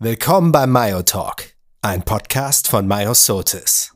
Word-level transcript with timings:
Willkommen 0.00 0.52
beim 0.52 0.70
Mayo 0.70 1.02
Talk, 1.02 1.56
ein 1.82 2.04
Podcast 2.04 2.68
von 2.68 2.86
Mayo 2.86 3.14
Sotis. 3.14 3.92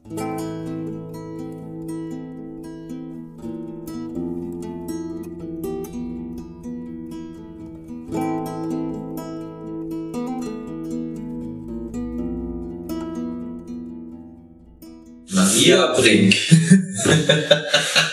Maria 15.31 15.95
Brink. 15.95 16.35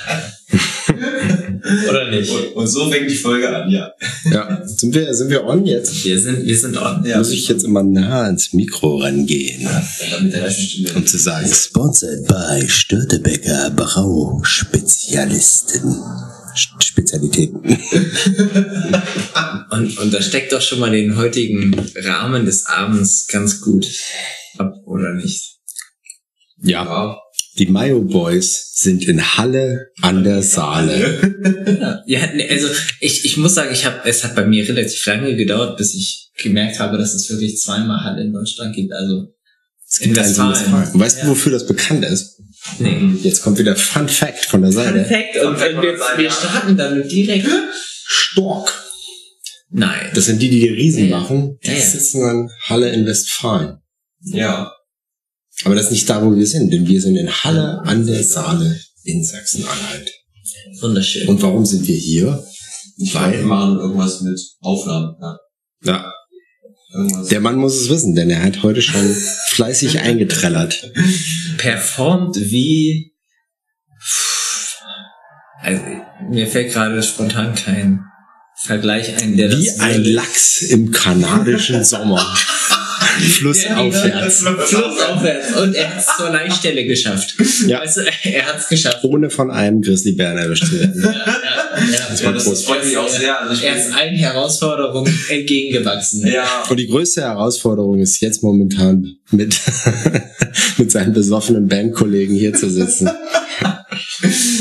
Oder 1.89 2.09
nicht? 2.09 2.29
Und, 2.31 2.55
und 2.55 2.67
so 2.67 2.89
fängt 2.89 3.09
die 3.09 3.15
Folge 3.15 3.49
an, 3.55 3.69
ja. 3.69 3.91
Ja, 4.31 4.61
sind 4.65 4.93
wir, 4.93 5.13
sind 5.13 5.29
wir 5.29 5.45
on 5.45 5.65
jetzt? 5.65 6.03
Wir 6.05 6.19
sind, 6.19 6.45
wir 6.45 6.57
sind 6.57 6.77
on. 6.77 7.03
Ja. 7.05 7.17
Muss 7.17 7.31
ich 7.31 7.47
jetzt 7.47 7.63
immer 7.63 7.83
nah 7.83 8.23
ans 8.23 8.53
Mikro 8.53 8.97
rangehen, 8.97 9.67
der 10.31 10.49
Stimme. 10.49 10.93
um 10.95 11.05
zu 11.05 11.17
sagen, 11.17 11.49
sponsored 11.51 12.27
by 12.27 12.67
Störtebecker 12.67 13.71
Brau 13.71 14.41
Spezialisten. 14.43 15.95
Spezialitäten. 16.55 17.61
Und, 19.71 19.97
und 19.99 20.13
da 20.13 20.21
steckt 20.21 20.51
doch 20.51 20.61
schon 20.61 20.79
mal 20.79 20.89
den 20.91 21.15
heutigen 21.15 21.75
Rahmen 21.95 22.45
des 22.45 22.65
Abends 22.65 23.27
ganz 23.27 23.61
gut 23.61 23.87
ab, 24.57 24.73
oder 24.85 25.13
nicht? 25.13 25.59
Ja, 26.61 27.19
die 27.57 27.67
Mayo 27.67 28.01
Boys 28.01 28.71
sind 28.75 29.05
in 29.07 29.21
Halle 29.37 29.91
an 30.01 30.23
der 30.23 30.41
Saale. 30.43 32.03
Ja, 32.05 32.25
ne, 32.33 32.47
also 32.49 32.67
ich, 32.99 33.25
ich 33.25 33.37
muss 33.37 33.55
sagen, 33.55 33.71
ich 33.73 33.85
habe, 33.85 33.97
es 34.05 34.23
hat 34.23 34.35
bei 34.35 34.45
mir 34.45 34.67
relativ 34.67 35.05
lange 35.05 35.35
gedauert, 35.35 35.77
bis 35.77 35.93
ich 35.93 36.31
gemerkt 36.37 36.79
habe, 36.79 36.97
dass 36.97 37.13
es 37.13 37.29
wirklich 37.29 37.57
zweimal 37.57 38.03
Halle 38.03 38.21
in 38.23 38.31
Deutschland 38.33 38.75
gibt. 38.75 38.93
Also 38.93 39.33
Es 39.87 39.99
gibt 39.99 40.15
in 40.17 40.23
Westfalen. 40.23 40.91
Und 40.93 40.99
weißt 40.99 41.23
du, 41.23 41.27
wofür 41.27 41.51
das 41.51 41.67
bekannt 41.67 42.05
ist? 42.05 42.37
nee. 42.79 42.99
Jetzt 43.21 43.41
kommt 43.43 43.57
wieder 43.57 43.75
Fun 43.75 44.07
Fact 44.07 44.45
von 44.45 44.61
der 44.61 44.71
Seite. 44.71 44.99
Und, 44.99 45.05
Fun 45.05 45.57
Fact 45.57 45.75
und 45.75 45.81
wir, 45.83 45.97
Seite, 45.97 46.17
wir 46.17 46.25
ja. 46.25 46.31
starten 46.31 46.77
dann 46.77 47.07
direkt. 47.07 47.47
Stork. 48.05 48.71
Nein. 49.71 50.09
Das 50.15 50.25
sind 50.25 50.41
die, 50.41 50.49
die 50.49 50.61
die 50.61 50.69
Riesen 50.69 51.03
Ja, 51.05 51.09
ja. 51.11 51.19
machen. 51.19 51.57
Die 51.63 51.67
Ja, 51.67 51.73
ja. 51.73 51.79
sitzen 51.79 52.21
in 52.27 52.49
Halle 52.67 52.89
in 52.89 53.05
Westfalen. 53.05 53.77
Ja. 54.23 54.71
Aber 55.65 55.75
das 55.75 55.85
ist 55.85 55.91
nicht 55.91 56.09
da, 56.09 56.23
wo 56.25 56.35
wir 56.35 56.47
sind, 56.47 56.71
denn 56.71 56.87
wir 56.87 57.01
sind 57.01 57.15
in 57.17 57.29
Halle 57.29 57.81
an 57.83 58.05
der 58.05 58.23
Saale 58.23 58.79
in 59.03 59.23
Sachsen-Anhalt. 59.23 60.11
Wunderschön. 60.81 61.27
Und 61.27 61.41
warum 61.41 61.65
sind 61.65 61.87
wir 61.87 61.95
hier? 61.97 62.43
Ich 62.97 63.11
glaube, 63.11 63.33
wir 63.33 63.45
machen 63.45 63.77
irgendwas 63.79 64.21
mit 64.21 64.39
Aufnahmen. 64.61 65.15
Ja. 65.21 65.37
Ja, 65.83 66.11
Irgendwas. 66.93 67.27
der 67.27 67.39
Mann 67.39 67.55
muss 67.55 67.75
es 67.79 67.89
wissen, 67.89 68.15
denn 68.15 68.29
er 68.29 68.43
hat 68.43 68.63
heute 68.63 68.81
schon 68.81 69.15
fleißig 69.49 69.99
eingetrellert. 70.01 70.91
performt 71.57 72.35
wie. 72.37 73.13
Also, 75.61 75.81
mir 76.29 76.47
fällt 76.47 76.73
gerade 76.73 77.01
spontan 77.03 77.53
kein 77.55 78.01
Vergleich 78.61 79.21
ein, 79.21 79.37
der 79.37 79.51
Wie 79.57 79.65
das 79.67 79.79
ein 79.79 80.03
Lachs 80.03 80.61
im 80.61 80.91
kanadischen 80.91 81.83
Sommer. 81.83 82.25
Flussaufwärts. 82.99 84.39
Flussaufwärts. 84.39 85.55
Und 85.61 85.73
er 85.75 85.89
hat 85.89 85.99
es 85.99 86.05
zur 86.17 86.29
Leitstelle 86.29 86.85
geschafft. 86.85 87.35
Ja. 87.67 87.79
Also, 87.79 88.01
er 88.23 88.45
hat 88.45 88.59
es 88.59 88.67
geschafft. 88.67 88.99
Ohne 89.03 89.29
von 89.29 89.51
einem 89.51 89.81
Grizzlybären 89.81 90.37
erwischt 90.37 90.65
zu 90.67 90.79
werden. 90.79 91.01
Ja, 91.01 91.11
ja, 91.11 91.15
Das 92.09 92.19
ja. 92.19 92.25
war 92.25 92.31
Ja, 92.31 92.31
das 92.33 92.43
groß. 92.45 92.63
freut 92.65 92.85
mich 92.85 92.97
auch 92.97 93.07
sehr. 93.09 93.39
Also 93.41 93.53
ich 93.53 93.63
Er 93.63 93.75
ist 93.77 93.93
allen 93.93 94.15
Herausforderungen 94.15 95.13
entgegengewachsen. 95.29 96.27
ja. 96.27 96.63
Und 96.69 96.77
die 96.77 96.87
größte 96.87 97.21
Herausforderung 97.21 97.99
ist 97.99 98.19
jetzt 98.21 98.43
momentan 98.43 99.15
mit, 99.31 99.59
mit 100.77 100.91
seinen 100.91 101.13
besoffenen 101.13 101.67
Bandkollegen 101.67 102.35
hier 102.35 102.53
zu 102.53 102.69
sitzen. 102.69 103.09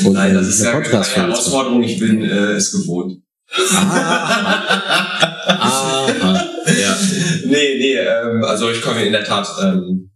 Und 0.04 0.12
Nein, 0.12 0.34
das 0.34 0.46
ist 0.48 0.62
eine 0.64 0.84
ja 0.84 0.90
keine. 1.02 1.04
Herausforderung. 1.04 1.82
Ich 1.82 1.98
bin 1.98 2.22
äh, 2.22 2.52
es 2.52 2.70
gewohnt. 2.72 3.22
Aha. 5.48 6.06
Ja. 6.20 6.37
Nee, 7.58 7.78
nee, 7.78 7.94
ähm, 7.96 8.44
also 8.44 8.70
ich 8.70 8.80
komme 8.80 9.04
in 9.04 9.12
der 9.12 9.24
Tat. 9.24 9.48
Ähm, 9.62 10.10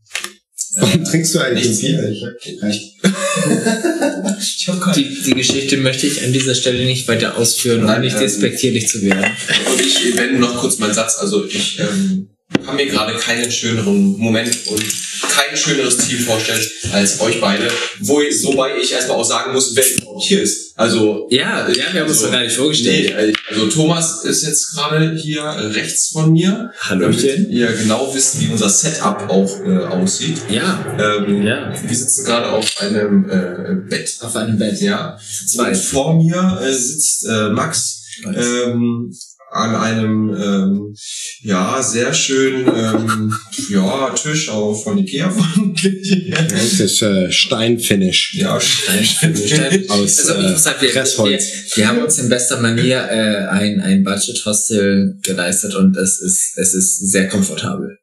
Warum 0.77 1.05
trinkst 1.05 1.35
du 1.35 1.41
eigentlich 1.41 1.81
Bier? 1.81 2.09
Ich 2.09 2.25
hab 2.25 2.33
ich, 2.41 2.99
ich. 4.39 4.95
Die, 4.95 5.23
die 5.27 5.35
Geschichte 5.35 5.77
möchte 5.79 6.07
ich 6.07 6.25
an 6.25 6.33
dieser 6.33 6.55
Stelle 6.55 6.85
nicht 6.85 7.09
weiter 7.09 7.37
ausführen, 7.37 7.81
um 7.81 7.87
Nein, 7.87 8.03
nicht 8.03 8.15
ähm, 8.15 8.21
despektierlich 8.21 8.87
zu 8.89 9.03
werden. 9.03 9.27
Und 9.71 9.81
ich 9.81 10.17
wende 10.17 10.39
noch 10.39 10.57
kurz 10.57 10.79
meinen 10.79 10.95
Satz. 10.95 11.17
Also 11.19 11.45
ich 11.45 11.81
ähm, 11.81 12.31
kann 12.65 12.77
mir 12.77 12.87
gerade 12.87 13.15
keinen 13.19 13.51
schöneren 13.51 14.19
Moment 14.19 14.67
und 14.67 14.85
kein 15.31 15.57
schöneres 15.57 15.99
Team 15.99 16.19
vorstellen 16.21 16.65
als 16.93 17.21
euch 17.21 17.41
beide. 17.41 17.69
Wo 18.01 18.21
ich, 18.21 18.43
wobei 18.45 18.77
ich 18.77 18.93
erstmal 18.93 19.19
auch 19.19 19.25
sagen 19.25 19.53
muss, 19.53 19.75
wer 19.75 19.85
überhaupt 19.91 20.23
hier 20.25 20.43
ist. 20.43 20.73
Also 20.77 21.29
Ja, 21.31 21.69
ja, 21.69 21.75
wir 21.93 22.01
haben 22.01 22.09
uns 22.09 22.19
also, 22.19 22.27
doch 22.27 22.33
gar 22.33 22.43
nicht 22.43 22.57
vorgestellt. 22.57 23.15
Nee, 23.15 23.31
äh, 23.31 23.33
also 23.51 23.69
Thomas 23.69 24.25
ist 24.25 24.43
jetzt 24.43 24.73
gerade 24.73 25.17
hier 25.17 25.43
rechts 25.45 26.09
von 26.09 26.33
mir. 26.33 26.73
Hallöchen. 26.81 27.29
Damit 27.29 27.51
ihr 27.51 27.73
genau 27.73 28.13
wisst, 28.15 28.41
wie 28.41 28.49
unser 28.49 28.69
Setup 28.69 29.29
auch 29.29 29.61
äh, 29.65 29.85
aussieht. 29.85 30.39
Ja, 30.49 30.97
Ähm, 30.99 31.47
ja. 31.47 31.73
Wir 31.87 31.97
sitzen 31.97 32.25
gerade 32.25 32.49
auf 32.49 32.81
einem 32.81 33.29
äh, 33.29 33.89
Bett. 33.89 34.17
Auf 34.21 34.35
einem 34.37 34.59
Bett. 34.59 34.81
Ja. 34.81 35.19
Zwei. 35.47 35.69
Und 35.69 35.77
vor 35.77 36.23
mir 36.23 36.61
äh, 36.63 36.73
sitzt 36.73 37.27
äh, 37.27 37.51
Max 37.51 38.03
ähm, 38.25 39.15
an 39.53 39.75
einem 39.77 40.35
ähm, 40.35 40.95
ja 41.43 41.83
sehr 41.83 42.15
schönen 42.15 42.67
ähm, 42.75 43.35
ja 43.69 44.11
Tisch 44.11 44.49
auch 44.49 44.75
von 44.83 44.97
Ikea 44.99 45.31
vermutlich. 45.31 46.33
Das 46.49 46.81
ist 46.81 47.03
äh, 47.03 47.31
Steinfinish. 47.31 48.35
ja, 48.35 48.59
Stein- 48.61 49.05
Aus 49.89 50.19
Also 50.19 50.33
äh, 50.35 50.39
interessant, 50.41 50.77
wir, 50.81 50.89
wir, 50.89 50.95
Pressholz. 51.01 51.45
wir 51.75 51.89
haben 51.89 52.03
uns 52.03 52.19
in 52.19 52.29
bester 52.29 52.61
Manier 52.61 52.99
äh, 53.11 53.47
ein, 53.49 53.81
ein 53.81 54.05
Budget 54.05 54.45
Hostel 54.47 55.17
geleistet 55.23 55.75
und 55.75 55.97
es 55.97 56.19
ist, 56.21 56.57
es 56.57 56.75
ist 56.75 57.11
sehr 57.11 57.29
komfortabel. 57.29 57.99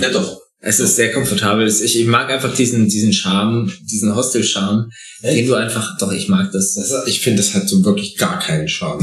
ja 0.00 0.08
doch. 0.10 0.41
Es 0.64 0.78
ist 0.78 0.94
sehr 0.94 1.12
komfortabel. 1.12 1.66
Ich, 1.66 1.96
ich 1.98 2.06
mag 2.06 2.30
einfach 2.30 2.54
diesen, 2.54 2.88
diesen 2.88 3.12
Charme, 3.12 3.72
diesen 3.90 4.14
Hostel-Charme, 4.14 4.90
den 5.24 5.48
du 5.48 5.54
einfach, 5.54 5.98
doch, 5.98 6.12
ich 6.12 6.28
mag 6.28 6.52
das. 6.52 6.74
Das, 6.74 6.92
ich 7.08 7.20
finde, 7.20 7.38
das 7.38 7.52
hat 7.54 7.68
so 7.68 7.84
wirklich 7.84 8.16
gar 8.16 8.38
keinen 8.38 8.68
Charme. 8.68 9.00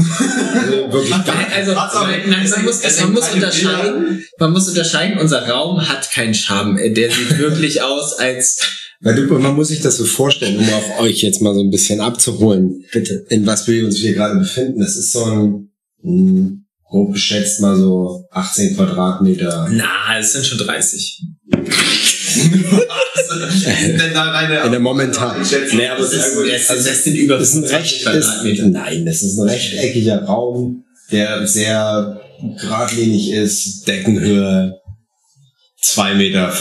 Also 0.54 0.90
wirklich 0.90 1.10
gar 1.10 1.36
also, 1.54 1.76
Hat's 1.76 1.94
auch 1.94 2.06
nein, 2.06 2.48
man 2.50 2.64
muss, 2.64 2.80
man 3.00 3.12
muss 3.12 3.28
unterscheiden, 3.34 4.24
man 4.38 4.52
muss 4.52 4.68
unterscheiden, 4.68 5.18
unser 5.18 5.46
Raum 5.48 5.86
hat 5.86 6.10
keinen 6.10 6.32
Charme. 6.32 6.78
Äh, 6.78 6.94
Der 6.94 7.10
sieht 7.10 7.38
wirklich 7.38 7.82
aus 7.82 8.14
als, 8.14 8.58
Weil 9.00 9.16
du, 9.16 9.38
man 9.38 9.54
muss 9.54 9.68
sich 9.68 9.80
das 9.82 9.98
so 9.98 10.06
vorstellen, 10.06 10.56
um 10.56 10.68
auf 10.72 11.00
euch 11.00 11.20
jetzt 11.22 11.42
mal 11.42 11.54
so 11.54 11.60
ein 11.60 11.70
bisschen 11.70 12.00
abzuholen, 12.00 12.84
bitte. 12.90 13.26
in 13.28 13.44
was 13.44 13.68
wir 13.68 13.84
uns 13.84 13.98
hier 13.98 14.14
gerade 14.14 14.38
befinden. 14.38 14.80
Das 14.80 14.96
ist 14.96 15.12
so 15.12 15.24
ein, 15.26 15.70
mh, 16.02 16.52
grob 16.90 17.12
geschätzt 17.12 17.60
mal 17.60 17.76
so 17.76 18.26
18 18.32 18.76
Quadratmeter. 18.76 19.68
Na, 19.70 20.18
es 20.18 20.32
sind 20.32 20.44
schon 20.44 20.58
30. 20.58 21.22
Denn 21.52 21.64
da 24.14 24.30
reine 24.30 24.60
In 24.60 24.70
der 24.72 24.80
momentan. 24.80 25.40
Nee, 25.72 25.88
aber 25.88 26.00
es 26.00 26.12
ist-. 26.12 26.36
Das, 26.36 26.66
das, 26.66 26.84
das 26.84 27.04
sind 27.04 27.16
über 27.16 27.38
Das 27.38 27.50
ist 27.50 27.56
ein 27.56 27.64
25 27.64 27.78
recht, 27.78 28.16
ist, 28.16 28.26
Quadratmeter. 28.26 28.66
nein, 28.66 29.06
das 29.06 29.22
ist 29.22 29.38
ein 29.38 29.48
rechteckiger 29.48 30.24
Raum, 30.24 30.84
der 31.10 31.46
sehr 31.46 32.20
geradlinig 32.60 33.30
ist, 33.30 33.86
Deckenhöhe 33.86 34.80
2,50 35.82 36.14
Meter, 36.14 36.52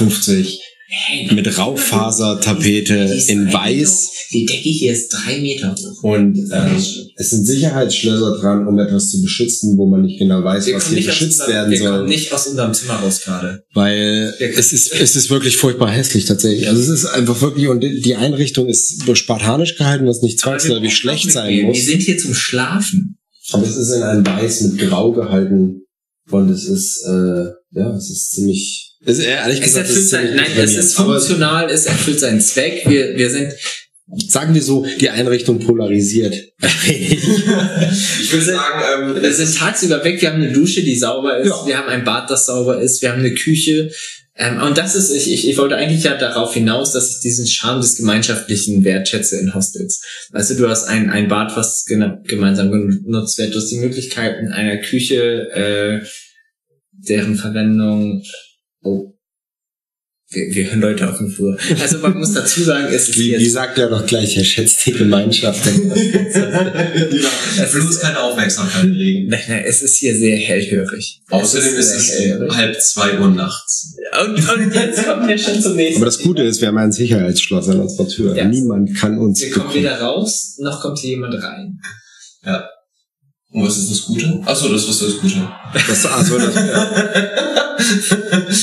Hey, 0.91 1.31
mit 1.35 1.55
Raufasertapete 1.55 2.95
ist 3.15 3.29
in 3.29 3.53
weiß. 3.53 4.09
Die 4.33 4.45
Decke 4.45 4.69
hier 4.69 4.91
ist 4.93 5.09
drei 5.09 5.39
Meter 5.39 5.75
hoch. 5.75 6.03
Und 6.03 6.35
ähm, 6.51 6.83
es 7.15 7.29
sind 7.29 7.45
Sicherheitsschlösser 7.45 8.37
dran, 8.39 8.67
um 8.67 8.79
etwas 8.79 9.11
zu 9.11 9.21
beschützen, 9.21 9.77
wo 9.77 9.85
man 9.85 10.01
nicht 10.01 10.17
genau 10.17 10.43
weiß, 10.43 10.65
Wir 10.65 10.75
was 10.75 10.87
hier 10.89 11.03
geschützt 11.03 11.41
unserem, 11.41 11.53
werden 11.53 11.71
wir 11.71 11.77
soll. 11.77 11.91
kommen 11.97 12.09
nicht 12.09 12.33
aus 12.33 12.47
unserem 12.47 12.73
Zimmer 12.73 12.95
raus 12.95 13.21
gerade. 13.23 13.63
Weil 13.75 14.33
Wir- 14.39 14.57
es 14.57 14.73
ist, 14.73 14.91
es 14.91 15.15
ist 15.15 15.29
wirklich 15.29 15.57
furchtbar 15.57 15.91
hässlich 15.91 16.25
tatsächlich. 16.25 16.67
Also 16.67 16.81
es 16.81 16.89
ist 16.89 17.05
einfach 17.05 17.39
wirklich, 17.41 17.67
und 17.67 17.81
die 17.81 18.15
Einrichtung 18.15 18.67
ist 18.67 19.05
so 19.05 19.13
spartanisch 19.13 19.77
gehalten, 19.77 20.07
was 20.07 20.23
nicht 20.23 20.39
zwangsläufig 20.39 20.95
schlecht 20.95 21.31
sein 21.31 21.49
Wir 21.55 21.63
muss. 21.65 21.85
sind 21.85 22.01
hier 22.01 22.17
zum 22.17 22.33
Schlafen. 22.33 23.17
Aber 23.51 23.63
es 23.65 23.75
ist 23.77 23.91
in 23.91 24.01
ein 24.01 24.25
Weiß 24.25 24.61
mit 24.61 24.79
Grau 24.79 25.11
gehalten. 25.11 25.81
Und 26.31 26.49
es 26.49 26.65
ist, 26.65 27.03
äh, 27.07 27.45
ja, 27.79 27.95
es 27.95 28.09
ist 28.09 28.31
ziemlich, 28.33 28.88
ist 29.05 29.19
ehrlich 29.19 29.59
Es 29.59 29.65
gesagt, 29.65 29.89
es 29.89 29.91
erfüllt 29.91 30.03
ist 30.03 30.09
sein, 30.09 30.35
nein, 30.35 30.51
es 30.57 30.75
ist 30.75 30.95
funktional, 30.95 31.69
es 31.69 31.85
erfüllt 31.85 32.19
seinen 32.19 32.41
Zweck. 32.41 32.83
Wir, 32.85 33.15
wir 33.15 33.29
sind, 33.29 33.53
sagen 34.27 34.53
wir 34.53 34.61
so, 34.61 34.85
die 34.99 35.09
Einrichtung 35.09 35.59
polarisiert. 35.59 36.35
Ich 38.21 38.33
würde 38.33 38.45
sagen, 38.45 39.15
ähm, 39.15 39.21
wir 39.21 39.33
sind 39.33 39.55
tagsüber 39.55 40.03
weg. 40.03 40.21
Wir 40.21 40.31
haben 40.31 40.41
eine 40.41 40.51
Dusche, 40.51 40.83
die 40.83 40.95
sauber 40.95 41.39
ist. 41.39 41.49
Ja. 41.49 41.65
Wir 41.65 41.77
haben 41.77 41.89
ein 41.89 42.03
Bad, 42.03 42.29
das 42.29 42.45
sauber 42.45 42.79
ist. 42.79 43.01
Wir 43.01 43.11
haben 43.11 43.19
eine 43.19 43.33
Küche. 43.33 43.89
Ähm, 44.35 44.61
und 44.61 44.77
das 44.77 44.95
ist, 44.95 45.11
ich, 45.11 45.31
ich, 45.31 45.49
ich 45.49 45.57
wollte 45.57 45.75
eigentlich 45.75 46.03
ja 46.03 46.15
darauf 46.15 46.53
hinaus, 46.53 46.93
dass 46.93 47.15
ich 47.15 47.21
diesen 47.21 47.47
Charme 47.47 47.81
des 47.81 47.97
Gemeinschaftlichen 47.97 48.83
wertschätze 48.83 49.37
in 49.37 49.53
Hostels. 49.53 50.01
Weißt 50.31 50.51
du, 50.51 50.55
du 50.55 50.69
hast 50.69 50.85
ein, 50.85 51.09
ein 51.09 51.27
Bad, 51.27 51.55
was 51.57 51.85
gemeinsam 51.85 52.71
genutzt 52.71 53.37
wird. 53.37 53.53
Du 53.53 53.57
hast 53.57 53.69
die 53.69 53.79
Möglichkeit 53.79 54.39
in 54.39 54.51
einer 54.51 54.77
Küche, 54.77 55.49
äh, 55.51 56.05
deren 56.91 57.35
Verwendung 57.35 58.23
Oh, 58.81 59.13
wir, 60.31 60.53
wir 60.53 60.69
hören 60.69 60.81
Leute 60.81 61.09
auf 61.09 61.17
dem 61.17 61.31
Flur. 61.31 61.57
Also 61.81 61.97
man 61.99 62.15
muss 62.17 62.33
dazu 62.33 62.61
sagen, 62.61 62.85
es 62.93 63.09
ist 63.09 63.17
Wie, 63.17 63.31
jetzt, 63.31 63.41
wie 63.41 63.49
sagt 63.49 63.79
er 63.79 63.89
doch 63.89 64.05
gleich, 64.05 64.37
er 64.37 64.43
schätzt 64.43 64.85
die 64.85 64.91
Gemeinschaft. 64.91 65.65
Der 66.35 67.67
Fluss 67.67 67.99
keine 67.99 68.19
Aufmerksamkeit 68.19 68.85
regen. 68.85 69.27
nein, 69.29 69.41
nein, 69.47 69.63
es 69.65 69.81
ist 69.81 69.97
hier 69.97 70.15
sehr 70.15 70.37
hellhörig. 70.37 71.21
Außerdem 71.29 71.75
ist 71.75 71.89
sehr 71.89 71.97
es 71.97 72.09
hellhörig. 72.19 72.55
halb 72.55 72.79
zwei 72.81 73.19
Uhr 73.19 73.29
nachts. 73.29 73.95
Und, 74.23 74.49
und 74.49 74.73
jetzt 74.75 75.03
kommen 75.03 75.27
wir 75.27 75.37
schon 75.37 75.59
zum 75.61 75.75
nächsten. 75.75 75.97
Aber 75.97 76.05
das 76.05 76.19
Gute 76.19 76.43
ist, 76.43 76.61
wir 76.61 76.67
haben 76.67 76.77
ein 76.77 76.91
Sicherheitsschloss 76.91 77.67
an 77.69 77.79
unserer 77.79 78.07
Tür. 78.07 78.35
Ja. 78.35 78.45
Niemand 78.45 78.95
kann 78.95 79.17
uns 79.17 79.41
wir 79.41 79.49
kommen 79.49 79.65
bekommen. 79.67 79.83
weder 79.83 79.99
raus, 79.99 80.57
noch 80.59 80.79
kommt 80.81 80.99
hier 80.99 81.11
jemand 81.11 81.41
rein. 81.41 81.79
Und 83.51 83.65
was 83.65 83.77
ist 83.77 83.89
das 83.89 84.05
Gute? 84.05 84.41
Achso, 84.45 84.69
das 84.69 84.87
ist 84.87 85.01
das 85.01 85.17
Gute. 85.17 85.47
Das, 85.73 86.05
also 86.05 86.37
das, 86.37 86.53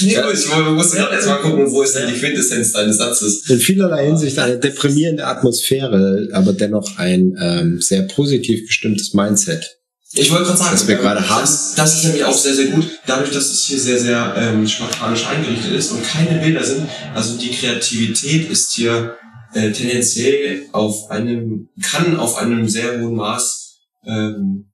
Ja, 0.02 0.30
ich 0.32 0.46
musste 0.74 0.98
gerade 0.98 1.14
erstmal 1.14 1.40
gucken, 1.40 1.70
wo 1.70 1.82
ist 1.82 1.96
denn 1.96 2.08
die 2.08 2.18
Quintessenz 2.18 2.72
deines 2.72 2.98
Satzes? 2.98 3.48
in 3.48 3.58
vielerlei 3.58 4.06
Hinsicht 4.06 4.38
eine 4.38 4.58
deprimierende 4.58 5.26
Atmosphäre, 5.26 6.28
aber 6.32 6.52
dennoch 6.52 6.98
ein 6.98 7.36
ähm, 7.40 7.80
sehr 7.80 8.02
positiv 8.02 8.66
bestimmtes 8.66 9.12
Mindset. 9.12 9.76
Ich 10.12 10.30
wollte 10.30 10.44
gerade 10.44 10.58
sagen, 10.58 10.74
Was 10.74 10.86
wir 10.86 10.94
ähm, 10.94 11.02
gerade 11.02 11.28
haben. 11.28 11.40
Das, 11.40 11.74
das 11.74 11.96
ist 11.96 12.04
nämlich 12.04 12.24
auch 12.24 12.38
sehr, 12.38 12.54
sehr 12.54 12.66
gut. 12.66 12.86
Dadurch, 13.06 13.32
dass 13.32 13.50
es 13.50 13.64
hier 13.64 13.80
sehr, 13.80 13.98
sehr 13.98 14.34
ähm, 14.38 14.66
spartanisch 14.68 15.26
eingerichtet 15.26 15.72
ist 15.72 15.90
und 15.90 16.04
keine 16.04 16.40
Bilder 16.40 16.62
sind, 16.62 16.88
also 17.12 17.36
die 17.36 17.50
Kreativität 17.50 18.48
ist 18.50 18.72
hier 18.72 19.16
äh, 19.52 19.72
tendenziell 19.72 20.62
auf 20.72 21.10
einem, 21.10 21.70
kann 21.82 22.16
auf 22.16 22.36
einem 22.38 22.68
sehr 22.68 23.00
hohen 23.00 23.16
Maß, 23.16 23.78
ähm, 24.06 24.66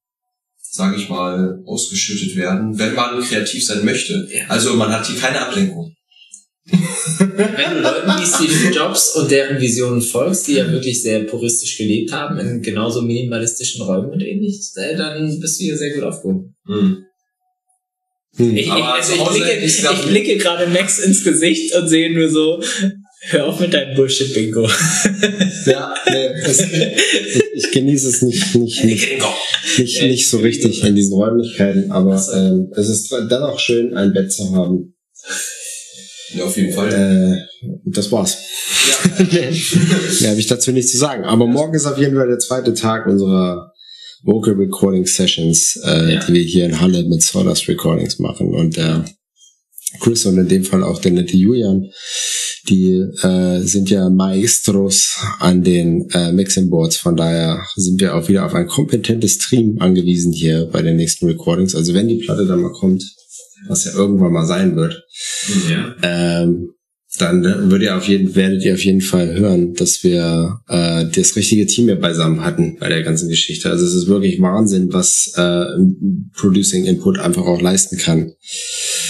sage 0.72 0.96
ich 0.96 1.08
mal, 1.10 1.62
ausgeschüttet 1.66 2.34
werden, 2.34 2.78
wenn 2.78 2.94
man 2.94 3.22
kreativ 3.22 3.64
sein 3.64 3.84
möchte. 3.84 4.26
Ja. 4.32 4.44
Also 4.48 4.74
man 4.74 4.90
hat 4.90 5.06
hier 5.06 5.20
keine 5.20 5.46
Ablenkung. 5.46 5.94
Wenn 6.64 7.74
du 7.74 7.80
Leuten 7.80 8.08
wie 8.08 8.26
Steve 8.26 8.74
Jobs 8.74 9.14
und 9.16 9.30
deren 9.30 9.60
Visionen 9.60 10.00
folgst, 10.00 10.48
die 10.48 10.54
ja 10.54 10.70
wirklich 10.70 11.02
sehr 11.02 11.24
puristisch 11.24 11.76
gelebt 11.76 12.12
haben, 12.12 12.38
in 12.38 12.62
genauso 12.62 13.02
minimalistischen 13.02 13.82
Räumen 13.82 14.12
und 14.12 14.22
ähnliches, 14.22 14.74
äh, 14.76 14.96
dann 14.96 15.38
bist 15.40 15.60
du 15.60 15.64
hier 15.64 15.76
sehr 15.76 15.92
gut 15.92 16.04
aufgehoben. 16.04 16.56
Hm. 16.66 17.04
Hm. 18.36 18.56
Ich, 18.56 18.66
ich, 18.66 18.72
also 18.72 19.12
ich, 19.12 19.28
blicke, 19.28 19.58
ich, 19.58 20.06
blicke 20.06 20.36
gerade 20.38 20.69
Max 20.69 21.00
ins 21.00 21.22
Gesicht 21.22 21.74
und 21.74 21.88
sehe 21.88 22.14
nur 22.14 22.30
so, 22.30 22.62
hör 23.30 23.46
auf 23.46 23.60
mit 23.60 23.72
deinem 23.72 23.94
Bullshit-Bingo. 23.96 24.69
Ja, 25.66 25.94
nee, 26.10 26.26
es, 26.44 26.60
ich, 26.60 27.42
ich 27.54 27.70
genieße 27.70 28.08
es 28.08 28.22
nicht, 28.22 28.54
nicht, 28.54 28.84
nicht, 28.84 29.08
nicht, 29.78 30.02
nicht 30.02 30.28
so 30.28 30.38
ich- 30.38 30.44
richtig 30.44 30.84
in 30.84 30.94
diesen 30.96 31.14
Räumlichkeiten, 31.14 31.90
aber 31.92 32.20
ähm, 32.34 32.72
es 32.76 32.88
ist 32.88 33.10
dennoch 33.30 33.58
schön, 33.60 33.96
ein 33.96 34.12
Bett 34.12 34.32
zu 34.32 34.54
haben. 34.54 34.94
Ja, 36.34 36.44
auf 36.44 36.56
jeden 36.56 36.72
Fall. 36.72 36.92
Äh, 36.92 37.69
das 37.86 38.10
war's. 38.10 38.38
Ja. 38.88 39.24
Mehr 40.20 40.30
habe 40.30 40.40
ich 40.40 40.46
dazu 40.46 40.72
nicht 40.72 40.88
zu 40.88 40.96
sagen. 40.98 41.24
Aber 41.24 41.46
morgen 41.46 41.74
ist 41.74 41.86
auf 41.86 41.98
jeden 41.98 42.16
Fall 42.16 42.26
der 42.28 42.38
zweite 42.38 42.72
Tag 42.74 43.06
unserer 43.06 43.70
Vocal 44.24 44.54
Recording 44.54 45.04
Sessions, 45.06 45.78
äh, 45.84 46.14
Ja. 46.14 46.24
die 46.24 46.32
wir 46.32 46.42
hier 46.42 46.64
in 46.64 46.80
Halle 46.80 47.04
mit 47.04 47.22
Sawdust 47.22 47.69
Recordings 47.69 48.19
machen. 48.19 48.54
Und 48.54 48.76
der 48.76 49.04
Chris 50.00 50.26
und 50.26 50.38
in 50.38 50.48
dem 50.48 50.64
Fall 50.64 50.82
auch 50.82 51.00
der 51.00 51.12
nette 51.12 51.36
Julian, 51.36 51.90
die 52.68 52.92
äh, 53.22 53.60
sind 53.60 53.90
ja 53.90 54.08
Maestros 54.08 55.16
an 55.40 55.62
den 55.62 56.08
äh, 56.10 56.32
Mixing 56.32 56.70
Boards. 56.70 56.96
Von 56.96 57.16
daher 57.16 57.60
sind 57.76 58.00
wir 58.00 58.14
auch 58.14 58.28
wieder 58.28 58.46
auf 58.46 58.54
ein 58.54 58.66
kompetentes 58.68 59.38
Team 59.38 59.76
angewiesen 59.80 60.32
hier 60.32 60.66
bei 60.72 60.82
den 60.82 60.96
nächsten 60.96 61.26
Recordings. 61.26 61.74
Also 61.74 61.92
wenn 61.94 62.08
die 62.08 62.18
Platte 62.18 62.46
dann 62.46 62.60
mal 62.62 62.72
kommt, 62.72 63.04
was 63.68 63.84
ja 63.84 63.92
irgendwann 63.94 64.32
mal 64.32 64.46
sein 64.46 64.76
wird, 64.76 65.02
Ja. 65.70 65.94
ähm, 66.02 66.70
dann 67.18 67.44
würdet 67.44 67.82
ihr 67.82 67.96
auf 67.96 68.08
jeden, 68.08 68.34
werdet 68.34 68.64
ihr 68.64 68.72
auf 68.72 68.84
jeden 68.84 69.02
Fall 69.02 69.34
hören, 69.38 69.74
dass 69.74 70.02
wir 70.02 70.60
äh, 70.68 71.04
das 71.14 71.36
richtige 71.36 71.66
Team 71.66 71.84
hier 71.84 72.00
beisammen 72.00 72.42
hatten 72.42 72.78
bei 72.80 72.88
der 72.88 73.02
ganzen 73.02 73.28
Geschichte. 73.28 73.68
Also 73.70 73.84
es 73.84 73.92
ist 73.94 74.06
wirklich 74.06 74.40
Wahnsinn, 74.40 74.92
was 74.92 75.32
äh, 75.36 75.64
Producing 76.34 76.86
Input 76.86 77.18
einfach 77.18 77.44
auch 77.44 77.60
leisten 77.60 77.98
kann. 77.98 78.32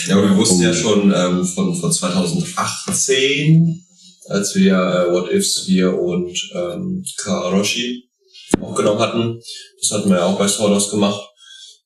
Ja, 0.08 0.16
aber 0.16 0.30
wir 0.30 0.36
wussten 0.36 0.56
Um- 0.56 0.62
ja 0.62 0.74
schon 0.74 1.12
ähm, 1.14 1.44
von, 1.44 1.74
von 1.74 1.92
2018, 1.92 3.84
als 4.28 4.54
wir 4.56 4.74
äh, 4.74 5.12
What 5.12 5.30
Ifs, 5.30 5.66
wir 5.68 5.98
und 5.98 6.36
ähm, 6.54 7.04
Karoshi 7.18 8.08
aufgenommen 8.60 9.00
hatten. 9.00 9.40
Das 9.80 9.92
hatten 9.92 10.10
wir 10.10 10.16
ja 10.16 10.24
auch 10.26 10.38
bei 10.38 10.48
Sawdust 10.48 10.90
gemacht. 10.90 11.20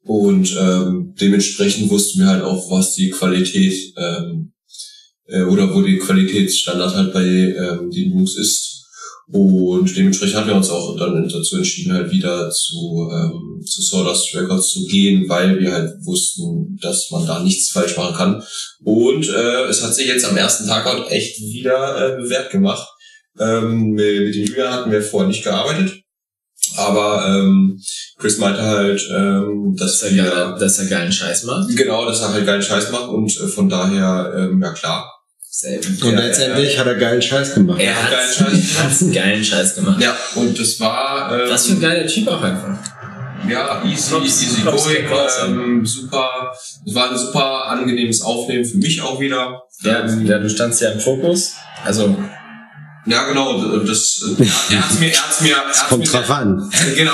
Und 0.02 0.56
ähm, 0.58 1.14
dementsprechend 1.20 1.90
wussten 1.90 2.20
wir 2.20 2.28
halt 2.28 2.44
auch, 2.44 2.70
was 2.70 2.94
die 2.94 3.10
Qualität 3.10 3.74
ähm, 3.96 4.52
äh, 5.26 5.42
oder 5.42 5.74
wo 5.74 5.82
die 5.82 5.98
Qualitätsstandard 5.98 6.94
halt 6.94 7.12
bei 7.12 7.24
ähm, 7.24 7.90
den 7.90 8.12
Jungs 8.12 8.36
ist. 8.36 8.75
Und 9.32 9.96
dementsprechend 9.96 10.36
haben 10.36 10.46
wir 10.46 10.54
uns 10.54 10.70
auch 10.70 10.96
dann 10.96 11.28
dazu 11.28 11.56
entschieden, 11.56 11.92
halt 11.92 12.12
wieder 12.12 12.48
zu, 12.50 13.10
ähm, 13.12 13.60
zu 13.64 13.82
Sawdust 13.82 14.32
Records 14.36 14.68
zu 14.68 14.86
gehen, 14.86 15.28
weil 15.28 15.58
wir 15.58 15.72
halt 15.72 15.94
wussten, 16.04 16.78
dass 16.80 17.10
man 17.10 17.26
da 17.26 17.42
nichts 17.42 17.70
falsch 17.70 17.96
machen 17.96 18.16
kann. 18.16 18.42
Und 18.84 19.28
äh, 19.28 19.64
es 19.64 19.82
hat 19.82 19.94
sich 19.94 20.06
jetzt 20.06 20.24
am 20.24 20.36
ersten 20.36 20.68
Tag 20.68 20.84
halt 20.84 21.10
echt 21.10 21.40
wieder 21.40 22.14
äh, 22.14 22.22
bewährt 22.22 22.52
gemacht. 22.52 22.86
Ähm, 23.40 23.90
mit, 23.90 24.20
mit 24.20 24.34
dem 24.36 24.44
Julian 24.46 24.72
hatten 24.72 24.92
wir 24.92 25.02
vorher 25.02 25.28
nicht 25.28 25.42
gearbeitet. 25.42 26.02
Aber 26.76 27.26
ähm, 27.26 27.80
Chris 28.18 28.38
meinte 28.38 28.62
halt, 28.62 29.08
ähm, 29.12 29.74
dass 29.76 30.00
Dass 30.00 30.12
er, 30.12 30.24
geil, 30.24 30.56
dass 30.58 30.78
er 30.78 30.86
geilen 30.86 31.12
Scheiß 31.12 31.44
macht. 31.44 31.74
genau, 31.76 32.06
dass 32.06 32.20
er 32.20 32.32
halt 32.32 32.46
geilen 32.46 32.62
Scheiß 32.62 32.90
macht 32.90 33.08
und 33.08 33.30
äh, 33.40 33.48
von 33.48 33.68
daher, 33.68 34.32
ähm, 34.36 34.62
ja 34.62 34.72
klar. 34.72 35.12
Selben. 35.58 35.98
Und 36.02 36.12
Ja, 36.12 36.20
letztendlich 36.20 36.78
hat 36.78 36.86
er 36.86 36.96
geilen 36.96 37.22
Scheiß 37.22 37.54
gemacht. 37.54 37.80
Er 37.80 37.94
hat 37.94 38.10
Geilen 38.10 38.62
Scheiß. 38.62 39.02
einen 39.02 39.12
geilen 39.20 39.42
Scheiß 39.44 39.74
gemacht. 39.76 40.02
Ja, 40.02 40.14
und 40.34 40.58
das 40.58 40.78
war 40.80 41.32
ähm, 41.32 41.50
Was 41.50 41.66
für 41.66 41.72
ein 41.72 41.80
geiler 41.80 42.06
Typ 42.06 42.28
auch 42.28 42.42
einfach. 42.42 42.76
Ja, 43.48 43.82
easy, 43.86 44.10
Props- 44.10 44.24
easy 44.42 44.60
Props 44.62 44.84
going, 45.40 45.58
ähm, 45.60 45.86
super. 45.86 46.52
Es 46.86 46.94
war 46.94 47.10
ein 47.10 47.16
super 47.16 47.64
angenehmes 47.68 48.20
Aufnehmen 48.20 48.66
für 48.66 48.76
mich 48.76 49.00
auch 49.00 49.18
wieder. 49.18 49.62
Ähm, 49.82 50.26
ja, 50.26 50.38
du 50.38 50.50
standst 50.50 50.82
ja 50.82 50.90
im 50.90 51.00
Fokus. 51.00 51.54
Also, 51.84 52.14
ja, 53.06 53.28
genau. 53.28 53.78
Das, 53.78 54.24
äh, 54.38 54.42
er 54.74 54.84
hat's 54.84 55.00
mir, 55.00 55.10
er 55.12 55.22
hat's 55.22 55.40
mir, 55.40 55.50
er 55.52 55.56
hat's 55.58 55.88
Kommt 55.88 56.04
mir, 56.04 56.10
drauf 56.10 56.30
an. 56.30 56.70
Genau. 56.96 57.12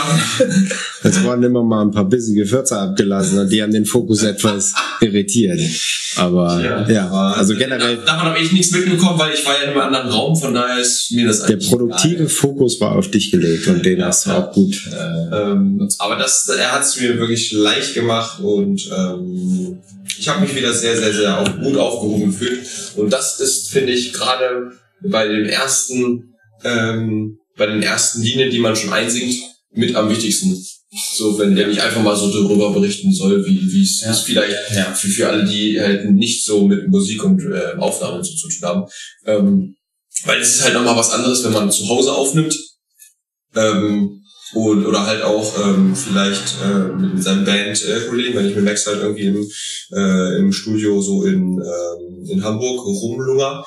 Es 1.03 1.23
wurden 1.23 1.43
immer 1.43 1.62
mal 1.62 1.83
ein 1.83 1.91
paar 1.91 2.05
bissige 2.05 2.47
Fürzer 2.47 2.81
abgelassen 2.81 3.39
und 3.39 3.50
die 3.50 3.62
haben 3.62 3.73
den 3.73 3.85
Fokus 3.85 4.23
etwas 4.23 4.73
irritiert. 5.00 5.61
Aber 6.17 6.87
ja, 6.89 7.06
aber 7.06 7.37
also 7.37 7.55
generell, 7.55 7.97
Da, 7.99 8.12
davon 8.12 8.29
habe 8.29 8.39
ich 8.39 8.53
nichts 8.53 8.73
mitbekommen, 8.73 9.19
weil 9.19 9.35
ich 9.35 9.45
war 9.45 9.55
ja 9.55 9.64
in 9.64 9.71
einem 9.71 9.81
anderen 9.81 10.09
Raum, 10.09 10.37
von 10.37 10.55
daher 10.55 10.78
ist 10.78 11.11
mir 11.12 11.26
das 11.26 11.43
der 11.45 11.57
produktive 11.57 12.28
Fokus 12.28 12.81
war 12.81 12.93
auf 12.93 13.11
dich 13.11 13.31
gelegt 13.31 13.66
und 13.69 13.85
den 13.85 14.05
hast 14.05 14.26
du 14.26 14.31
auch 14.31 14.52
gut. 14.52 14.83
Äh. 14.93 15.35
Ähm, 15.35 15.88
aber 15.99 16.16
das, 16.16 16.49
er 16.49 16.73
hat 16.73 16.83
es 16.83 17.00
mir 17.00 17.19
wirklich 17.19 17.52
leicht 17.52 17.95
gemacht 17.95 18.40
und 18.40 18.88
ähm, 18.97 19.78
ich 20.19 20.28
habe 20.28 20.43
mich 20.43 20.55
wieder 20.55 20.73
sehr, 20.73 20.97
sehr, 20.97 21.12
sehr 21.12 21.40
auch 21.40 21.61
gut 21.61 21.76
aufgehoben 21.76 22.31
gefühlt. 22.31 22.66
Und 22.97 23.12
das 23.12 23.40
ist, 23.40 23.71
finde 23.71 23.93
ich, 23.93 24.12
gerade 24.12 24.73
bei 25.09 25.26
den 25.26 25.47
ersten, 25.47 26.35
ähm, 26.64 27.38
bei 27.56 27.66
den 27.66 27.82
ersten 27.82 28.23
Linien, 28.23 28.50
die 28.50 28.59
man 28.59 28.76
schon 28.76 28.92
einsingt, 28.92 29.35
mit 29.73 29.94
am 29.94 30.11
wichtigsten. 30.11 30.56
So, 31.16 31.38
wenn 31.38 31.56
der 31.56 31.68
nicht 31.68 31.80
einfach 31.80 32.02
mal 32.02 32.14
so 32.16 32.30
darüber 32.30 32.71
berichten 32.71 33.12
soll, 33.14 33.47
wie 33.47 33.73
wie 33.73 33.82
es 33.82 34.02
Ja. 34.02 34.11
ist 34.11 34.21
vielleicht 34.21 34.56
Ja. 34.75 34.92
für, 34.92 35.09
für 35.09 35.28
alle, 35.28 35.44
die 35.44 35.80
halt 35.80 36.11
nicht 36.11 36.44
so 36.44 36.66
mit 36.66 36.87
Musik 36.88 37.25
und 37.25 37.40
äh, 37.42 37.78
Aufnahmen 37.78 38.23
so 38.23 38.35
zu 38.35 38.49
tun 38.49 38.68
haben. 38.68 38.85
Ähm, 39.26 39.76
weil 40.25 40.40
es 40.40 40.56
ist 40.56 40.64
halt 40.64 40.75
nochmal 40.75 40.97
was 40.97 41.11
anderes, 41.11 41.42
wenn 41.44 41.52
man 41.52 41.71
zu 41.71 41.88
Hause 41.88 42.12
aufnimmt. 42.12 42.54
Ähm, 43.56 44.23
und, 44.54 44.85
oder 44.85 45.06
halt 45.06 45.23
auch 45.23 45.59
ähm, 45.66 45.97
vielleicht 45.97 46.56
äh, 46.62 46.92
mit, 46.94 47.14
mit 47.14 47.23
seinem 47.23 47.47
Bandkollegen, 47.47 48.35
wenn 48.37 48.49
ich 48.50 48.54
mit 48.54 48.64
Max 48.64 48.87
halt 48.87 49.00
irgendwie 49.00 49.25
im, 49.28 49.49
äh, 49.94 50.38
im 50.38 50.52
Studio 50.52 51.00
so 51.00 51.25
in, 51.25 51.59
ähm, 51.59 52.25
in 52.28 52.44
Hamburg 52.44 52.85
rumlunger. 52.85 53.64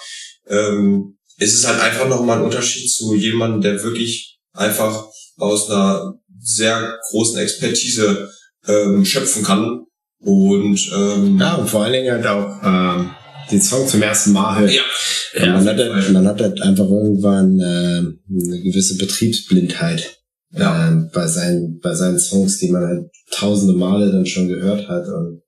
Ähm, 0.47 1.17
es 1.37 1.53
ist 1.53 1.67
halt 1.67 1.79
einfach 1.81 2.07
nochmal 2.07 2.37
ein 2.39 2.45
Unterschied 2.45 2.89
zu 2.91 3.13
jemandem, 3.15 3.61
der 3.61 3.83
wirklich 3.83 4.39
einfach 4.53 5.05
aus 5.37 5.69
einer 5.69 6.13
sehr 6.39 6.97
großen 7.09 7.37
Expertise 7.39 8.29
ähm, 8.67 9.03
schöpfen 9.05 9.43
kann. 9.43 9.81
Und 10.19 10.91
ähm, 10.95 11.37
ja, 11.39 11.55
und 11.55 11.69
vor 11.69 11.83
allen 11.83 11.93
Dingen 11.93 12.11
halt 12.11 12.25
auch 12.27 12.55
ähm, 12.63 13.11
den 13.51 13.61
Song 13.61 13.87
zum 13.87 14.01
ersten 14.01 14.31
Mal 14.31 14.59
hört. 14.59 14.71
ja, 14.71 15.43
Und 15.43 15.65
man, 15.65 15.67
hat 15.67 15.77
halt, 15.77 16.13
man 16.13 16.27
hat 16.27 16.41
halt 16.41 16.61
einfach 16.61 16.85
irgendwann 16.89 17.59
äh, 17.59 17.63
eine 17.63 18.61
gewisse 18.63 18.97
Betriebsblindheit 18.97 20.17
Ja. 20.51 20.89
äh, 20.89 21.09
bei, 21.13 21.27
seinen, 21.27 21.79
bei 21.79 21.93
seinen 21.93 22.17
Songs, 22.17 22.57
die 22.57 22.71
man 22.71 22.85
halt 22.87 23.09
tausende 23.31 23.73
Male 23.73 24.11
dann 24.11 24.25
schon 24.25 24.47
gehört 24.47 24.87
hat. 24.87 25.05
Und 25.07 25.41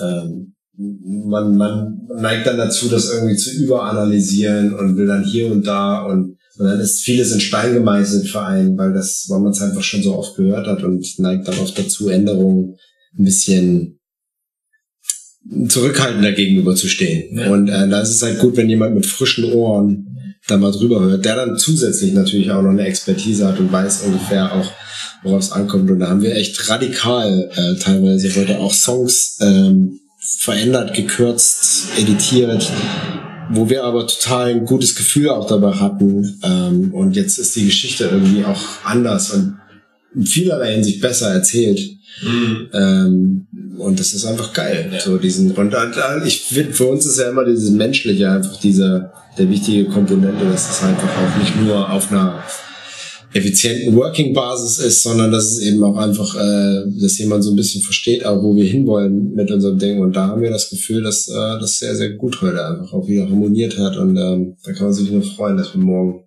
ähm, 0.00 0.54
man, 0.80 1.56
man 1.56 2.08
neigt 2.16 2.46
dann 2.46 2.56
dazu, 2.56 2.88
das 2.88 3.12
irgendwie 3.12 3.36
zu 3.36 3.50
überanalysieren 3.50 4.74
und 4.74 4.96
will 4.96 5.06
dann 5.06 5.24
hier 5.24 5.50
und 5.50 5.66
da 5.66 6.02
und, 6.04 6.38
und 6.56 6.66
dann 6.66 6.80
ist 6.80 7.02
vieles 7.02 7.32
in 7.32 7.40
Stein 7.40 7.74
gemeißelt 7.74 8.28
für 8.28 8.42
einen, 8.42 8.78
weil 8.78 8.92
das, 8.92 9.26
weil 9.28 9.40
man 9.40 9.52
es 9.52 9.60
einfach 9.60 9.82
schon 9.82 10.02
so 10.02 10.16
oft 10.16 10.36
gehört 10.36 10.66
hat 10.66 10.82
und 10.82 11.06
neigt 11.18 11.48
dann 11.48 11.58
oft 11.58 11.78
dazu, 11.78 12.08
Änderungen 12.08 12.76
ein 13.18 13.24
bisschen 13.24 13.98
zurückhaltender 15.68 16.32
gegenüber 16.32 16.74
zu 16.74 16.88
stehen. 16.88 17.36
Ja. 17.36 17.50
Und 17.50 17.68
äh, 17.68 17.88
da 17.88 18.00
ist 18.00 18.10
es 18.10 18.22
halt 18.22 18.38
gut, 18.38 18.56
wenn 18.56 18.68
jemand 18.68 18.94
mit 18.94 19.06
frischen 19.06 19.52
Ohren 19.52 20.06
da 20.46 20.56
mal 20.56 20.72
drüber 20.72 21.00
hört, 21.00 21.24
der 21.24 21.36
dann 21.36 21.58
zusätzlich 21.58 22.12
natürlich 22.12 22.50
auch 22.50 22.62
noch 22.62 22.70
eine 22.70 22.86
Expertise 22.86 23.46
hat 23.46 23.58
und 23.58 23.72
weiß 23.72 24.02
ungefähr 24.02 24.52
auch, 24.52 24.70
worauf 25.22 25.40
es 25.40 25.52
ankommt. 25.52 25.90
Und 25.90 26.00
da 26.00 26.08
haben 26.08 26.22
wir 26.22 26.34
echt 26.34 26.68
radikal 26.68 27.50
äh, 27.54 27.78
teilweise 27.78 28.34
heute 28.34 28.58
auch 28.58 28.72
Songs 28.72 29.38
ähm, 29.40 29.99
verändert, 30.38 30.94
gekürzt, 30.94 31.88
editiert, 31.98 32.70
wo 33.50 33.68
wir 33.68 33.84
aber 33.84 34.06
total 34.06 34.50
ein 34.50 34.64
gutes 34.64 34.94
Gefühl 34.94 35.30
auch 35.30 35.46
dabei 35.46 35.72
hatten. 35.72 36.38
Ähm, 36.42 36.94
und 36.94 37.16
jetzt 37.16 37.38
ist 37.38 37.56
die 37.56 37.66
Geschichte 37.66 38.04
irgendwie 38.04 38.44
auch 38.44 38.60
anders 38.84 39.30
und 39.30 39.58
in 40.14 40.26
vielerlei 40.26 40.74
Hinsicht 40.74 41.00
besser 41.00 41.32
erzählt. 41.32 41.80
Mhm. 42.22 42.68
Ähm, 42.72 43.46
und 43.78 43.98
das 43.98 44.12
ist 44.12 44.24
einfach 44.24 44.52
geil. 44.52 44.90
So 45.02 45.16
diesen, 45.16 45.52
und 45.52 45.74
ich 46.26 46.42
finde, 46.42 46.72
für 46.72 46.86
uns 46.86 47.06
ist 47.06 47.18
ja 47.18 47.30
immer 47.30 47.44
dieses 47.44 47.70
Menschliche 47.70 48.30
einfach 48.30 48.58
dieser, 48.58 49.12
der 49.38 49.48
wichtige 49.48 49.86
Komponente, 49.86 50.44
dass 50.44 50.70
es 50.70 50.82
einfach 50.82 51.08
auch 51.08 51.38
nicht 51.38 51.60
nur 51.60 51.90
auf 51.90 52.10
einer 52.10 52.42
effizienten 53.32 53.94
Working-Basis 53.94 54.78
ist, 54.78 55.02
sondern 55.02 55.30
dass 55.30 55.44
es 55.44 55.60
eben 55.60 55.82
auch 55.84 55.96
einfach, 55.96 56.34
äh, 56.34 56.82
dass 57.00 57.18
jemand 57.18 57.44
so 57.44 57.50
ein 57.50 57.56
bisschen 57.56 57.82
versteht, 57.82 58.24
auch 58.24 58.42
wo 58.42 58.56
wir 58.56 58.64
hinwollen 58.64 59.34
mit 59.34 59.50
unserem 59.50 59.78
Ding. 59.78 60.00
Und 60.00 60.16
da 60.16 60.28
haben 60.28 60.42
wir 60.42 60.50
das 60.50 60.70
Gefühl, 60.70 61.02
dass 61.02 61.28
äh, 61.28 61.58
das 61.60 61.78
sehr, 61.78 61.94
sehr 61.94 62.10
gut 62.10 62.40
heute 62.42 62.64
einfach 62.64 62.92
auch 62.92 63.06
wieder 63.06 63.28
harmoniert 63.28 63.78
hat. 63.78 63.96
Und 63.96 64.16
ähm, 64.16 64.56
da 64.64 64.72
kann 64.72 64.86
man 64.86 64.92
sich 64.92 65.10
nur 65.10 65.22
freuen, 65.22 65.56
dass 65.56 65.74
wir 65.74 65.80
morgen 65.80 66.24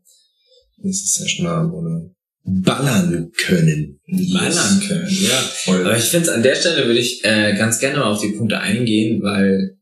nächste 0.78 1.08
Session 1.08 1.48
haben 1.48 1.74
oder 1.74 2.10
ballern 2.46 3.32
können. 3.38 4.00
Ballern 4.08 4.82
können, 4.88 5.08
ja. 5.10 5.38
Voll. 5.64 5.86
Aber 5.86 5.98
ich 5.98 6.04
finde, 6.04 6.34
an 6.34 6.44
der 6.44 6.56
Stelle 6.56 6.86
würde 6.86 7.00
ich 7.00 7.24
äh, 7.24 7.56
ganz 7.58 7.80
gerne 7.80 8.00
mal 8.00 8.12
auf 8.12 8.22
die 8.22 8.34
Punkte 8.34 8.60
eingehen, 8.60 9.22
weil 9.22 9.78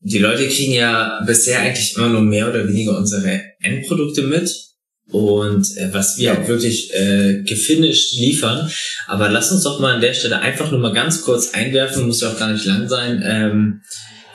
die 0.00 0.18
Leute 0.18 0.46
kriegen 0.48 0.72
ja 0.72 1.22
bisher 1.26 1.60
eigentlich 1.60 1.96
immer 1.96 2.08
nur 2.08 2.22
mehr 2.22 2.48
oder 2.48 2.68
weniger 2.68 2.96
unsere 2.96 3.40
Endprodukte 3.60 4.22
mit 4.22 4.75
und 5.10 5.76
äh, 5.76 5.92
was 5.92 6.18
wir 6.18 6.34
halt 6.34 6.48
wirklich 6.48 6.92
äh, 6.94 7.42
gefinisht 7.42 8.14
liefern. 8.14 8.70
Aber 9.06 9.28
lass 9.28 9.52
uns 9.52 9.62
doch 9.62 9.78
mal 9.78 9.94
an 9.94 10.00
der 10.00 10.14
Stelle 10.14 10.40
einfach 10.40 10.70
nur 10.70 10.80
mal 10.80 10.92
ganz 10.92 11.22
kurz 11.22 11.54
einwerfen, 11.54 12.06
muss 12.06 12.20
ja 12.20 12.30
auch 12.30 12.38
gar 12.38 12.52
nicht 12.52 12.64
lang 12.64 12.88
sein, 12.88 13.22
ähm, 13.24 13.82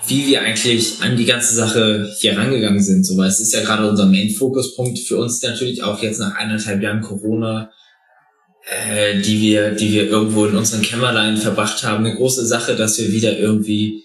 wie 0.08 0.28
wir 0.28 0.42
eigentlich 0.42 1.02
an 1.02 1.18
die 1.18 1.26
ganze 1.26 1.54
Sache 1.56 2.12
hier 2.20 2.38
rangegangen 2.38 2.82
sind. 2.82 3.06
So, 3.06 3.18
weil 3.18 3.28
es 3.28 3.40
ist 3.40 3.54
ja 3.54 3.62
gerade 3.62 3.88
unser 3.88 4.06
Main-Fokuspunkt 4.06 5.00
für 5.00 5.18
uns 5.18 5.42
natürlich 5.42 5.84
auch 5.84 6.02
jetzt 6.02 6.20
nach 6.20 6.36
eineinhalb 6.36 6.82
Jahren 6.82 7.02
Corona 7.02 7.70
äh, 8.66 9.20
die 9.22 9.42
wir, 9.42 9.72
die 9.72 9.92
wir 9.92 10.08
irgendwo 10.08 10.46
in 10.46 10.56
unseren 10.56 10.82
Kämmerlein 10.82 11.38
verbracht 11.38 11.84
haben. 11.84 12.06
Eine 12.06 12.16
große 12.16 12.46
Sache, 12.46 12.76
dass 12.76 12.98
wir 13.00 13.12
wieder 13.12 13.38
irgendwie 13.38 14.04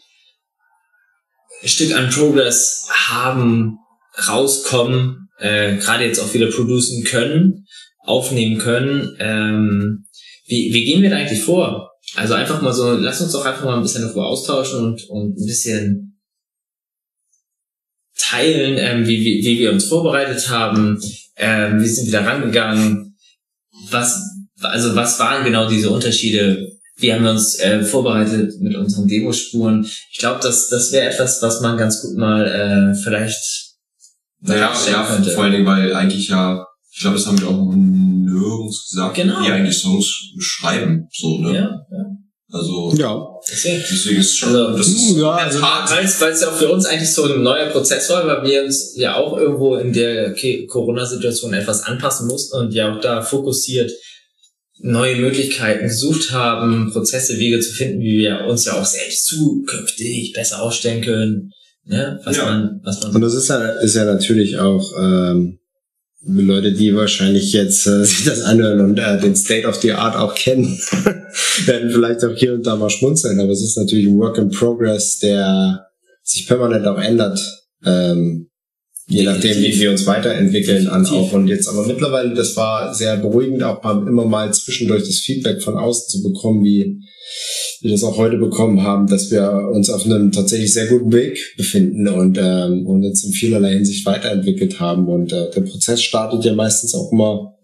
ein 1.63 1.69
Stück 1.69 1.95
an 1.95 2.11
Progress 2.11 2.89
haben, 3.09 3.79
rauskommen, 4.29 5.26
äh, 5.39 5.77
gerade 5.77 6.05
jetzt 6.05 6.21
auch 6.21 6.33
wieder 6.35 6.51
producen 6.51 7.05
können, 7.05 7.67
aufnehmen 7.99 8.59
können. 8.59 9.17
Ähm, 9.19 10.07
wie, 10.47 10.73
wie 10.73 10.85
gehen 10.85 11.03
wir 11.03 11.11
da 11.11 11.17
eigentlich 11.17 11.43
vor? 11.43 11.93
Also 12.15 12.35
einfach 12.35 12.63
mal 12.63 12.73
so, 12.73 12.93
lass 12.93 13.21
uns 13.21 13.33
doch 13.33 13.45
einfach 13.45 13.65
mal 13.65 13.77
ein 13.77 13.83
bisschen 13.83 14.03
darüber 14.03 14.27
austauschen 14.27 14.81
und, 14.81 15.09
und 15.11 15.39
ein 15.39 15.47
bisschen 15.47 16.21
teilen, 18.17 18.77
ähm, 18.79 19.07
wie, 19.07 19.21
wie, 19.21 19.45
wie 19.45 19.59
wir 19.59 19.73
uns 19.73 19.85
vorbereitet 19.85 20.49
haben, 20.49 21.01
ähm, 21.37 21.83
wie 21.83 21.89
sind 21.89 22.07
wir 22.07 22.21
da 22.21 22.25
rangegangen, 22.25 23.17
was, 23.91 24.23
also 24.61 24.95
was 24.97 25.19
waren 25.19 25.45
genau 25.45 25.69
diese 25.69 25.91
Unterschiede? 25.91 26.73
Wie 26.97 27.13
haben 27.13 27.25
wir 27.25 27.31
uns 27.33 27.59
äh, 27.61 27.83
vorbereitet 27.83 28.59
mit 28.61 28.75
unseren 28.75 29.07
Demospuren? 29.07 29.87
Ich 30.11 30.19
glaube, 30.19 30.41
das, 30.43 30.69
das 30.71 30.93
wäre 30.93 31.11
etwas, 31.11 31.43
was 31.43 31.61
man 31.61 31.77
ganz 31.77 32.01
gut 32.01 32.17
mal 32.17 32.47
äh, 32.47 33.03
vielleicht 33.03 33.66
Naja, 34.47 34.73
ja, 34.91 35.05
könnte. 35.07 35.31
vor 35.31 35.45
allen 35.45 35.53
Dingen, 35.53 35.67
weil 35.67 35.93
eigentlich 35.95 36.29
ja, 36.29 36.65
ich 36.93 37.01
glaube, 37.01 37.17
das 37.17 37.27
haben 37.27 37.41
wir 37.41 37.49
auch 37.49 37.73
nirgends 37.75 38.89
gesagt, 38.91 39.17
Genau. 39.17 39.41
wie 39.43 39.51
eigentlich 39.51 39.77
Songs 39.79 40.07
schreiben, 40.39 41.09
so, 41.13 41.39
ne? 41.39 41.55
Ja, 41.55 41.63
ja. 41.91 42.05
Also, 42.53 42.93
Ja. 42.97 43.27
Deswegen. 43.51 43.83
deswegen 43.91 44.21
ist 44.21 44.37
schon, 44.37 44.55
Also, 44.55 44.77
das 44.79 44.87
ist 44.89 45.17
ja, 45.17 45.31
also- 45.31 45.59
Tat, 45.61 45.91
Weil 45.91 46.05
es 46.05 46.21
es 46.21 46.41
ja 46.41 46.49
auch 46.49 46.57
für 46.57 46.69
uns 46.71 46.87
eigentlich 46.87 47.13
so 47.13 47.25
ein 47.25 47.43
neuer 47.43 47.67
Prozess 47.67 48.09
war, 48.11 48.27
weil 48.27 48.49
wir 48.49 48.65
uns 48.65 48.95
ja 48.97 49.17
auch 49.17 49.37
irgendwo 49.37 49.77
in 49.77 49.93
der 49.93 50.35
Corona-Situation 50.69 51.53
etwas 51.55 51.83
anpassen 51.83 52.29
mussten 52.29 52.57
und 52.57 52.73
ja 52.73 52.95
auch 52.95 53.01
da 53.01 53.21
fokussiert 53.23 53.91
neue 54.79 55.17
Möglichkeiten 55.17 55.85
gesucht 55.89 56.31
haben, 56.33 56.91
Prozesse, 56.93 57.39
Wege 57.39 57.59
zu 57.61 57.73
finden, 57.73 58.01
wie 58.01 58.19
wir 58.19 58.45
uns 58.47 58.65
ja 58.67 58.75
auch 58.81 58.85
selbst 58.85 59.27
zukünftig 59.27 60.33
besser 60.35 60.63
aufstellen 60.63 61.03
können. 61.03 61.51
Ne? 61.87 62.21
Was 62.25 62.37
Ja. 62.37 62.45
man, 62.47 62.81
was 62.83 63.03
man 63.03 63.15
Und 63.15 63.21
das 63.21 63.35
ist 63.35 63.49
ja, 63.49 63.65
ist 63.81 63.95
ja 63.95 64.05
natürlich 64.05 64.59
auch 64.59 64.93
ähm, 64.99 65.59
Leute, 66.27 66.73
die 66.73 66.95
wahrscheinlich 66.95 67.53
jetzt 67.53 67.87
äh, 67.87 68.05
sich 68.05 68.25
das 68.25 68.43
anhören 68.43 68.81
und 68.81 68.99
äh, 68.99 69.21
den 69.21 69.37
State 69.37 69.67
of 69.67 69.77
the 69.77 69.93
Art 69.93 70.17
auch 70.17 70.35
kennen, 70.35 70.79
werden 71.65 71.91
vielleicht 71.91 72.25
auch 72.25 72.35
hier 72.35 72.55
und 72.55 72.67
da 72.67 72.77
mal 72.77 72.91
schmunzeln. 72.91 73.39
Aber 73.41 73.51
es 73.51 73.63
ist 73.63 73.79
natürlich 73.79 74.07
ein 74.07 74.19
Work 74.19 74.39
in 74.39 74.51
Progress, 74.51 75.19
der 75.19 75.87
sich 76.23 76.47
permanent 76.49 76.87
auch 76.87 76.99
ändert. 76.99 77.41
Ähm, 77.85 78.46
je 79.09 79.23
nachdem, 79.23 79.63
wie 79.63 79.79
wir 79.79 79.91
uns 79.91 80.07
weiterentwickeln 80.07 80.89
an 80.89 81.07
auch. 81.07 81.33
Und 81.33 81.49
jetzt 81.49 81.69
aber 81.69 81.87
mittlerweile, 81.87 82.35
das 82.35 82.57
war 82.57 82.93
sehr 82.95 83.17
beruhigend, 83.17 83.63
auch 83.63 83.83
mal, 83.83 84.07
immer 84.07 84.25
mal 84.25 84.53
zwischendurch 84.53 85.05
das 85.05 85.21
Feedback 85.21 85.63
von 85.63 85.77
außen 85.77 86.09
zu 86.09 86.23
bekommen, 86.23 86.65
wie 86.65 87.01
wir 87.83 87.91
das 87.91 88.03
auch 88.03 88.17
heute 88.17 88.37
bekommen 88.37 88.83
haben, 88.83 89.07
dass 89.07 89.31
wir 89.31 89.69
uns 89.73 89.91
auf 89.91 90.05
einem 90.05 90.33
tatsächlich 90.33 90.73
sehr 90.73 90.87
guten 90.87 91.13
Weg 91.13 91.39
befinden 91.57 92.09
und, 92.09 92.39
ähm, 92.39 92.87
und 92.87 93.05
uns 93.05 93.25
in 93.25 93.33
vielerlei 93.33 93.75
Hinsicht 93.75 94.05
weiterentwickelt 94.07 94.81
haben. 94.81 95.07
Und 95.07 95.33
äh, 95.33 95.51
der 95.51 95.61
Prozess 95.61 96.03
startet 96.03 96.45
ja 96.45 96.55
meistens 96.55 96.95
auch 96.95 97.13
immer 97.13 97.55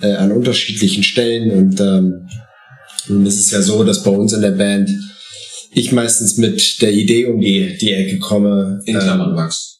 äh, 0.00 0.12
an 0.12 0.32
unterschiedlichen 0.32 1.04
Stellen. 1.04 1.50
Und 1.50 1.80
ähm, 1.80 3.26
ist 3.26 3.38
es 3.38 3.50
ja 3.50 3.62
so, 3.62 3.84
dass 3.84 4.02
bei 4.02 4.10
uns 4.10 4.32
in 4.32 4.40
der 4.40 4.52
Band 4.52 4.90
ich 5.70 5.92
meistens 5.92 6.38
mit 6.38 6.80
der 6.80 6.92
Idee 6.92 7.26
um 7.26 7.40
die, 7.40 7.76
die 7.78 7.92
Ecke 7.92 8.18
komme. 8.18 8.80
in 8.86 8.98
Klammern 8.98 9.30
ähm, 9.30 9.36
Max. 9.36 9.77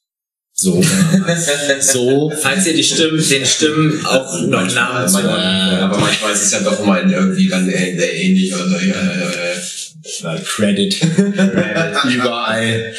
So. 0.61 0.83
so. 1.81 2.33
Falls 2.43 2.67
ihr 2.67 2.75
die 2.75 2.83
Stimmen, 2.83 3.23
den 3.29 3.47
Stimmen 3.47 4.05
auch 4.05 4.41
noch 4.43 4.75
Namen 4.75 5.15
äh, 5.15 5.77
aber 5.81 5.99
manchmal 5.99 6.33
ist 6.33 6.47
es 6.47 6.51
ja 6.51 6.61
doch 6.61 6.81
immer 6.83 7.01
irgendwie 7.01 7.49
dann 7.49 7.69
äh, 7.69 7.91
äh, 7.93 8.27
ähnlich 8.27 8.53
oder 8.53 8.69
so. 8.69 8.77
Ja, 8.77 8.95
ja, 8.95 10.35
ja. 10.35 10.37
Credit. 10.45 11.01
Überall. 12.15 12.93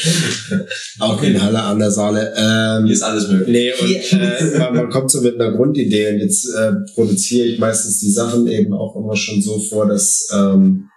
Auch 1.00 1.22
in 1.22 1.42
Halle 1.42 1.62
an 1.62 1.80
der 1.80 1.92
Saale. 1.92 2.34
Ähm, 2.38 2.86
Hier 2.86 2.94
ist 2.94 3.02
alles 3.02 3.28
möglich. 3.28 3.50
Nee, 3.50 3.74
und 3.74 4.22
äh, 4.22 4.58
man, 4.60 4.76
man 4.76 4.90
kommt 4.90 5.12
so 5.12 5.20
mit 5.20 5.36
einer 5.36 5.52
Grundidee 5.52 6.14
und 6.14 6.20
jetzt 6.20 6.46
äh, 6.56 6.72
produziere 6.94 7.48
ich 7.48 7.60
meistens 7.60 8.00
die 8.00 8.12
Sachen 8.12 8.48
eben 8.48 8.74
auch 8.74 8.96
immer 8.96 9.18
schon 9.18 9.42
so 9.42 9.60
vor, 9.60 9.86
dass, 9.88 10.30
ähm, 10.34 10.88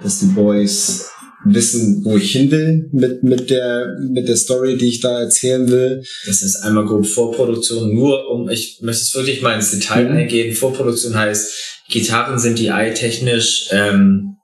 dass 0.00 0.20
die 0.20 0.26
Boys 0.26 1.10
wissen, 1.44 2.04
wo 2.04 2.16
ich 2.16 2.32
hin 2.32 2.50
will 2.50 2.88
mit, 2.92 3.22
mit, 3.22 3.50
der, 3.50 3.96
mit 4.00 4.26
der 4.28 4.36
Story, 4.36 4.76
die 4.76 4.88
ich 4.88 5.00
da 5.00 5.20
erzählen 5.20 5.68
will. 5.70 6.02
Das 6.26 6.42
ist 6.42 6.56
einmal 6.62 6.86
grob 6.86 7.06
Vorproduktion, 7.06 7.94
nur 7.94 8.28
um, 8.30 8.48
ich 8.48 8.78
möchte 8.80 9.02
es 9.02 9.14
wirklich 9.14 9.42
mal 9.42 9.54
ins 9.54 9.70
Detail 9.70 10.04
Mhm. 10.10 10.16
eingehen. 10.16 10.54
Vorproduktion 10.54 11.14
heißt, 11.14 11.82
Gitarren 11.88 12.38
sind 12.38 12.58
DI-technisch 12.58 13.68
ähm, 13.70 14.36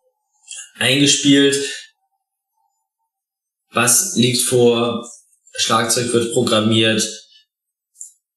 eingespielt. 0.78 1.58
Was 3.72 4.14
liegt 4.16 4.42
vor? 4.42 5.08
Schlagzeug 5.56 6.12
wird 6.12 6.32
programmiert. 6.32 7.02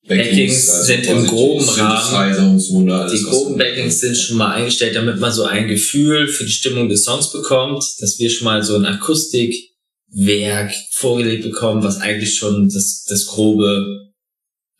Backings 0.08 0.86
sind 0.86 1.08
im 1.08 1.26
groben 1.26 1.68
Rahmen. 1.68 2.60
So, 2.60 2.82
ne, 2.82 3.10
Die 3.12 3.24
groben 3.24 3.58
Backings 3.58 4.00
sind 4.00 4.16
schon 4.16 4.38
mal 4.38 4.54
eingestellt, 4.54 4.96
damit 4.96 5.20
man 5.20 5.32
so 5.32 5.44
ein 5.44 5.68
Gefühl 5.68 6.28
für 6.28 6.46
die 6.46 6.52
Stimmung 6.52 6.90
des 6.90 7.04
Songs 7.04 7.32
bekommt, 7.32 7.84
dass 8.00 8.20
wir 8.20 8.30
schon 8.30 8.46
mal 8.46 8.64
so 8.64 8.76
ein 8.76 8.86
Akustikwerk 8.86 10.74
vorgelegt 10.92 11.44
bekommen, 11.44 11.84
was 11.84 12.02
eigentlich 12.02 12.36
schon 12.36 12.70
das, 12.70 13.06
das 13.08 13.26
grobe 13.26 14.12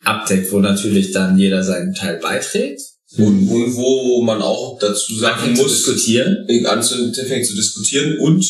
abdeckt, 0.04 0.52
wo 0.52 0.60
natürlich 0.60 1.10
dann 1.10 1.38
jeder 1.38 1.64
seinen 1.64 1.94
Teil 1.94 2.18
beiträgt. 2.18 2.80
Und, 3.18 3.48
und 3.48 3.76
wo 3.76 4.20
man 4.22 4.42
auch 4.42 4.78
dazu 4.78 5.14
sagen 5.14 5.38
Anfängt 5.38 5.56
zu 5.56 5.62
muss, 5.62 5.72
diskutieren. 5.72 6.46
anfängt 6.66 7.46
zu 7.46 7.54
diskutieren 7.54 8.18
und 8.18 8.44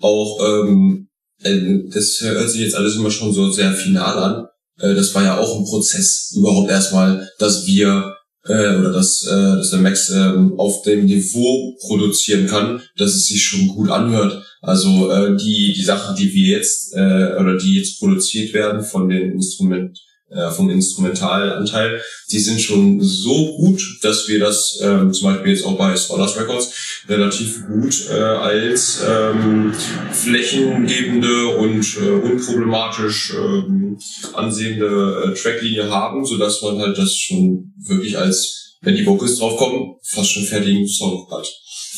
auch, 0.00 0.40
ähm, 0.44 1.08
äh, 1.42 1.60
das 1.92 2.20
hört 2.20 2.50
sich 2.50 2.62
jetzt 2.62 2.74
alles 2.74 2.96
immer 2.96 3.10
schon 3.10 3.32
so 3.32 3.50
sehr 3.50 3.72
final 3.72 4.18
an. 4.18 4.46
Äh, 4.80 4.94
das 4.94 5.14
war 5.14 5.24
ja 5.24 5.38
auch 5.38 5.58
ein 5.58 5.64
Prozess 5.64 6.34
überhaupt 6.36 6.70
erstmal, 6.70 7.28
dass 7.38 7.66
wir 7.66 8.16
äh, 8.46 8.76
oder 8.76 8.92
dass, 8.92 9.24
äh, 9.26 9.56
dass 9.56 9.70
der 9.70 9.80
Max 9.80 10.10
ähm, 10.10 10.58
auf 10.58 10.82
dem 10.82 11.04
Niveau 11.04 11.76
produzieren 11.80 12.46
kann, 12.46 12.80
dass 12.96 13.14
es 13.14 13.26
sich 13.26 13.44
schon 13.44 13.68
gut 13.68 13.90
anhört. 13.90 14.42
Also 14.60 15.10
äh, 15.10 15.36
die 15.36 15.72
die 15.72 15.84
Sachen, 15.84 16.16
die 16.16 16.32
wir 16.32 16.56
jetzt 16.56 16.94
äh, 16.94 17.36
oder 17.38 17.56
die 17.56 17.76
jetzt 17.76 17.98
produziert 17.98 18.52
werden 18.54 18.82
von 18.82 19.08
den 19.08 19.32
Instrument 19.32 19.98
äh, 20.30 20.50
vom 20.50 20.68
Instrumentalanteil, 20.70 22.02
die 22.30 22.38
sind 22.38 22.60
schon 22.60 23.00
so 23.00 23.56
gut, 23.56 23.82
dass 24.02 24.28
wir 24.28 24.38
das 24.38 24.78
ähm, 24.82 25.12
zum 25.12 25.28
Beispiel 25.28 25.52
jetzt 25.52 25.64
auch 25.64 25.76
bei 25.76 25.96
Sawdust 25.96 26.38
Records 26.38 26.72
relativ 27.08 27.66
gut 27.66 28.08
äh, 28.10 28.20
als 28.20 29.02
ähm, 29.08 29.72
flächengebende 30.12 31.56
und 31.56 31.96
äh, 31.96 32.10
unproblematisch 32.10 33.34
ähm, 33.34 33.98
ansehende 34.34 35.32
äh, 35.32 35.34
Tracklinie 35.34 35.90
haben, 35.90 36.24
so 36.24 36.36
dass 36.36 36.62
man 36.62 36.78
halt 36.78 36.98
das 36.98 37.16
schon 37.16 37.72
wirklich 37.78 38.18
als, 38.18 38.76
wenn 38.82 38.96
die 38.96 39.06
Vocals 39.06 39.38
draufkommen, 39.38 39.96
fast 40.02 40.30
schon 40.30 40.44
fertigen 40.44 40.86
Song 40.86 41.26
hat. 41.30 41.48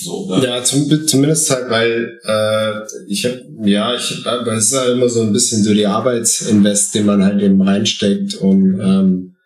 So, 0.03 0.27
ne? 0.29 0.45
Ja, 0.45 0.65
zum, 0.65 1.07
zumindest 1.07 1.51
halt, 1.51 1.71
weil 1.71 2.19
äh, 2.25 2.73
ich 3.09 3.25
habe, 3.25 3.43
ja, 3.65 3.95
ich 3.95 4.27
aber 4.27 4.55
es 4.55 4.73
ist 4.73 4.79
halt 4.79 4.93
immer 4.93 5.09
so 5.09 5.21
ein 5.23 5.33
bisschen 5.33 5.63
so 5.63 5.75
die 5.75 5.87
Arbeitsinvest, 5.87 6.95
den 6.95 7.07
man 7.07 7.23
halt 7.23 7.43
eben 7.43 7.61
reinsteckt 7.61 8.37
und 8.37 8.81
ähm, 8.81 9.37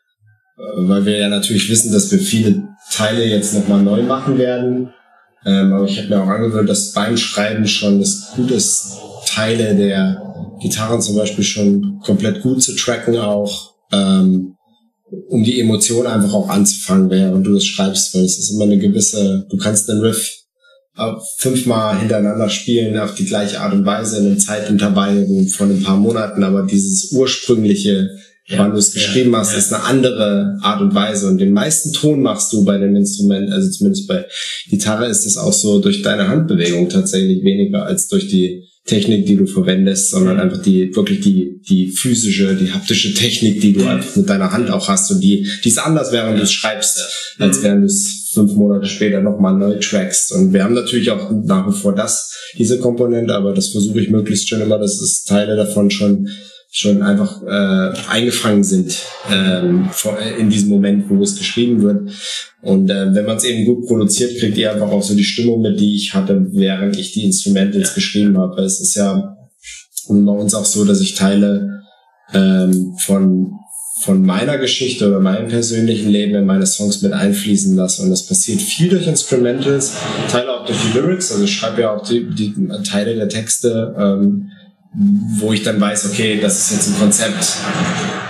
äh, 0.56 0.88
weil 0.88 1.04
wir 1.06 1.18
ja 1.18 1.28
natürlich 1.28 1.68
wissen, 1.68 1.92
dass 1.92 2.12
wir 2.12 2.18
viele 2.18 2.68
Teile 2.92 3.24
jetzt 3.24 3.54
nochmal 3.54 3.82
neu 3.82 4.02
machen 4.02 4.38
werden. 4.38 4.90
Ähm, 5.44 5.72
aber 5.72 5.84
ich 5.86 5.98
habe 5.98 6.08
mir 6.08 6.22
auch 6.22 6.28
angewöhnt, 6.28 6.68
dass 6.68 6.92
beim 6.92 7.16
Schreiben 7.16 7.66
schon 7.66 7.98
das 7.98 8.32
gut 8.36 8.50
ist, 8.50 8.96
Teile 9.26 9.74
der 9.74 10.22
Gitarren 10.62 11.00
zum 11.00 11.16
Beispiel 11.16 11.44
schon 11.44 12.00
komplett 12.04 12.42
gut 12.42 12.62
zu 12.62 12.76
tracken 12.76 13.18
auch. 13.18 13.74
Ähm, 13.92 14.54
um 15.28 15.44
die 15.44 15.60
Emotion 15.60 16.06
einfach 16.06 16.32
auch 16.32 16.48
anzufangen, 16.48 17.10
während 17.10 17.46
du 17.46 17.56
es 17.56 17.66
schreibst, 17.66 18.14
weil 18.14 18.24
es 18.24 18.38
ist 18.38 18.50
immer 18.50 18.64
eine 18.64 18.78
gewisse, 18.78 19.46
du 19.50 19.56
kannst 19.56 19.88
den 19.88 19.98
Riff 19.98 20.43
fünfmal 21.38 21.98
hintereinander 21.98 22.48
spielen 22.48 22.98
auf 22.98 23.14
die 23.14 23.24
gleiche 23.24 23.60
Art 23.60 23.72
und 23.72 23.84
Weise 23.84 24.18
in 24.18 24.26
einem 24.26 24.38
Zeitintervall 24.38 25.26
von 25.48 25.70
ein 25.70 25.82
paar 25.82 25.96
Monaten, 25.96 26.44
aber 26.44 26.62
dieses 26.62 27.10
ursprüngliche, 27.10 28.10
ja, 28.46 28.58
wann 28.58 28.70
du 28.70 28.76
es 28.76 28.92
geschrieben 28.92 29.32
ja, 29.32 29.38
hast, 29.38 29.52
ja. 29.52 29.58
ist 29.58 29.72
eine 29.72 29.84
andere 29.84 30.58
Art 30.62 30.80
und 30.80 30.94
Weise 30.94 31.26
und 31.26 31.38
den 31.38 31.52
meisten 31.52 31.92
Ton 31.92 32.22
machst 32.22 32.52
du 32.52 32.64
bei 32.64 32.78
dem 32.78 32.94
Instrument, 32.94 33.50
also 33.50 33.70
zumindest 33.70 34.06
bei 34.06 34.24
Gitarre 34.68 35.06
ist 35.06 35.26
es 35.26 35.36
auch 35.36 35.52
so 35.52 35.80
durch 35.80 36.02
deine 36.02 36.28
Handbewegung 36.28 36.88
tatsächlich 36.88 37.42
weniger 37.42 37.84
als 37.84 38.06
durch 38.06 38.28
die 38.28 38.68
Technik, 38.86 39.24
die 39.24 39.36
du 39.36 39.46
verwendest, 39.46 40.10
sondern 40.10 40.38
einfach 40.38 40.60
die, 40.60 40.94
wirklich 40.94 41.20
die, 41.20 41.60
die 41.62 41.88
physische, 41.88 42.54
die 42.54 42.70
haptische 42.70 43.14
Technik, 43.14 43.60
die 43.60 43.72
du 43.72 43.86
einfach 43.86 44.14
mit 44.14 44.28
deiner 44.28 44.52
Hand 44.52 44.70
auch 44.70 44.88
hast 44.88 45.10
und 45.10 45.20
die, 45.20 45.48
die 45.64 45.68
ist 45.68 45.78
anders, 45.78 46.12
während 46.12 46.38
du 46.38 46.42
es 46.42 46.52
schreibst, 46.52 47.00
als 47.38 47.62
während 47.62 47.82
du 47.82 47.86
es 47.86 48.30
fünf 48.34 48.52
Monate 48.52 48.86
später 48.86 49.22
nochmal 49.22 49.54
neu 49.54 49.78
trackst. 49.78 50.32
Und 50.32 50.52
wir 50.52 50.64
haben 50.64 50.74
natürlich 50.74 51.10
auch 51.10 51.30
nach 51.30 51.66
wie 51.66 51.78
vor 51.78 51.94
das, 51.94 52.34
diese 52.58 52.78
Komponente, 52.78 53.34
aber 53.34 53.54
das 53.54 53.68
versuche 53.68 54.00
ich 54.00 54.10
möglichst 54.10 54.48
schon 54.48 54.60
immer, 54.60 54.78
dass 54.78 55.00
es 55.00 55.24
Teile 55.24 55.56
davon 55.56 55.90
schon 55.90 56.28
schon 56.76 57.04
einfach 57.04 57.40
äh, 57.44 57.96
eingefangen 58.08 58.64
sind 58.64 58.98
ähm, 59.30 59.88
in 60.36 60.50
diesem 60.50 60.70
Moment, 60.70 61.08
wo 61.08 61.22
es 61.22 61.38
geschrieben 61.38 61.80
wird. 61.82 62.10
Und 62.62 62.90
äh, 62.90 63.14
wenn 63.14 63.26
man 63.26 63.36
es 63.36 63.44
eben 63.44 63.64
gut 63.64 63.86
produziert, 63.86 64.36
kriegt 64.40 64.58
ihr 64.58 64.72
einfach 64.72 64.90
auch 64.90 65.02
so 65.02 65.14
die 65.14 65.22
Stimmung 65.22 65.62
mit, 65.62 65.78
die 65.78 65.94
ich 65.94 66.14
hatte, 66.14 66.48
während 66.50 66.98
ich 66.98 67.12
die 67.12 67.22
Instrumente 67.22 67.78
jetzt 67.78 67.94
geschrieben 67.94 68.36
habe. 68.38 68.60
Es 68.62 68.80
ist 68.80 68.96
ja 68.96 69.36
bei 70.08 70.32
uns 70.32 70.52
auch 70.52 70.64
so, 70.64 70.84
dass 70.84 71.00
ich 71.00 71.14
Teile 71.14 71.84
ähm, 72.32 72.96
von 72.98 73.52
von 74.02 74.26
meiner 74.26 74.58
Geschichte 74.58 75.06
oder 75.08 75.20
meinem 75.20 75.48
persönlichen 75.48 76.10
Leben 76.10 76.34
in 76.34 76.44
meine 76.44 76.66
Songs 76.66 77.00
mit 77.00 77.12
einfließen 77.12 77.76
lasse. 77.76 78.02
Und 78.02 78.10
das 78.10 78.26
passiert 78.26 78.60
viel 78.60 78.88
durch 78.88 79.06
Instrumentals, 79.06 79.94
Teile 80.28 80.52
auch 80.52 80.66
durch 80.66 80.78
die 80.82 80.98
Lyrics. 80.98 81.30
Also 81.30 81.44
ich 81.44 81.54
schreibe 81.54 81.82
ja 81.82 81.94
auch 81.94 82.02
die, 82.02 82.28
die 82.28 82.52
Teile 82.82 83.14
der 83.14 83.28
Texte 83.28 83.94
ähm, 83.96 84.50
wo 84.96 85.52
ich 85.52 85.62
dann 85.62 85.80
weiß, 85.80 86.06
okay, 86.06 86.38
das 86.40 86.60
ist 86.60 86.72
jetzt 86.72 86.88
ein 86.88 86.98
Konzept. 86.98 87.56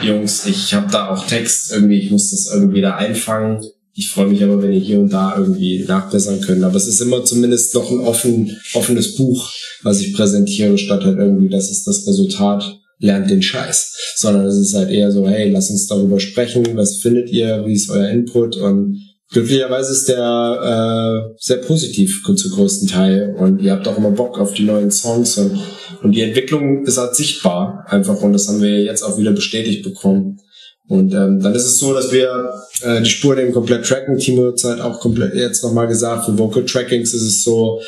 Jungs, 0.03 0.47
ich 0.47 0.73
habe 0.75 0.91
da 0.91 1.09
auch 1.09 1.27
Text, 1.27 1.73
irgendwie, 1.73 1.99
ich 1.99 2.11
muss 2.11 2.31
das 2.31 2.51
irgendwie 2.53 2.81
da 2.81 2.97
einfangen. 2.97 3.63
Ich 3.93 4.11
freue 4.11 4.27
mich 4.27 4.43
aber, 4.43 4.61
wenn 4.63 4.73
ihr 4.73 4.81
hier 4.81 4.99
und 4.99 5.13
da 5.13 5.37
irgendwie 5.37 5.85
nachbessern 5.87 6.41
könnt. 6.41 6.65
Aber 6.65 6.77
es 6.77 6.89
ist 6.89 7.01
immer 7.01 7.25
zumindest 7.25 7.75
noch 7.75 7.91
ein 7.91 8.01
offen, 8.01 8.57
offenes 8.73 9.15
Buch, 9.15 9.53
was 9.83 10.01
ich 10.01 10.15
präsentiere, 10.15 10.77
statt 10.79 11.05
halt 11.05 11.19
irgendwie, 11.19 11.49
das 11.49 11.71
ist 11.71 11.87
das 11.87 12.07
Resultat, 12.07 12.81
lernt 12.99 13.31
den 13.31 13.43
Scheiß. 13.43 14.15
Sondern 14.17 14.47
es 14.47 14.57
ist 14.57 14.75
halt 14.75 14.91
eher 14.91 15.13
so, 15.13 15.29
hey, 15.29 15.51
lass 15.51 15.71
uns 15.71 15.87
darüber 15.87 16.19
sprechen, 16.19 16.65
was 16.75 16.97
findet 16.97 17.31
ihr, 17.31 17.65
wie 17.67 17.75
ist 17.75 17.91
euer 17.91 18.09
Input 18.09 18.57
und 18.57 19.04
glücklicherweise 19.35 19.93
ist 19.93 20.09
der 20.09 21.29
äh, 21.29 21.35
sehr 21.39 21.59
positiv 21.59 22.23
zu 22.25 22.51
größten 22.51 22.89
Teil 22.89 23.35
und 23.39 23.61
ihr 23.61 23.73
habt 23.73 23.87
auch 23.87 23.99
immer 23.99 24.13
Bock 24.13 24.39
auf 24.39 24.55
die 24.55 24.63
neuen 24.63 24.91
Songs 24.91 25.37
und, 25.37 25.59
und 26.03 26.13
die 26.13 26.23
Entwicklung 26.23 26.87
ist 26.87 26.99
halt 26.99 27.15
sichtbar 27.15 27.85
einfach 27.89 28.23
und 28.23 28.33
das 28.33 28.49
haben 28.49 28.63
wir 28.63 28.83
jetzt 28.83 29.03
auch 29.03 29.19
wieder 29.19 29.33
bestätigt 29.33 29.83
bekommen. 29.83 30.39
Und 30.87 31.15
ähm, 31.15 31.41
dann 31.41 31.55
ist 31.55 31.65
es 31.65 31.79
so, 31.79 31.95
dass 31.95 32.13
wir 32.13 32.53
äh, 32.83 33.01
die 33.01 33.09
Spur 33.09 33.39
eben 33.39 33.53
komplett 33.53 33.87
tracken. 33.87 34.19
Timo 34.19 34.49
hat 34.49 34.63
halt 34.65 34.81
auch 34.83 35.01
komplett 35.01 35.35
jetzt 35.35 35.65
nochmal 35.65 35.89
gesagt, 35.89 36.27
für 36.27 36.39
Vocal 36.39 36.65
Trackings 36.65 37.15
ist 37.15 37.23
es 37.23 37.43
so, 37.43 37.81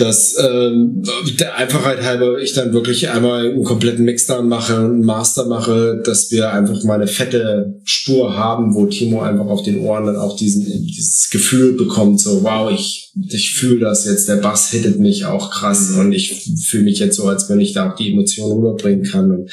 dass 0.00 0.36
ähm, 0.38 1.02
der 1.38 1.56
Einfachheit 1.56 2.02
halber 2.02 2.38
ich 2.38 2.52
dann 2.52 2.72
wirklich 2.72 3.10
einmal 3.10 3.46
einen 3.46 3.64
kompletten 3.64 4.04
Mixdown 4.04 4.48
mache 4.48 4.76
und 4.76 4.92
einen 4.92 5.04
Master 5.04 5.46
mache, 5.46 6.00
dass 6.04 6.30
wir 6.30 6.52
einfach 6.52 6.82
mal 6.84 6.94
eine 6.94 7.06
fette 7.06 7.80
Spur 7.84 8.36
haben, 8.36 8.74
wo 8.74 8.86
Timo 8.86 9.20
einfach 9.22 9.46
auf 9.46 9.62
den 9.62 9.80
Ohren 9.80 10.06
dann 10.06 10.16
auch 10.16 10.36
diesen 10.36 10.64
dieses 10.64 11.28
Gefühl 11.30 11.72
bekommt, 11.74 12.20
so 12.20 12.42
wow, 12.42 12.70
ich 12.72 13.12
ich 13.28 13.54
fühle 13.54 13.80
das 13.80 14.04
jetzt, 14.04 14.28
der 14.28 14.36
Bass 14.36 14.70
hittet 14.70 14.98
mich 14.98 15.26
auch 15.26 15.50
krass 15.50 15.90
und 15.98 16.12
ich 16.12 16.48
fühle 16.66 16.84
mich 16.84 16.98
jetzt 16.98 17.16
so, 17.16 17.24
als 17.24 17.48
wenn 17.50 17.60
ich 17.60 17.72
da 17.72 17.90
auch 17.90 17.96
die 17.96 18.12
Emotionen 18.12 18.52
rüberbringen 18.52 19.04
kann. 19.04 19.30
Und 19.30 19.50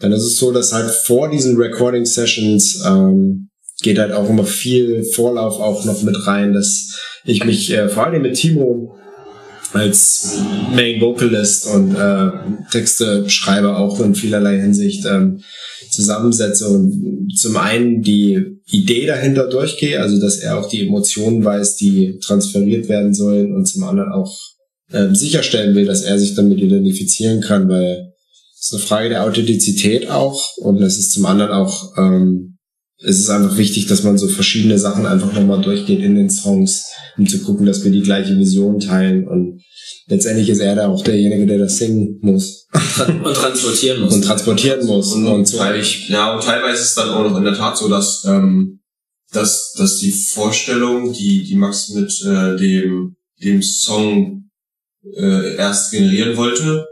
dann 0.00 0.12
ist 0.12 0.24
es 0.24 0.38
so, 0.38 0.52
dass 0.52 0.72
halt 0.72 0.90
vor 0.90 1.30
diesen 1.30 1.56
Recording 1.56 2.04
Sessions 2.04 2.82
ähm, 2.86 3.48
geht 3.82 3.98
halt 3.98 4.12
auch 4.12 4.28
immer 4.28 4.44
viel 4.44 5.04
Vorlauf 5.04 5.60
auch 5.60 5.84
noch 5.84 6.02
mit 6.02 6.26
rein, 6.26 6.52
dass 6.52 6.98
ich 7.24 7.44
mich 7.44 7.70
äh, 7.72 7.88
vor 7.88 8.06
allem 8.06 8.22
mit 8.22 8.34
Timo 8.34 8.97
als 9.72 10.38
Main 10.74 11.00
Vocalist 11.00 11.66
und 11.66 11.94
äh, 11.94 12.30
Texte 12.70 13.28
schreibe 13.28 13.76
auch 13.76 14.00
in 14.00 14.14
vielerlei 14.14 14.58
Hinsicht 14.58 15.04
ähm, 15.06 15.40
zusammensetze. 15.90 16.68
Und 16.68 17.28
zum 17.36 17.56
einen 17.56 18.02
die 18.02 18.60
Idee 18.70 19.06
dahinter 19.06 19.48
durchgehe, 19.48 20.00
also 20.00 20.20
dass 20.20 20.38
er 20.38 20.58
auch 20.58 20.68
die 20.68 20.86
Emotionen 20.86 21.44
weiß, 21.44 21.76
die 21.76 22.18
transferiert 22.18 22.88
werden 22.88 23.14
sollen. 23.14 23.54
Und 23.54 23.66
zum 23.66 23.84
anderen 23.84 24.12
auch 24.12 24.34
äh, 24.90 25.14
sicherstellen 25.14 25.74
will, 25.74 25.86
dass 25.86 26.02
er 26.02 26.18
sich 26.18 26.34
damit 26.34 26.58
identifizieren 26.58 27.40
kann, 27.40 27.68
weil 27.68 28.12
es 28.58 28.66
ist 28.66 28.74
eine 28.74 28.82
Frage 28.82 29.08
der 29.10 29.24
Authentizität 29.24 30.10
auch. 30.10 30.56
Und 30.58 30.80
es 30.82 30.98
ist 30.98 31.12
zum 31.12 31.26
anderen 31.26 31.52
auch 31.52 31.96
ähm, 31.96 32.57
es 33.00 33.20
ist 33.20 33.30
einfach 33.30 33.56
wichtig, 33.56 33.86
dass 33.86 34.02
man 34.02 34.18
so 34.18 34.26
verschiedene 34.26 34.78
Sachen 34.78 35.06
einfach 35.06 35.32
nochmal 35.32 35.62
durchgeht 35.62 36.00
in 36.00 36.16
den 36.16 36.30
Songs, 36.30 36.86
um 37.16 37.26
zu 37.26 37.40
gucken, 37.42 37.64
dass 37.64 37.84
wir 37.84 37.92
die 37.92 38.02
gleiche 38.02 38.36
Vision 38.36 38.80
teilen. 38.80 39.28
Und 39.28 39.62
letztendlich 40.08 40.48
ist 40.48 40.58
er 40.58 40.74
da 40.74 40.88
auch 40.88 41.04
derjenige, 41.04 41.46
der 41.46 41.58
das 41.58 41.78
singen 41.78 42.18
muss. 42.22 42.66
Und 42.72 43.34
transportieren 43.34 44.02
muss. 44.02 44.14
Und 44.14 44.24
transportieren 44.24 44.84
muss. 44.84 45.12
Und, 45.14 45.26
und, 45.26 45.46
so. 45.46 45.58
Ja, 46.08 46.34
und 46.34 46.42
teilweise 46.42 46.82
ist 46.82 46.88
es 46.88 46.94
dann 46.96 47.10
auch 47.10 47.22
noch 47.22 47.38
in 47.38 47.44
der 47.44 47.54
Tat 47.54 47.78
so, 47.78 47.88
dass, 47.88 48.24
ähm, 48.26 48.80
dass, 49.30 49.74
dass 49.78 49.98
die 49.98 50.10
Vorstellung, 50.12 51.12
die, 51.12 51.44
die 51.44 51.56
Max 51.56 51.90
mit 51.90 52.12
äh, 52.26 52.56
dem, 52.56 53.14
dem 53.40 53.62
Song 53.62 54.50
äh, 55.16 55.54
erst 55.54 55.92
generieren 55.92 56.36
wollte, 56.36 56.84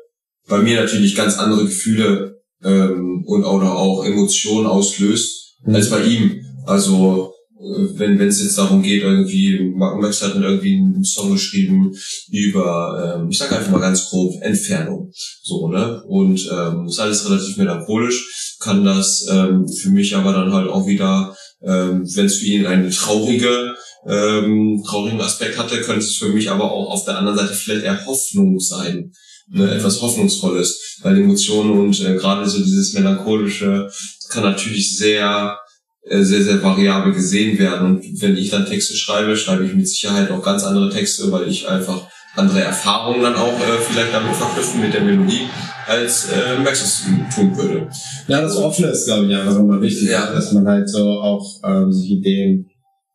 bei 0.47 0.59
mir 0.59 0.81
natürlich 0.81 1.17
ganz 1.17 1.39
andere 1.39 1.65
Gefühle 1.65 2.41
ähm, 2.63 3.25
und 3.27 3.45
oder 3.45 3.75
auch 3.75 4.05
Emotionen 4.05 4.67
auslöst. 4.67 5.46
Als 5.67 5.91
bei 5.91 6.03
ihm. 6.05 6.45
Also 6.67 7.33
äh, 7.59 7.99
wenn 7.99 8.19
wenn 8.19 8.29
es 8.29 8.43
jetzt 8.43 8.59
darum 8.59 8.83
geht, 8.83 9.03
irgendwie, 9.03 9.73
Max 9.75 10.23
hat 10.23 10.35
irgendwie 10.35 10.77
einen 10.77 11.05
Song 11.05 11.33
geschrieben 11.33 11.95
über, 12.31 13.17
ähm, 13.19 13.31
ich 13.31 13.39
sag 13.39 13.53
einfach 13.53 13.71
mal 13.71 13.81
ganz 13.81 14.09
grob, 14.09 14.35
Entfernung. 14.43 15.11
So, 15.43 15.69
ne? 15.69 16.03
Und 16.05 16.49
ähm, 16.53 16.87
ist 16.87 17.01
alles 17.01 17.29
relativ 17.29 17.57
melancholisch, 17.57 18.57
kann 18.61 18.85
das 18.85 19.27
ähm, 19.31 19.67
für 19.69 19.91
mich 19.91 20.15
aber 20.15 20.33
dann 20.33 20.53
halt 20.53 20.69
auch 20.69 20.87
wieder, 20.87 21.37
ähm, 21.63 22.05
wenn 22.15 22.27
es 22.27 22.37
für 22.37 22.47
ihn 22.47 22.67
eine 22.67 22.91
traurige 22.91 23.75
ähm, 24.09 24.83
traurigen 24.87 25.21
Aspekt 25.21 25.59
hatte, 25.59 25.81
könnte 25.81 26.05
es 26.05 26.17
für 26.17 26.29
mich 26.29 26.51
aber 26.51 26.71
auch 26.71 26.93
auf 26.93 27.05
der 27.05 27.19
anderen 27.19 27.39
Seite 27.39 27.55
vielleicht 27.55 27.85
eher 27.85 28.07
Hoffnung 28.07 28.61
sein. 28.61 29.13
Ne, 29.49 29.71
etwas 29.71 30.03
Hoffnungsvolles, 30.03 30.99
weil 31.03 31.19
Emotionen 31.19 31.71
und 31.79 32.01
äh, 32.01 32.17
gerade 32.17 32.49
so 32.49 32.59
dieses 32.59 32.95
melancholische 32.95 33.89
kann 34.29 34.43
natürlich 34.43 34.97
sehr, 34.97 35.59
äh, 36.03 36.23
sehr, 36.23 36.43
sehr 36.43 36.63
variabel 36.63 37.13
gesehen 37.13 37.59
werden. 37.59 37.87
Und 37.87 38.23
wenn 38.23 38.37
ich 38.37 38.51
dann 38.51 38.67
Texte 38.67 38.95
schreibe, 38.95 39.37
schreibe 39.37 39.65
ich 39.65 39.75
mit 39.75 39.89
Sicherheit 39.89 40.31
auch 40.31 40.43
ganz 40.43 40.65
andere 40.65 40.91
Texte, 40.91 41.31
weil 41.33 41.49
ich 41.49 41.69
einfach 41.69 42.09
andere 42.37 42.61
Erfahrungen 42.61 43.23
dann 43.23 43.35
auch 43.35 43.59
äh, 43.61 43.79
vielleicht 43.81 44.13
damit 44.13 44.35
verknüpfen 44.35 44.81
mit 44.81 44.93
der 44.93 45.03
Melodie, 45.03 45.49
als 45.87 46.29
äh, 46.31 46.59
Max 46.63 46.83
es 46.83 47.35
tun 47.35 47.57
würde. 47.57 47.89
Ja, 48.29 48.41
das 48.41 48.57
Offene 48.57 48.89
ist, 48.89 49.07
glaube 49.07 49.27
ich, 49.27 49.35
einfach 49.35 49.59
immer 49.59 49.81
wichtig, 49.81 50.11
ja. 50.11 50.33
dass 50.33 50.53
man 50.53 50.67
halt 50.67 50.89
so 50.89 51.21
auch 51.21 51.61
ähm, 51.65 51.93
sich 51.93 52.11
Ideen 52.11 52.67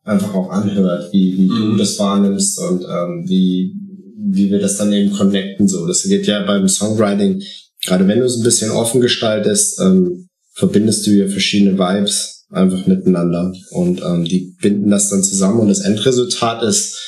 einfach 0.04 0.34
auch 0.34 0.50
anhört, 0.50 1.12
wie, 1.12 1.38
wie 1.38 1.48
mhm. 1.48 1.72
du 1.72 1.76
das 1.76 1.98
wahrnimmst 1.98 2.58
und 2.58 2.82
ähm, 2.82 3.24
wie, 3.28 3.72
wie 4.18 4.50
wir 4.50 4.60
das 4.60 4.76
dann 4.76 4.92
eben 4.92 5.12
connecten. 5.12 5.68
So, 5.68 5.86
das 5.86 6.02
geht 6.02 6.26
ja 6.26 6.44
beim 6.44 6.66
Songwriting, 6.68 7.42
gerade 7.84 8.06
wenn 8.08 8.18
du 8.18 8.24
es 8.24 8.36
ein 8.36 8.44
bisschen 8.44 8.70
offen 8.70 9.00
gestaltest, 9.00 9.80
ähm, 9.80 10.28
verbindest 10.52 11.06
du 11.06 11.10
ja 11.10 11.28
verschiedene 11.28 11.78
Vibes 11.78 12.46
einfach 12.50 12.86
miteinander 12.86 13.52
und 13.70 14.02
ähm, 14.02 14.24
die 14.24 14.54
binden 14.60 14.90
das 14.90 15.08
dann 15.08 15.22
zusammen 15.22 15.60
und 15.60 15.68
das 15.68 15.80
Endresultat 15.80 16.62
ist 16.62 16.98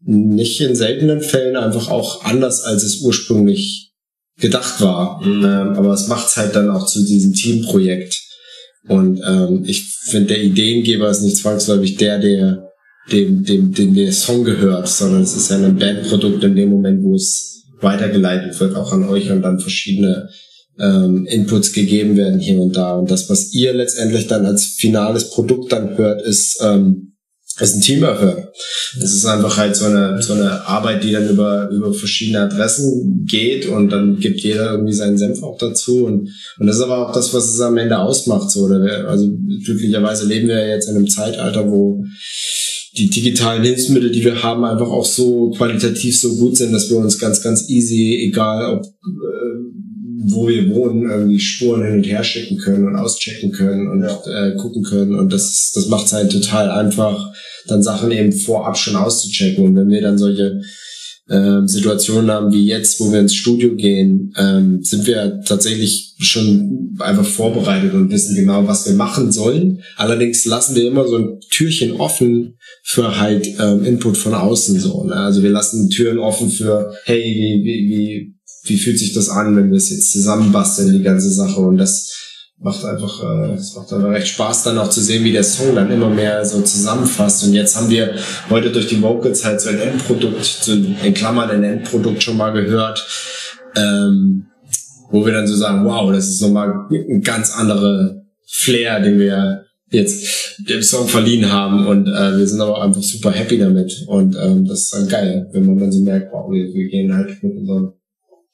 nicht 0.00 0.60
in 0.60 0.74
seltenen 0.74 1.20
Fällen 1.20 1.56
einfach 1.56 1.88
auch 1.88 2.24
anders, 2.24 2.62
als 2.62 2.82
es 2.82 3.00
ursprünglich 3.00 3.92
gedacht 4.38 4.80
war. 4.80 5.24
Mhm. 5.24 5.44
Ähm, 5.44 5.68
aber 5.76 5.92
es 5.92 6.08
macht 6.08 6.28
es 6.28 6.36
halt 6.36 6.54
dann 6.54 6.70
auch 6.70 6.86
zu 6.86 7.04
diesem 7.04 7.34
Teamprojekt. 7.34 8.20
Und 8.88 9.20
ähm, 9.26 9.64
ich 9.66 9.84
finde, 10.04 10.28
der 10.28 10.42
Ideengeber 10.42 11.10
ist 11.10 11.22
nicht 11.22 11.36
zwangsläufig 11.36 11.96
der, 11.96 12.18
der 12.18 12.64
dem, 13.10 13.44
dem, 13.44 13.72
dem 13.72 13.94
der 13.94 14.12
Song 14.12 14.44
gehört, 14.44 14.88
sondern 14.88 15.22
es 15.22 15.34
ist 15.34 15.50
ja 15.50 15.56
ein 15.56 15.78
Bandprodukt 15.78 16.44
in 16.44 16.56
dem 16.56 16.70
Moment, 16.70 17.02
wo 17.02 17.14
es 17.14 17.64
weitergeleitet 17.80 18.58
wird, 18.60 18.76
auch 18.76 18.92
an 18.92 19.08
euch 19.08 19.30
und 19.30 19.42
dann 19.42 19.60
verschiedene 19.60 20.28
ähm, 20.80 21.26
Inputs 21.26 21.72
gegeben 21.72 22.16
werden 22.16 22.40
hier 22.40 22.60
und 22.60 22.76
da. 22.76 22.94
Und 22.94 23.10
das, 23.10 23.28
was 23.28 23.52
ihr 23.52 23.72
letztendlich 23.72 24.26
dann 24.26 24.46
als 24.46 24.64
finales 24.64 25.30
Produkt 25.30 25.72
dann 25.72 25.96
hört, 25.96 26.22
ist, 26.22 26.60
ähm, 26.62 27.14
ist 27.60 27.74
ein 27.74 27.80
Team-Effort. 27.80 28.52
Es 29.02 29.14
ist 29.14 29.26
einfach 29.26 29.56
halt 29.56 29.74
so 29.74 29.86
eine, 29.86 30.22
so 30.22 30.34
eine 30.34 30.66
Arbeit, 30.66 31.02
die 31.02 31.12
dann 31.12 31.28
über, 31.28 31.68
über 31.70 31.92
verschiedene 31.92 32.42
Adressen 32.42 33.24
geht 33.28 33.66
und 33.66 33.90
dann 33.90 34.18
gibt 34.18 34.40
jeder 34.40 34.72
irgendwie 34.72 34.92
seinen 34.92 35.18
Senf 35.18 35.42
auch 35.42 35.58
dazu. 35.58 36.04
Und, 36.04 36.30
und 36.58 36.66
das 36.66 36.76
ist 36.76 36.82
aber 36.82 37.08
auch 37.08 37.12
das, 37.12 37.34
was 37.34 37.52
es 37.52 37.60
am 37.60 37.76
Ende 37.76 37.98
ausmacht. 37.98 38.50
So, 38.50 38.66
oder 38.66 39.08
also 39.08 39.28
glücklicherweise 39.64 40.26
leben 40.26 40.48
wir 40.48 40.60
ja 40.60 40.74
jetzt 40.74 40.88
in 40.88 40.96
einem 40.96 41.08
Zeitalter, 41.08 41.68
wo 41.70 42.04
die 42.96 43.10
digitalen 43.10 43.62
Hilfsmittel, 43.62 44.10
die 44.10 44.24
wir 44.24 44.42
haben, 44.42 44.64
einfach 44.64 44.88
auch 44.88 45.06
so 45.06 45.50
qualitativ 45.50 46.20
so 46.20 46.36
gut 46.36 46.56
sind, 46.56 46.72
dass 46.72 46.90
wir 46.90 46.96
uns 46.96 47.18
ganz, 47.18 47.42
ganz 47.42 47.68
easy, 47.68 48.24
egal 48.28 48.76
ob 48.76 48.84
äh, 48.84 49.48
wo 50.20 50.48
wir 50.48 50.74
wohnen, 50.74 51.08
irgendwie 51.08 51.38
Spuren 51.38 51.84
hin 51.84 51.94
und 51.94 52.04
her 52.04 52.24
schicken 52.24 52.58
können 52.58 52.86
und 52.86 52.96
auschecken 52.96 53.52
können 53.52 53.88
und 53.88 54.02
ja. 54.02 54.48
äh, 54.48 54.56
gucken 54.56 54.82
können. 54.82 55.14
Und 55.14 55.32
das, 55.32 55.70
das 55.74 55.88
macht 55.88 56.06
es 56.06 56.12
halt 56.12 56.32
total 56.32 56.70
einfach, 56.70 57.32
dann 57.66 57.82
Sachen 57.82 58.10
eben 58.10 58.32
vorab 58.32 58.76
schon 58.76 58.96
auszuchecken. 58.96 59.64
Und 59.64 59.76
wenn 59.76 59.90
wir 59.90 60.02
dann 60.02 60.18
solche 60.18 60.60
ähm, 61.30 61.68
Situationen 61.68 62.30
haben 62.30 62.52
wie 62.52 62.66
jetzt, 62.66 62.98
wo 63.00 63.12
wir 63.12 63.20
ins 63.20 63.34
Studio 63.34 63.76
gehen, 63.76 64.32
ähm, 64.36 64.82
sind 64.82 65.06
wir 65.06 65.40
tatsächlich 65.44 66.14
schon 66.18 66.96
einfach 66.98 67.26
vorbereitet 67.26 67.92
und 67.92 68.10
wissen 68.10 68.34
genau, 68.34 68.66
was 68.66 68.86
wir 68.86 68.94
machen 68.94 69.30
sollen. 69.30 69.82
Allerdings 69.96 70.46
lassen 70.46 70.74
wir 70.74 70.88
immer 70.88 71.06
so 71.06 71.16
ein 71.16 71.40
Türchen 71.50 71.92
offen 71.92 72.56
für 72.82 73.20
halt 73.20 73.46
ähm, 73.60 73.84
Input 73.84 74.16
von 74.16 74.34
außen 74.34 74.80
so. 74.80 75.04
Ne? 75.04 75.14
Also 75.14 75.42
wir 75.42 75.50
lassen 75.50 75.90
Türen 75.90 76.18
offen 76.18 76.48
für, 76.50 76.94
hey, 77.04 77.22
wie, 77.22 77.62
wie, 77.62 77.88
wie 77.88 78.37
wie 78.68 78.78
fühlt 78.78 78.98
sich 78.98 79.12
das 79.12 79.28
an, 79.28 79.56
wenn 79.56 79.70
wir 79.70 79.76
es 79.76 79.90
jetzt 79.90 80.12
zusammenbasteln, 80.12 80.92
die 80.92 81.02
ganze 81.02 81.30
Sache. 81.30 81.60
Und 81.60 81.78
das 81.78 82.12
macht 82.60 82.84
einfach, 82.84 83.22
äh, 83.22 83.54
es 83.54 83.74
macht 83.74 83.92
einfach 83.92 84.10
recht 84.10 84.28
Spaß, 84.28 84.64
dann 84.64 84.78
auch 84.78 84.90
zu 84.90 85.00
sehen, 85.00 85.24
wie 85.24 85.32
der 85.32 85.44
Song 85.44 85.74
dann 85.74 85.90
immer 85.90 86.10
mehr 86.10 86.44
so 86.44 86.60
zusammenfasst. 86.60 87.44
Und 87.44 87.54
jetzt 87.54 87.76
haben 87.76 87.90
wir 87.90 88.14
heute 88.50 88.70
durch 88.70 88.88
die 88.88 89.00
Vocals 89.00 89.44
halt 89.44 89.60
so 89.60 89.70
ein 89.70 89.78
Endprodukt, 89.78 90.44
so 90.44 90.72
in 90.72 91.14
Klammern 91.14 91.50
ein 91.50 91.64
Endprodukt 91.64 92.22
schon 92.22 92.36
mal 92.36 92.52
gehört, 92.52 93.06
ähm, 93.76 94.46
wo 95.10 95.24
wir 95.24 95.32
dann 95.32 95.46
so 95.46 95.54
sagen, 95.54 95.84
wow, 95.84 96.12
das 96.12 96.28
ist 96.28 96.42
nochmal 96.42 96.86
ein 96.90 97.22
ganz 97.22 97.52
andere 97.52 98.22
Flair, 98.46 99.00
den 99.00 99.18
wir 99.18 99.64
jetzt 99.90 100.58
dem 100.68 100.82
Song 100.82 101.08
verliehen 101.08 101.50
haben 101.50 101.86
und 101.86 102.08
äh, 102.08 102.36
wir 102.36 102.46
sind 102.46 102.60
aber 102.60 102.82
einfach 102.82 103.02
super 103.02 103.30
happy 103.30 103.58
damit 103.58 104.04
und 104.06 104.36
ähm, 104.38 104.66
das 104.66 104.80
ist 104.80 104.94
dann 104.94 105.08
geil, 105.08 105.48
wenn 105.52 105.64
man 105.64 105.78
dann 105.78 105.92
so 105.92 106.00
merkt, 106.00 106.30
wow, 106.30 106.50
wir, 106.50 106.74
wir 106.74 106.88
gehen 106.88 107.14
halt 107.14 107.42
mit 107.42 107.56
unserem 107.56 107.92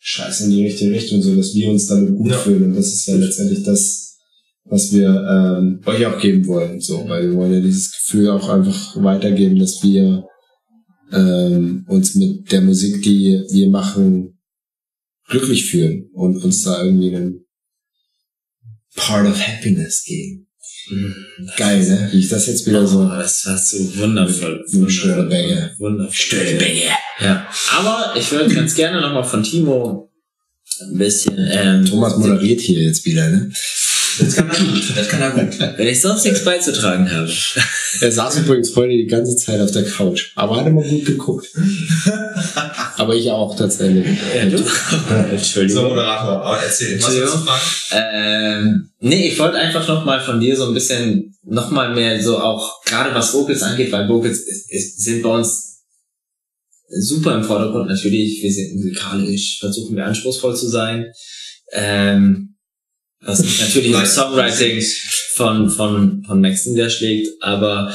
Scheiße 0.07 0.45
in 0.45 0.51
die 0.51 0.65
richtige 0.65 0.91
Richtung, 0.91 1.23
so 1.23 1.35
dass 1.35 1.55
wir 1.55 1.71
uns 1.71 1.87
damit 1.87 2.15
gut 2.15 2.31
ja. 2.31 2.37
fühlen. 2.37 2.65
Und 2.65 2.77
das 2.77 2.89
ist 2.89 3.07
ja 3.07 3.17
letztendlich 3.17 3.63
das, 3.63 4.19
was 4.65 4.93
wir 4.93 5.09
ähm, 5.09 5.81
euch 5.87 6.05
auch 6.05 6.21
geben 6.21 6.47
wollen. 6.47 6.79
So, 6.79 7.09
weil 7.09 7.31
wir 7.31 7.35
wollen 7.35 7.55
ja 7.55 7.61
dieses 7.61 7.91
Gefühl 7.91 8.29
auch 8.29 8.51
einfach 8.51 9.03
weitergeben, 9.03 9.59
dass 9.59 9.83
wir 9.83 10.27
ähm, 11.11 11.87
uns 11.89 12.15
mit 12.17 12.53
der 12.53 12.61
Musik, 12.61 13.03
die 13.03 13.45
wir 13.51 13.71
machen, 13.71 14.39
glücklich 15.27 15.65
fühlen 15.65 16.11
und 16.13 16.37
uns 16.45 16.63
da 16.65 16.85
irgendwie 16.85 17.17
einen 17.17 17.47
Part 18.95 19.27
of 19.27 19.41
Happiness 19.41 20.05
geben. 20.05 20.44
Mhm. 20.91 21.15
Geil, 21.57 21.83
ne? 21.83 22.09
Wie 22.13 22.19
ich 22.19 22.29
das 22.29 22.47
jetzt 22.47 22.67
wieder 22.67 22.87
so. 22.87 23.01
Oh, 23.01 23.09
das 23.19 23.47
war 23.47 23.57
so 23.57 23.77
wundervoll. 23.99 24.65
Eine 24.73 24.91
schöne 24.91 25.23
Bänge. 25.25 25.75
Wundervoll. 25.79 26.15
Schöne 26.15 26.59
Bänge. 26.59 26.83
Ja. 27.21 27.49
Aber 27.77 28.15
ich 28.17 28.31
würde 28.31 28.55
ganz 28.55 28.75
gerne 28.75 29.01
nochmal 29.01 29.25
von 29.25 29.43
Timo 29.43 30.11
ein 30.81 30.99
bisschen. 30.99 31.37
Ähm, 31.51 31.85
Thomas 31.85 32.17
moderiert 32.17 32.61
hier 32.61 32.83
jetzt 32.83 33.05
wieder, 33.07 33.29
ne? 33.29 33.51
Das 34.19 34.37
kann 34.37 34.51
er 34.51 34.57
gut. 34.57 34.97
Das 34.97 35.09
kann 35.09 35.21
er 35.21 35.31
gut. 35.31 35.59
Wenn 35.77 35.89
ich 35.89 36.01
sonst 36.01 36.25
nichts 36.25 36.45
beizutragen 36.45 37.11
habe. 37.11 37.31
Er 38.01 38.13
saß 38.13 38.39
übrigens 38.39 38.75
heute 38.77 38.91
die 38.91 39.07
ganze 39.07 39.37
Zeit 39.37 39.61
auf 39.61 39.71
der 39.71 39.85
Couch. 39.85 40.33
Aber 40.35 40.57
hat 40.57 40.67
immer 40.67 40.83
gut 40.83 41.05
geguckt. 41.05 41.49
aber 42.97 43.15
ich 43.15 43.31
auch 43.31 43.57
tatsächlich. 43.57 44.07
Ja, 44.35 44.47
du? 44.47 44.59
Entschuldigung. 45.31 45.83
So, 45.83 45.89
Moderator, 45.89 46.43
aber 46.43 46.63
erzähl, 46.63 47.01
was 47.01 47.15
willst 47.15 47.35
du 47.35 47.39
fragen? 47.39 47.63
Ähm, 47.93 48.91
nee, 49.01 49.29
ich 49.29 49.39
wollte 49.39 49.59
einfach 49.59 49.87
nochmal 49.87 50.21
von 50.21 50.41
dir 50.41 50.57
so 50.57 50.67
ein 50.67 50.75
bisschen, 50.75 51.37
nochmal 51.45 51.95
mehr 51.95 52.23
so 52.23 52.39
auch, 52.39 52.83
gerade 52.85 53.15
was 53.15 53.33
Vocals 53.33 53.63
angeht, 53.63 53.93
weil 53.93 54.09
Vocals 54.09 54.41
ist, 54.41 54.71
ist, 54.71 55.05
sind 55.05 55.23
bei 55.23 55.31
uns 55.31 55.83
super 56.89 57.35
im 57.35 57.45
Vordergrund. 57.45 57.89
Natürlich, 57.89 58.43
wir 58.43 58.53
sind 58.53 58.77
musikalisch, 58.77 59.59
versuchen 59.61 59.97
wir 59.97 60.07
anspruchsvoll 60.07 60.57
zu 60.57 60.69
sein. 60.69 61.07
Ähm, 61.73 62.54
was 63.25 63.41
natürlich 63.61 63.93
im 63.93 64.07
Songwriting 64.07 64.83
von, 65.35 65.71
von, 65.71 66.25
von 66.25 66.41
Max 66.41 66.67
niederschlägt, 66.67 67.29
aber 67.41 67.95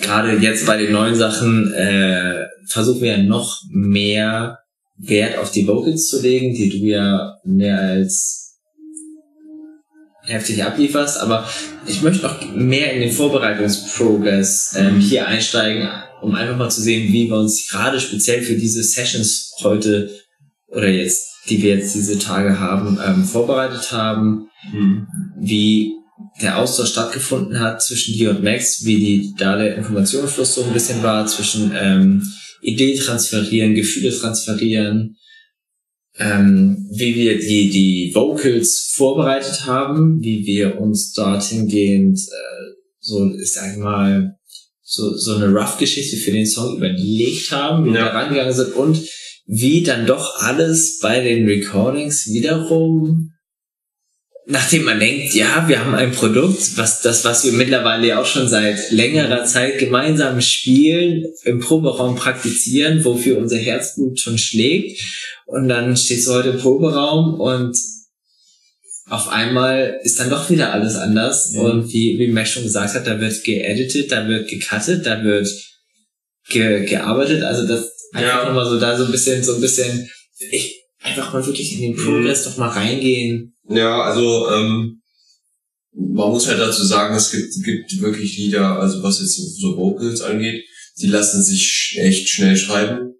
gerade 0.00 0.36
jetzt 0.38 0.66
bei 0.66 0.76
den 0.76 0.92
neuen 0.92 1.14
Sachen 1.14 1.72
äh, 1.72 2.46
versuchen 2.66 3.02
wir 3.02 3.16
ja 3.16 3.22
noch 3.22 3.62
mehr 3.70 4.58
Wert 4.96 5.38
auf 5.38 5.50
die 5.50 5.66
Vocals 5.66 6.08
zu 6.08 6.20
legen, 6.20 6.54
die 6.54 6.68
du 6.68 6.86
ja 6.86 7.36
mehr 7.44 7.80
als 7.80 8.58
heftig 10.22 10.62
ablieferst, 10.62 11.18
aber 11.18 11.48
ich 11.86 12.02
möchte 12.02 12.22
noch 12.22 12.54
mehr 12.54 12.92
in 12.92 13.00
den 13.00 13.10
Vorbereitungsprogress 13.10 14.74
ähm, 14.76 15.00
hier 15.00 15.26
einsteigen, 15.26 15.88
um 16.20 16.34
einfach 16.34 16.56
mal 16.56 16.70
zu 16.70 16.82
sehen, 16.82 17.12
wie 17.12 17.28
wir 17.28 17.36
uns 17.36 17.68
gerade 17.68 17.98
speziell 17.98 18.42
für 18.42 18.54
diese 18.54 18.82
Sessions 18.82 19.52
heute 19.62 20.10
oder 20.70 20.88
jetzt, 20.88 21.28
die 21.48 21.62
wir 21.62 21.76
jetzt 21.76 21.94
diese 21.94 22.18
Tage 22.18 22.58
haben, 22.58 22.98
ähm, 23.04 23.24
vorbereitet 23.24 23.92
haben 23.92 24.48
mhm. 24.72 25.06
wie 25.38 25.94
der 26.40 26.58
Austausch 26.58 26.90
stattgefunden 26.90 27.60
hat 27.60 27.82
zwischen 27.82 28.14
dir 28.14 28.30
und 28.30 28.42
Max, 28.42 28.84
wie 28.84 28.96
die, 28.96 29.34
da 29.38 29.56
der 29.56 29.76
Informationsfluss 29.76 30.54
so 30.54 30.64
ein 30.64 30.72
bisschen 30.72 31.02
war, 31.02 31.26
zwischen 31.26 31.72
ähm, 31.78 32.22
Idee 32.62 32.94
transferieren, 32.94 33.74
Gefühle 33.74 34.16
transferieren, 34.16 35.16
ähm, 36.18 36.86
wie 36.92 37.14
wir 37.14 37.38
die, 37.38 37.70
die 37.70 38.12
Vocals 38.14 38.92
vorbereitet 38.94 39.66
haben, 39.66 40.20
wie 40.22 40.44
wir 40.44 40.78
uns 40.80 41.12
dorthin 41.12 41.68
gehend, 41.68 42.18
äh, 42.18 42.74
so, 42.98 43.32
ich 43.34 43.52
sag 43.52 43.78
mal, 43.78 44.36
so, 44.82 45.16
so 45.16 45.36
eine 45.36 45.52
Rough-Geschichte 45.54 46.16
für 46.16 46.32
den 46.32 46.46
Song 46.46 46.76
überlegt 46.76 47.50
haben, 47.52 47.84
wie 47.84 47.90
ja. 47.90 47.94
wir 47.94 48.04
da 48.06 48.10
rangegangen 48.10 48.52
sind 48.52 48.74
und 48.74 49.00
wie 49.52 49.82
dann 49.82 50.06
doch 50.06 50.40
alles 50.40 51.00
bei 51.00 51.20
den 51.20 51.46
Recordings 51.46 52.28
wiederum 52.32 53.32
nachdem 54.50 54.84
man 54.84 54.98
denkt, 54.98 55.34
ja, 55.34 55.68
wir 55.68 55.84
haben 55.84 55.94
ein 55.94 56.12
Produkt, 56.12 56.76
was 56.76 57.02
das, 57.02 57.24
was 57.24 57.44
wir 57.44 57.52
mittlerweile 57.52 58.18
auch 58.18 58.26
schon 58.26 58.48
seit 58.48 58.90
längerer 58.90 59.44
Zeit 59.44 59.78
gemeinsam 59.78 60.40
spielen, 60.40 61.24
im 61.44 61.60
Proberaum 61.60 62.16
praktizieren, 62.16 63.04
wofür 63.04 63.38
unser 63.38 63.58
Herzblut 63.58 64.18
schon 64.18 64.38
schlägt. 64.38 65.00
Und 65.46 65.68
dann 65.68 65.96
stehst 65.96 66.26
du 66.26 66.32
heute 66.32 66.50
im 66.50 66.58
Proberaum 66.58 67.40
und 67.40 67.76
auf 69.08 69.28
einmal 69.28 70.00
ist 70.02 70.18
dann 70.20 70.30
doch 70.30 70.50
wieder 70.50 70.72
alles 70.72 70.96
anders. 70.96 71.52
Ja. 71.52 71.62
Und 71.62 71.92
wie, 71.92 72.18
wie 72.18 72.28
Max 72.28 72.50
schon 72.50 72.62
gesagt 72.64 72.94
hat, 72.94 73.06
da 73.06 73.20
wird 73.20 73.44
geeditet, 73.44 74.10
da 74.10 74.26
wird 74.26 74.48
gecuttet, 74.48 75.06
da 75.06 75.22
wird 75.22 75.48
ge 76.50 76.84
gearbeitet. 76.84 77.42
Also 77.42 77.66
das 77.66 77.90
einfach 78.12 78.42
ja. 78.42 78.44
nochmal 78.44 78.68
so 78.68 78.78
da 78.78 78.96
so 78.98 79.06
ein 79.06 79.12
bisschen, 79.12 79.42
so 79.42 79.54
ein 79.54 79.60
bisschen, 79.62 80.10
ich, 80.50 80.84
einfach 81.00 81.32
mal 81.32 81.46
wirklich 81.46 81.72
in 81.74 81.80
den 81.80 81.96
Progress 81.96 82.44
mhm. 82.44 82.50
doch 82.50 82.58
mal 82.58 82.68
reingehen 82.68 83.50
ja, 83.70 84.02
also 84.02 84.50
ähm, 84.50 85.00
man 85.92 86.30
muss 86.30 86.48
halt 86.48 86.58
dazu 86.58 86.84
sagen, 86.84 87.14
es 87.14 87.30
gibt, 87.30 87.52
gibt 87.64 88.00
wirklich 88.00 88.36
Lieder, 88.36 88.80
also 88.80 89.02
was 89.02 89.20
jetzt 89.20 89.36
so 89.60 89.76
Vocals 89.76 90.22
angeht, 90.22 90.64
die 90.98 91.06
lassen 91.06 91.42
sich 91.42 91.96
echt 92.00 92.28
schnell 92.28 92.56
schreiben. 92.56 93.14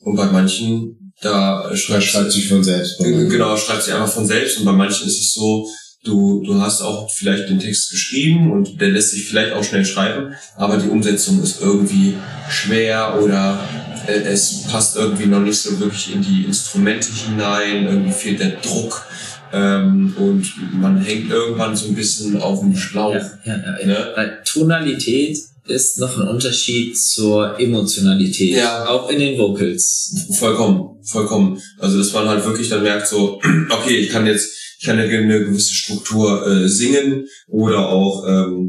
Und 0.00 0.16
bei 0.16 0.26
manchen, 0.26 1.12
da 1.20 1.74
schreibt, 1.76 2.04
schreibt 2.04 2.32
sich 2.32 2.48
von 2.48 2.64
selbst. 2.64 2.98
Genau, 2.98 3.56
schreibt 3.56 3.82
sich 3.82 3.94
einfach 3.94 4.12
von 4.12 4.26
selbst. 4.26 4.58
Und 4.58 4.64
bei 4.64 4.72
manchen 4.72 5.06
ist 5.06 5.20
es 5.20 5.34
so, 5.34 5.68
du, 6.04 6.42
du 6.44 6.60
hast 6.60 6.82
auch 6.82 7.10
vielleicht 7.10 7.48
den 7.48 7.58
Text 7.58 7.90
geschrieben 7.90 8.52
und 8.52 8.80
der 8.80 8.90
lässt 8.90 9.10
sich 9.10 9.24
vielleicht 9.24 9.52
auch 9.52 9.64
schnell 9.64 9.84
schreiben, 9.84 10.34
aber 10.56 10.76
die 10.76 10.88
Umsetzung 10.88 11.42
ist 11.42 11.60
irgendwie 11.60 12.14
schwer 12.48 13.18
oder 13.22 13.58
äh, 14.06 14.20
es 14.20 14.64
passt 14.70 14.96
irgendwie 14.96 15.26
noch 15.26 15.40
nicht 15.40 15.58
so 15.58 15.80
wirklich 15.80 16.14
in 16.14 16.22
die 16.22 16.44
Instrumente 16.44 17.08
hinein, 17.12 17.86
irgendwie 17.86 18.12
fehlt 18.12 18.40
der 18.40 18.56
Druck 18.60 19.06
ähm, 19.52 20.14
und 20.18 20.52
man 20.80 21.00
hängt 21.00 21.30
irgendwann 21.30 21.76
so 21.76 21.86
ein 21.86 21.94
bisschen 21.94 22.40
auf 22.40 22.60
dem 22.60 22.76
Schlauch. 22.76 23.14
Ja, 23.14 23.30
ja, 23.44 23.78
ja. 23.80 23.86
Ne? 23.86 24.12
Weil 24.16 24.42
Tonalität 24.44 25.38
ist 25.66 25.98
noch 25.98 26.18
ein 26.18 26.28
Unterschied 26.28 26.98
zur 26.98 27.58
Emotionalität. 27.58 28.56
Ja. 28.56 28.86
Auch 28.86 29.08
in 29.08 29.18
den 29.18 29.38
Vocals. 29.38 30.26
Vollkommen, 30.38 30.98
vollkommen. 31.02 31.62
Also 31.78 31.98
dass 31.98 32.12
man 32.12 32.28
halt 32.28 32.44
wirklich 32.44 32.68
dann 32.68 32.82
merkt 32.82 33.06
so, 33.06 33.40
okay, 33.70 33.96
ich 33.96 34.10
kann 34.10 34.26
jetzt, 34.26 34.50
ich 34.84 34.86
kann 34.86 34.98
ja 34.98 35.04
eine 35.04 35.44
gewisse 35.46 35.72
Struktur 35.72 36.46
äh, 36.46 36.68
singen 36.68 37.26
oder 37.48 37.88
auch 37.88 38.22
ähm, 38.28 38.68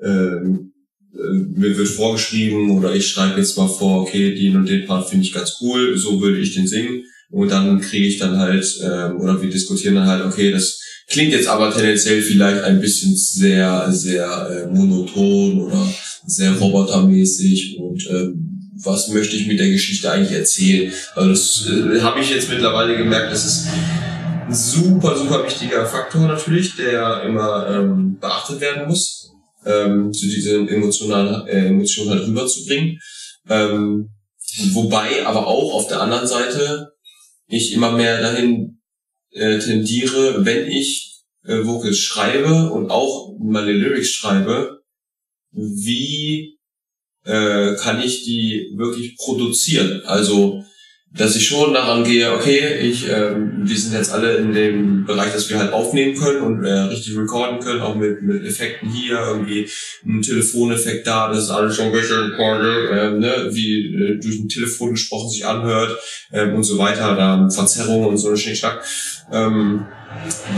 ähm, 0.00 0.72
äh, 1.12 1.32
mir 1.32 1.76
wird 1.76 1.88
vorgeschrieben 1.88 2.70
oder 2.70 2.94
ich 2.94 3.08
schreibe 3.08 3.40
jetzt 3.40 3.58
mal 3.58 3.66
vor, 3.66 4.02
okay, 4.02 4.32
den 4.36 4.54
und 4.54 4.68
den 4.68 4.86
Part 4.86 5.10
finde 5.10 5.24
ich 5.24 5.32
ganz 5.32 5.56
cool, 5.60 5.98
so 5.98 6.20
würde 6.22 6.38
ich 6.38 6.54
den 6.54 6.68
singen 6.68 7.02
und 7.30 7.50
dann 7.50 7.80
kriege 7.80 8.06
ich 8.06 8.18
dann 8.18 8.38
halt 8.38 8.64
ähm, 8.80 9.20
oder 9.20 9.42
wir 9.42 9.50
diskutieren 9.50 9.96
dann 9.96 10.06
halt, 10.06 10.24
okay, 10.24 10.52
das 10.52 10.80
klingt 11.08 11.32
jetzt 11.32 11.48
aber 11.48 11.74
tendenziell 11.74 12.22
vielleicht 12.22 12.62
ein 12.62 12.80
bisschen 12.80 13.16
sehr, 13.16 13.90
sehr 13.90 14.48
äh, 14.48 14.72
monoton 14.72 15.62
oder 15.62 15.92
sehr 16.28 16.52
robotermäßig 16.52 17.76
und 17.80 18.06
ähm, 18.08 18.70
was 18.84 19.08
möchte 19.08 19.34
ich 19.34 19.48
mit 19.48 19.58
der 19.58 19.70
Geschichte 19.70 20.12
eigentlich 20.12 20.38
erzählen? 20.38 20.92
Also 21.16 21.30
das 21.30 21.66
äh, 21.66 22.00
habe 22.02 22.20
ich 22.20 22.30
jetzt 22.30 22.48
mittlerweile 22.48 22.96
gemerkt, 22.96 23.32
das 23.32 23.44
ist 23.44 23.66
ein 23.66 24.15
super, 24.50 25.16
super 25.16 25.44
wichtiger 25.44 25.86
Faktor 25.86 26.22
natürlich, 26.22 26.76
der 26.76 27.22
immer 27.22 27.68
ähm, 27.68 28.18
beachtet 28.18 28.60
werden 28.60 28.88
muss, 28.88 29.32
ähm, 29.64 30.12
zu 30.12 30.26
diesen 30.26 30.68
emotionalen 30.68 31.46
äh, 31.46 31.66
Emotionen 31.66 32.10
halt 32.10 32.26
rüberzubringen. 32.26 33.00
Ähm, 33.48 34.10
wobei 34.72 35.26
aber 35.26 35.46
auch 35.46 35.74
auf 35.74 35.88
der 35.88 36.00
anderen 36.00 36.26
Seite 36.26 36.92
ich 37.48 37.72
immer 37.72 37.92
mehr 37.92 38.20
dahin 38.20 38.80
äh, 39.30 39.58
tendiere, 39.58 40.44
wenn 40.44 40.66
ich 40.66 41.22
äh, 41.44 41.64
Vocals 41.64 41.98
schreibe 41.98 42.70
und 42.70 42.90
auch 42.90 43.36
meine 43.38 43.72
Lyrics 43.72 44.10
schreibe, 44.10 44.80
wie 45.52 46.58
äh, 47.24 47.74
kann 47.76 48.00
ich 48.02 48.24
die 48.24 48.72
wirklich 48.76 49.16
produzieren? 49.16 50.02
Also, 50.04 50.64
dass 51.12 51.36
ich 51.36 51.46
schon 51.46 51.72
daran 51.72 52.04
gehe, 52.04 52.32
okay, 52.32 52.78
ich, 52.80 53.08
ähm, 53.08 53.62
wir 53.62 53.76
sind 53.76 53.94
jetzt 53.94 54.12
alle 54.12 54.36
in 54.36 54.52
dem 54.52 55.04
Bereich, 55.06 55.32
dass 55.32 55.48
wir 55.48 55.58
halt 55.58 55.72
aufnehmen 55.72 56.14
können 56.14 56.42
und 56.42 56.64
äh, 56.64 56.70
richtig 56.70 57.16
recorden 57.16 57.60
können, 57.60 57.80
auch 57.80 57.94
mit, 57.94 58.22
mit 58.22 58.44
Effekten 58.44 58.90
hier, 58.90 59.18
irgendwie 59.18 59.68
ein 60.04 60.20
Telefoneffekt 60.20 61.06
da, 61.06 61.28
das 61.28 61.44
ist 61.44 61.50
alles 61.50 61.76
schon 61.76 61.88
richtig 61.88 62.16
recorded, 62.16 62.90
äh, 62.90 63.10
ne, 63.12 63.48
wie 63.50 63.94
äh, 63.94 64.20
durch 64.20 64.38
ein 64.40 64.48
Telefon 64.48 64.90
gesprochen 64.90 65.30
sich 65.30 65.46
anhört 65.46 65.98
ähm, 66.32 66.54
und 66.54 66.64
so 66.64 66.76
weiter, 66.76 67.14
da 67.14 67.48
Verzerrungen 67.48 68.08
und 68.08 68.18
so 68.18 68.30
ein 68.30 68.36
Schnickschnack. 68.36 68.84
Ähm, 69.32 69.86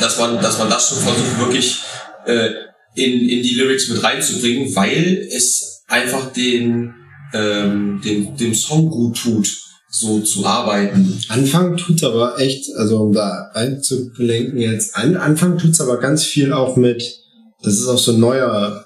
dass 0.01 0.19
man, 0.19 0.41
dass 0.41 0.59
man 0.59 0.71
das 0.71 0.89
schon 0.89 0.99
versucht, 0.99 1.39
wirklich 1.39 1.83
äh, 2.27 2.51
in, 2.95 3.29
in 3.29 3.43
die 3.43 3.55
Lyrics 3.55 3.89
mit 3.89 4.03
reinzubringen, 4.03 4.75
weil 4.75 5.29
es 5.31 5.85
einfach 5.87 6.33
den, 6.33 6.95
ähm, 7.33 8.01
den, 8.05 8.37
dem 8.37 8.55
Song 8.55 8.91
gut 8.91 9.19
tut, 9.23 9.68
so 9.91 10.21
zu 10.21 10.45
arbeiten. 10.45 11.19
Anfang 11.29 11.77
tut's 11.77 12.05
aber 12.05 12.39
echt, 12.39 12.75
also 12.77 12.99
um 12.99 13.13
da 13.13 13.51
einzulenken 13.55 14.59
jetzt, 14.59 14.95
an, 14.97 15.17
Anfang 15.17 15.59
tut's 15.59 15.81
aber 15.81 15.99
ganz 15.99 16.25
viel 16.25 16.53
auch 16.53 16.77
mit, 16.77 17.03
das 17.63 17.75
ist 17.75 17.89
auch 17.89 17.99
so 17.99 18.13
ein 18.13 18.21
neuer 18.21 18.85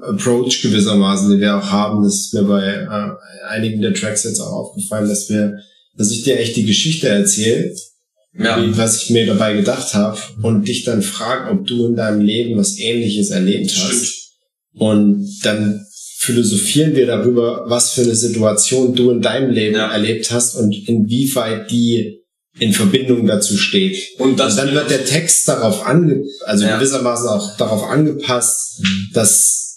Approach 0.00 0.62
gewissermaßen, 0.62 1.30
den 1.30 1.40
wir 1.40 1.56
auch 1.56 1.70
haben. 1.70 2.04
Das 2.04 2.14
ist 2.14 2.34
mir 2.34 2.44
bei 2.44 2.64
äh, 2.64 3.48
einigen 3.48 3.82
der 3.82 3.94
Tracks 3.94 4.24
jetzt 4.24 4.40
auch 4.40 4.52
aufgefallen, 4.52 5.08
dass 5.08 5.28
wir, 5.28 5.58
dass 5.96 6.12
ich 6.12 6.22
dir 6.22 6.38
echt 6.38 6.56
die 6.56 6.66
Geschichte 6.66 7.08
erzähle, 7.08 7.74
Ja, 8.38 8.62
wie, 8.62 8.76
was 8.78 9.02
ich 9.02 9.10
mir 9.10 9.26
dabei 9.26 9.54
gedacht 9.54 9.94
habe 9.94 10.18
und 10.42 10.68
dich 10.68 10.84
dann 10.84 11.02
frage, 11.02 11.50
ob 11.50 11.66
du 11.66 11.86
in 11.86 11.96
deinem 11.96 12.20
Leben 12.20 12.56
was 12.56 12.78
Ähnliches 12.78 13.30
erlebt 13.30 13.70
hast. 13.76 13.92
stimmt. 13.92 14.14
Und 14.74 15.28
dann 15.42 15.84
philosophieren 16.28 16.94
wir 16.94 17.06
darüber, 17.06 17.64
was 17.68 17.92
für 17.92 18.02
eine 18.02 18.14
Situation 18.14 18.94
du 18.94 19.10
in 19.10 19.22
deinem 19.22 19.50
Leben 19.50 19.76
Ja. 19.76 19.90
erlebt 19.90 20.30
hast 20.30 20.56
und 20.56 20.72
inwieweit 20.86 21.70
die 21.70 22.18
in 22.60 22.72
Verbindung 22.72 23.26
dazu 23.26 23.56
steht. 23.56 23.96
Und 24.18 24.32
und 24.32 24.38
dann 24.58 24.74
wird 24.74 24.90
der 24.90 25.04
Text 25.04 25.48
darauf 25.48 25.86
ange, 25.86 26.22
also 26.44 26.64
Ja. 26.66 26.76
gewissermaßen 26.76 27.28
auch 27.28 27.56
darauf 27.56 27.82
angepasst, 27.84 28.82
dass 29.14 29.76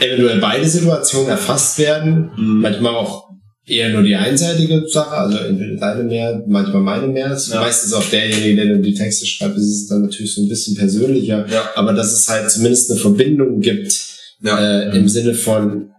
eventuell 0.00 0.40
beide 0.40 0.66
Situationen 0.68 1.28
erfasst 1.28 1.78
werden, 1.78 2.30
Mhm. 2.36 2.60
manchmal 2.62 2.94
auch 2.94 3.28
eher 3.66 3.90
nur 3.90 4.02
die 4.02 4.16
einseitige 4.16 4.82
Sache, 4.88 5.10
also 5.12 5.36
entweder 5.38 5.76
deine 5.76 6.02
mehr, 6.04 6.42
manchmal 6.48 6.82
meine 6.82 7.06
mehr. 7.06 7.36
Ja. 7.50 7.60
Meistens 7.60 7.92
auch 7.92 8.04
derjenige, 8.10 8.56
der 8.66 8.76
die 8.78 8.94
Texte 8.94 9.26
schreibt, 9.26 9.56
ist 9.58 9.64
es 9.82 9.86
dann 9.88 10.02
natürlich 10.02 10.34
so 10.34 10.40
ein 10.42 10.48
bisschen 10.48 10.74
persönlicher, 10.74 11.46
Ja. 11.52 11.70
aber 11.76 11.92
dass 11.92 12.12
es 12.12 12.26
halt 12.28 12.50
zumindest 12.50 12.90
eine 12.90 12.98
Verbindung 13.00 13.60
gibt, 13.60 13.92
Ja. 14.42 14.58
äh, 14.58 14.96
im 14.96 15.08
Sinne 15.08 15.34
von, 15.34 15.90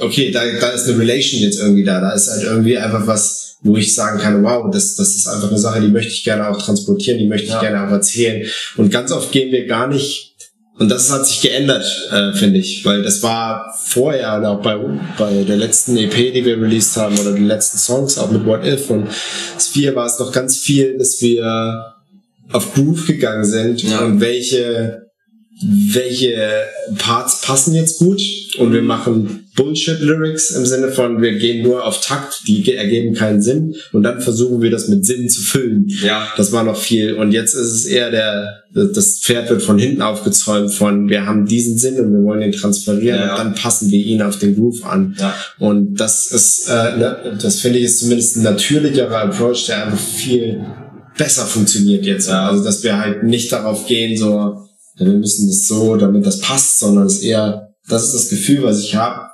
okay, 0.00 0.30
da, 0.30 0.40
da 0.60 0.68
ist 0.70 0.88
eine 0.88 0.98
Relation 0.98 1.40
jetzt 1.42 1.58
irgendwie 1.60 1.84
da, 1.84 2.00
da 2.00 2.12
ist 2.12 2.30
halt 2.30 2.44
irgendwie 2.44 2.78
einfach 2.78 3.06
was, 3.06 3.56
wo 3.62 3.76
ich 3.76 3.94
sagen 3.94 4.20
kann, 4.20 4.42
wow, 4.44 4.70
das, 4.72 4.94
das 4.94 5.16
ist 5.16 5.26
einfach 5.26 5.48
eine 5.50 5.58
Sache, 5.58 5.80
die 5.80 5.88
möchte 5.88 6.12
ich 6.12 6.24
gerne 6.24 6.48
auch 6.48 6.60
transportieren, 6.62 7.18
die 7.18 7.26
möchte 7.26 7.48
Ja. 7.48 7.56
ich 7.56 7.60
gerne 7.60 7.86
auch 7.86 7.90
erzählen. 7.92 8.46
Und 8.76 8.90
ganz 8.90 9.10
oft 9.12 9.32
gehen 9.32 9.50
wir 9.52 9.66
gar 9.66 9.88
nicht, 9.88 10.26
und 10.78 10.88
das 10.88 11.10
hat 11.10 11.26
sich 11.26 11.40
geändert, 11.40 11.84
äh, 12.12 12.32
finde 12.34 12.60
ich, 12.60 12.84
weil 12.84 13.02
das 13.02 13.20
war 13.24 13.74
vorher 13.84 14.36
und 14.36 14.44
auch 14.44 14.62
bei, 14.62 14.76
bei 15.18 15.42
der 15.42 15.56
letzten 15.56 15.96
EP, 15.96 16.32
die 16.32 16.44
wir 16.44 16.56
released 16.62 16.96
haben, 16.96 17.18
oder 17.18 17.32
den 17.32 17.48
letzten 17.48 17.78
Songs, 17.78 18.16
auch 18.16 18.30
mit 18.30 18.46
What 18.46 18.64
If 18.64 18.88
und 18.90 19.08
Sphere 19.58 19.96
war 19.96 20.06
es 20.06 20.20
noch 20.20 20.30
ganz 20.30 20.56
viel, 20.58 20.96
dass 20.96 21.20
wir 21.20 21.94
auf 22.52 22.72
Groove 22.74 23.06
gegangen 23.08 23.44
sind 23.44 23.82
Ja. 23.82 24.04
und 24.04 24.20
welche 24.20 25.07
welche 25.60 26.36
Parts 26.98 27.40
passen 27.40 27.74
jetzt 27.74 27.98
gut 27.98 28.20
und 28.58 28.72
wir 28.72 28.82
machen 28.82 29.48
Bullshit-Lyrics 29.56 30.52
im 30.52 30.64
Sinne 30.66 30.92
von, 30.92 31.20
wir 31.20 31.36
gehen 31.36 31.64
nur 31.64 31.84
auf 31.84 32.00
Takt, 32.00 32.42
die 32.46 32.62
ge- 32.62 32.76
ergeben 32.76 33.14
keinen 33.14 33.42
Sinn 33.42 33.74
und 33.92 34.04
dann 34.04 34.20
versuchen 34.20 34.62
wir 34.62 34.70
das 34.70 34.86
mit 34.86 35.04
Sinn 35.04 35.28
zu 35.28 35.40
füllen. 35.40 35.88
Ja. 36.04 36.28
Das 36.36 36.52
war 36.52 36.62
noch 36.62 36.78
viel 36.80 37.14
und 37.14 37.32
jetzt 37.32 37.54
ist 37.54 37.72
es 37.72 37.86
eher 37.86 38.12
der, 38.12 38.62
das 38.72 39.18
Pferd 39.18 39.50
wird 39.50 39.62
von 39.62 39.78
hinten 39.78 40.00
aufgezäumt 40.00 40.72
von, 40.72 41.08
wir 41.08 41.26
haben 41.26 41.46
diesen 41.46 41.76
Sinn 41.76 41.98
und 41.98 42.12
wir 42.12 42.22
wollen 42.22 42.40
den 42.40 42.52
transferieren 42.52 43.18
ja. 43.18 43.32
und 43.32 43.38
dann 43.38 43.54
passen 43.54 43.90
wir 43.90 43.98
ihn 43.98 44.22
auf 44.22 44.38
den 44.38 44.54
Groove 44.54 44.84
an. 44.84 45.16
Ja. 45.18 45.34
Und 45.58 45.96
das 45.96 46.26
ist, 46.26 46.68
äh, 46.68 46.96
ne, 46.96 47.38
das 47.42 47.60
finde 47.60 47.80
ich 47.80 47.86
ist 47.86 47.98
zumindest 47.98 48.36
ein 48.36 48.42
natürlicherer 48.44 49.22
Approach, 49.22 49.66
der 49.66 49.86
einfach 49.86 49.98
viel 49.98 50.60
besser 51.16 51.46
funktioniert 51.46 52.06
jetzt. 52.06 52.28
Ja. 52.28 52.48
Also, 52.48 52.62
dass 52.62 52.84
wir 52.84 52.96
halt 52.96 53.24
nicht 53.24 53.50
darauf 53.50 53.88
gehen, 53.88 54.16
so, 54.16 54.67
ja, 54.98 55.06
wir 55.06 55.14
müssen 55.14 55.48
das 55.48 55.66
so, 55.66 55.96
damit 55.96 56.26
das 56.26 56.40
passt, 56.40 56.80
sondern 56.80 57.06
es 57.06 57.18
ist 57.18 57.24
eher, 57.24 57.74
das 57.88 58.04
ist 58.06 58.14
das 58.14 58.28
Gefühl, 58.28 58.62
was 58.62 58.80
ich 58.80 58.94
habe. 58.94 59.28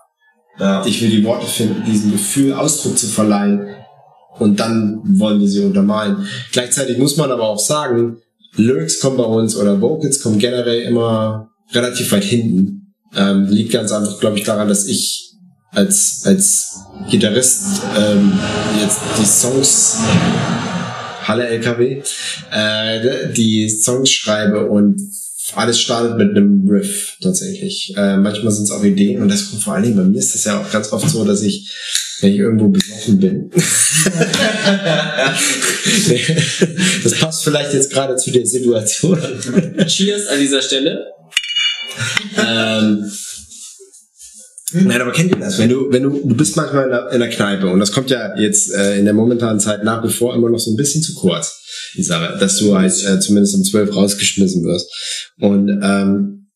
Ja. 0.59 0.85
Ich 0.87 1.03
will 1.03 1.11
die 1.11 1.24
Worte 1.24 1.46
finden, 1.46 1.85
diesem 1.85 2.12
Gefühl 2.12 2.53
Ausdruck 2.53 2.96
zu 2.98 3.07
verleihen. 3.07 3.66
Und 4.38 4.61
dann 4.61 5.00
wollen 5.18 5.40
wir 5.40 5.48
sie 5.48 5.64
untermalen. 5.64 6.27
Gleichzeitig 6.53 6.98
muss 6.98 7.16
man 7.16 7.31
aber 7.31 7.44
auch 7.44 7.59
sagen, 7.59 8.18
Lyrics 8.57 9.00
kommen 9.00 9.16
bei 9.16 9.24
uns 9.24 9.57
oder 9.57 9.81
Vocals 9.81 10.20
kommen 10.20 10.38
generell 10.38 10.83
immer 10.83 11.50
relativ 11.72 12.12
weit 12.12 12.24
hinten. 12.24 12.94
Ähm, 13.16 13.46
liegt 13.46 13.72
ganz 13.72 13.92
einfach, 13.92 14.18
glaube 14.20 14.38
ich, 14.38 14.44
daran, 14.44 14.68
dass 14.68 14.87
ich 14.87 15.33
als, 15.70 16.22
als 16.24 16.81
Gitarrist 17.11 17.83
ähm, 17.96 18.33
jetzt 18.81 18.98
die 19.18 19.24
Songs 19.24 19.98
Halle 21.27 21.46
LKW, 21.48 22.03
äh, 22.50 23.33
die 23.33 23.68
Songs 23.68 24.11
schreibe 24.11 24.66
und 24.66 25.00
alles 25.57 25.81
startet 25.81 26.17
mit 26.17 26.31
einem 26.31 26.69
Riff 26.69 27.17
tatsächlich. 27.23 27.95
Äh, 27.97 28.17
manchmal 28.17 28.53
sind 28.53 28.64
es 28.64 28.71
auch 28.71 28.85
Ideen 28.85 29.23
und 29.23 29.29
das 29.31 29.51
kommt 29.51 29.62
vor 29.62 29.75
allen 29.75 29.85
Dingen 29.85 29.97
bei 29.97 30.05
mir 30.05 30.19
ist 30.19 30.35
das 30.35 30.45
ja 30.45 30.61
auch 30.61 30.71
ganz 30.71 30.93
oft 30.93 31.09
so, 31.09 31.25
dass 31.25 31.43
ich, 31.43 31.71
wenn 32.21 32.33
ich 32.33 32.38
irgendwo 32.38 32.69
besoffen 32.69 33.19
bin. 33.19 33.51
das 37.03 37.14
passt 37.19 37.45
vielleicht 37.45 37.75
jetzt 37.75 37.90
gerade 37.90 38.17
zu 38.17 38.31
der 38.31 38.47
Situation. 38.47 39.19
Cheers 39.87 40.29
an 40.29 40.40
dieser 40.40 40.62
Stelle. 40.62 41.07
ähm, 42.37 43.11
Nein, 44.75 45.01
aber 45.01 45.13
kennt 45.13 45.31
ihr 45.31 45.39
das? 45.39 45.59
Wenn 45.59 45.69
du, 45.69 45.93
wenn 45.93 46.03
du, 46.03 46.11
du 46.25 46.35
bist 46.35 46.57
manchmal 46.57 46.85
in 46.85 46.91
der, 46.91 47.13
in 47.13 47.21
der 47.21 47.31
Kneipe 47.31 47.69
und 47.69 47.79
das 47.79 47.93
kommt 47.93 48.11
ja 48.11 48.37
jetzt 48.39 48.73
äh, 48.75 48.99
in 48.99 49.05
der 49.05 49.15
momentanen 49.15 49.61
Zeit 49.61 49.85
nach 49.85 50.03
wie 50.05 50.13
vor 50.13 50.35
immer 50.35 50.51
noch 50.51 50.59
so 50.59 50.73
ein 50.73 50.77
bisschen 50.77 51.03
zu 51.03 51.15
kurz, 51.15 51.63
die 51.97 52.03
Sache, 52.03 52.37
dass 52.39 52.59
du 52.59 52.77
halt 52.77 52.93
äh, 53.05 53.21
zumindest 53.21 53.55
um 53.55 53.63
zwölf 53.63 53.95
rausgeschmissen 53.95 54.65
wirst. 54.65 54.91
Und 55.39 55.69
ähm, 55.83 56.49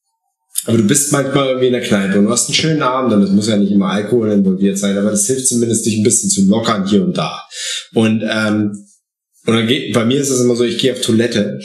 aber 0.64 0.78
du 0.78 0.84
bist 0.84 1.12
manchmal 1.12 1.46
irgendwie 1.46 1.68
in 1.68 1.72
der 1.72 1.82
Kneipe 1.82 2.18
und 2.18 2.24
du 2.24 2.30
hast 2.30 2.48
einen 2.48 2.54
schönen 2.54 2.82
Abend 2.82 3.12
und 3.12 3.22
es 3.22 3.30
muss 3.30 3.48
ja 3.48 3.56
nicht 3.56 3.72
immer 3.72 3.90
Alkohol 3.90 4.32
involviert 4.32 4.78
sein, 4.78 4.98
aber 4.98 5.10
das 5.10 5.26
hilft 5.26 5.46
zumindest 5.46 5.86
dich 5.86 5.96
ein 5.96 6.02
bisschen 6.02 6.28
zu 6.28 6.44
lockern 6.46 6.86
hier 6.86 7.04
und 7.04 7.16
da. 7.16 7.42
Und 7.94 8.22
ähm, 8.28 8.84
und 9.46 9.54
dann 9.54 9.66
geht, 9.66 9.94
bei 9.94 10.04
mir 10.04 10.20
ist 10.20 10.28
es 10.28 10.40
immer 10.40 10.56
so, 10.56 10.64
ich 10.64 10.76
gehe 10.76 10.92
auf 10.92 11.00
Toilette. 11.00 11.58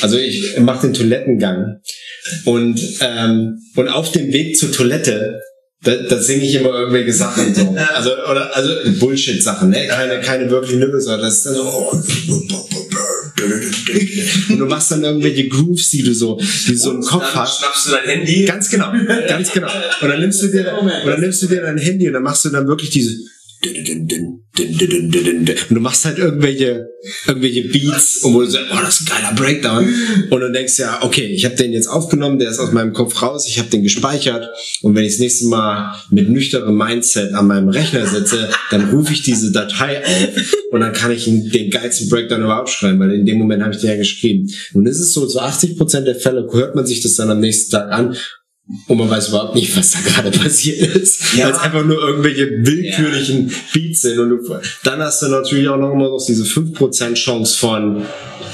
Also 0.00 0.16
ich 0.16 0.58
mache 0.58 0.86
den 0.86 0.94
Toilettengang 0.94 1.80
und 2.44 2.80
ähm, 3.00 3.60
und 3.76 3.88
auf 3.88 4.10
dem 4.10 4.32
Weg 4.32 4.56
zur 4.56 4.72
Toilette 4.72 5.40
da, 5.82 5.94
da 5.94 6.20
singe 6.20 6.44
ich 6.44 6.54
immer 6.56 6.70
irgendwelche 6.70 7.12
Sachen 7.12 7.54
so. 7.54 7.76
Also, 7.94 8.10
oder, 8.30 8.54
also 8.56 8.70
Bullshit-Sachen, 8.98 9.70
ne? 9.70 9.86
Keine, 9.86 10.20
keine 10.20 10.50
wirklich 10.50 10.78
Lyrics, 10.78 11.04
sondern 11.04 11.22
das 11.22 11.38
ist 11.38 11.46
dann 11.46 11.54
so, 11.54 11.62
oh, 11.62 11.92
Und 14.50 14.58
du 14.58 14.66
machst 14.66 14.90
dann 14.90 15.04
irgendwelche 15.04 15.48
Grooves, 15.48 15.90
die 15.90 16.02
du 16.02 16.12
so, 16.12 16.36
die 16.36 16.72
du 16.72 16.78
so 16.78 16.90
im 16.92 17.00
Kopf 17.02 17.32
dann 17.32 17.42
hast. 17.42 17.58
schnappst 17.58 17.86
du 17.86 17.90
dein 17.92 18.04
Handy. 18.04 18.44
Ganz 18.44 18.68
genau, 18.68 18.92
ganz 19.28 19.52
genau. 19.52 19.68
Und 20.00 20.08
dann 20.08 20.20
nimmst 20.20 20.42
du 20.42 20.48
dir, 20.48 20.76
und 20.80 20.90
dann 21.06 21.20
nimmst 21.20 21.42
du 21.42 21.46
dir 21.46 21.60
dein 21.62 21.78
Handy 21.78 22.08
und 22.08 22.14
dann 22.14 22.22
machst 22.22 22.44
du 22.44 22.50
dann 22.50 22.66
wirklich 22.66 22.90
diese 22.90 23.16
und 24.58 25.74
du 25.74 25.80
machst 25.80 26.04
halt 26.04 26.18
irgendwelche, 26.18 26.88
irgendwelche 27.26 27.62
Beats, 27.68 28.18
und 28.22 28.34
wo 28.34 28.40
du 28.40 28.46
sagst, 28.46 28.66
oh, 28.72 28.78
das 28.80 29.00
ist 29.00 29.10
ein 29.10 29.20
geiler 29.20 29.34
Breakdown. 29.34 29.92
Und 30.30 30.40
dann 30.40 30.52
denkst 30.52 30.76
du 30.76 30.82
ja, 30.82 31.02
okay, 31.02 31.26
ich 31.26 31.44
habe 31.44 31.56
den 31.56 31.72
jetzt 31.72 31.88
aufgenommen, 31.88 32.38
der 32.38 32.50
ist 32.50 32.60
aus 32.60 32.72
meinem 32.72 32.92
Kopf 32.92 33.20
raus, 33.20 33.46
ich 33.48 33.58
habe 33.58 33.68
den 33.68 33.82
gespeichert. 33.82 34.48
Und 34.82 34.94
wenn 34.94 35.04
ich 35.04 35.12
das 35.12 35.20
nächste 35.20 35.46
Mal 35.46 35.94
mit 36.10 36.28
nüchternem 36.28 36.76
Mindset 36.76 37.34
an 37.34 37.48
meinem 37.48 37.68
Rechner 37.68 38.06
sitze, 38.06 38.48
dann 38.70 38.90
rufe 38.90 39.12
ich 39.12 39.22
diese 39.22 39.50
Datei 39.50 40.04
auf 40.04 40.54
und 40.70 40.80
dann 40.80 40.92
kann 40.92 41.10
ich 41.10 41.24
den 41.24 41.70
geilsten 41.70 42.08
Breakdown 42.08 42.42
überhaupt 42.42 42.68
schreiben, 42.68 43.00
weil 43.00 43.12
in 43.12 43.26
dem 43.26 43.38
Moment 43.38 43.62
habe 43.62 43.74
ich 43.74 43.80
den 43.80 43.90
ja 43.90 43.96
geschrieben. 43.96 44.52
Und 44.74 44.86
es 44.86 45.00
ist 45.00 45.12
so, 45.12 45.26
zu 45.26 45.40
80% 45.40 46.00
der 46.00 46.16
Fälle 46.16 46.48
hört 46.52 46.74
man 46.74 46.86
sich 46.86 47.00
das 47.00 47.16
dann 47.16 47.30
am 47.30 47.40
nächsten 47.40 47.72
Tag 47.72 47.90
an 47.90 48.16
und 48.86 48.98
man 48.98 49.08
weiß 49.08 49.28
überhaupt 49.28 49.54
nicht, 49.54 49.74
was 49.76 49.92
da 49.92 49.98
gerade 50.00 50.30
passiert 50.38 50.94
ist, 50.94 51.34
Ja. 51.34 51.46
weil 51.46 51.52
es 51.52 51.58
einfach 51.58 51.84
nur 51.84 51.98
irgendwelche 51.98 52.50
willkürlichen 52.66 53.50
Beats 53.72 54.02
sind. 54.02 54.18
Und 54.18 54.28
du, 54.30 54.60
dann 54.84 55.00
hast 55.00 55.22
du 55.22 55.28
natürlich 55.28 55.68
auch 55.68 55.78
noch 55.78 55.92
immer 55.92 56.08
noch 56.08 56.22
diese 56.26 56.44
5% 56.44 57.14
Chance 57.14 57.58
von, 57.58 58.04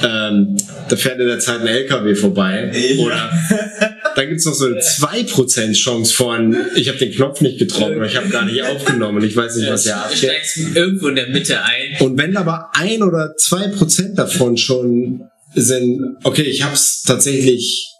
ähm, 0.04 0.56
da 0.88 0.96
fährt 0.96 1.18
in 1.20 1.26
der 1.26 1.38
Zeit 1.40 1.60
ein 1.62 1.66
LKW 1.66 2.14
vorbei. 2.14 2.70
Ja. 2.72 3.02
Oder 3.04 3.30
dann 4.14 4.28
gibt's 4.28 4.44
noch 4.44 4.54
so 4.54 4.66
eine 4.66 4.76
2% 4.80 5.72
Chance 5.72 6.14
von, 6.14 6.56
ich 6.76 6.88
habe 6.88 6.98
den 6.98 7.10
Knopf 7.12 7.40
nicht 7.40 7.58
getroffen 7.58 8.02
ich 8.04 8.16
habe 8.16 8.28
gar 8.28 8.44
nicht 8.44 8.62
aufgenommen 8.62 9.18
und 9.18 9.24
ich 9.24 9.36
weiß 9.36 9.56
nicht, 9.56 9.68
was 9.70 9.84
ja 9.84 9.96
abgeht. 10.02 10.30
irgendwo 10.74 11.08
in 11.08 11.16
der 11.16 11.28
Mitte 11.30 11.60
ein. 11.64 11.96
Und 12.06 12.16
wenn 12.18 12.36
aber 12.36 12.70
ein 12.74 13.02
oder 13.02 13.34
zwei 13.36 13.66
Prozent 13.68 14.16
davon 14.16 14.56
schon 14.56 15.22
sind, 15.56 16.16
okay, 16.22 16.42
ich 16.42 16.62
habe 16.62 16.74
es 16.74 17.02
tatsächlich 17.02 17.90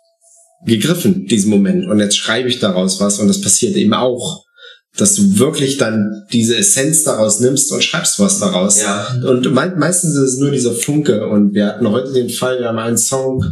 gegriffen, 0.65 1.27
diesen 1.27 1.51
Moment, 1.51 1.87
und 1.87 2.01
jetzt 2.01 2.17
schreibe 2.17 2.49
ich 2.49 2.59
daraus 2.59 3.01
was, 3.01 3.19
und 3.19 3.29
das 3.29 3.41
passiert 3.41 3.77
eben 3.77 3.95
auch, 3.95 4.45
dass 4.97 5.17
du 5.17 5.39
wirklich 5.39 5.77
dann 5.77 6.25
diese 6.33 6.57
Essenz 6.57 7.03
daraus 7.03 7.41
nimmst 7.41 7.73
und 7.73 7.83
schreibst 7.83 8.21
was 8.21 8.39
daraus. 8.39 8.81
Ja. 8.81 9.09
Und 9.29 9.53
mei 9.53 9.69
meistens 9.71 10.15
ist 10.15 10.35
es 10.35 10.39
nur 10.39 10.53
dieser 10.53 10.73
Funke. 10.73 11.27
Und 11.27 11.53
wir 11.53 11.67
hatten 11.67 11.91
heute 11.91 12.13
den 12.13 12.31
Fall, 12.31 12.61
wir 12.61 12.69
haben 12.69 12.79
einen 12.79 12.97
Song, 12.97 13.45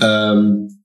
ähm, 0.00 0.78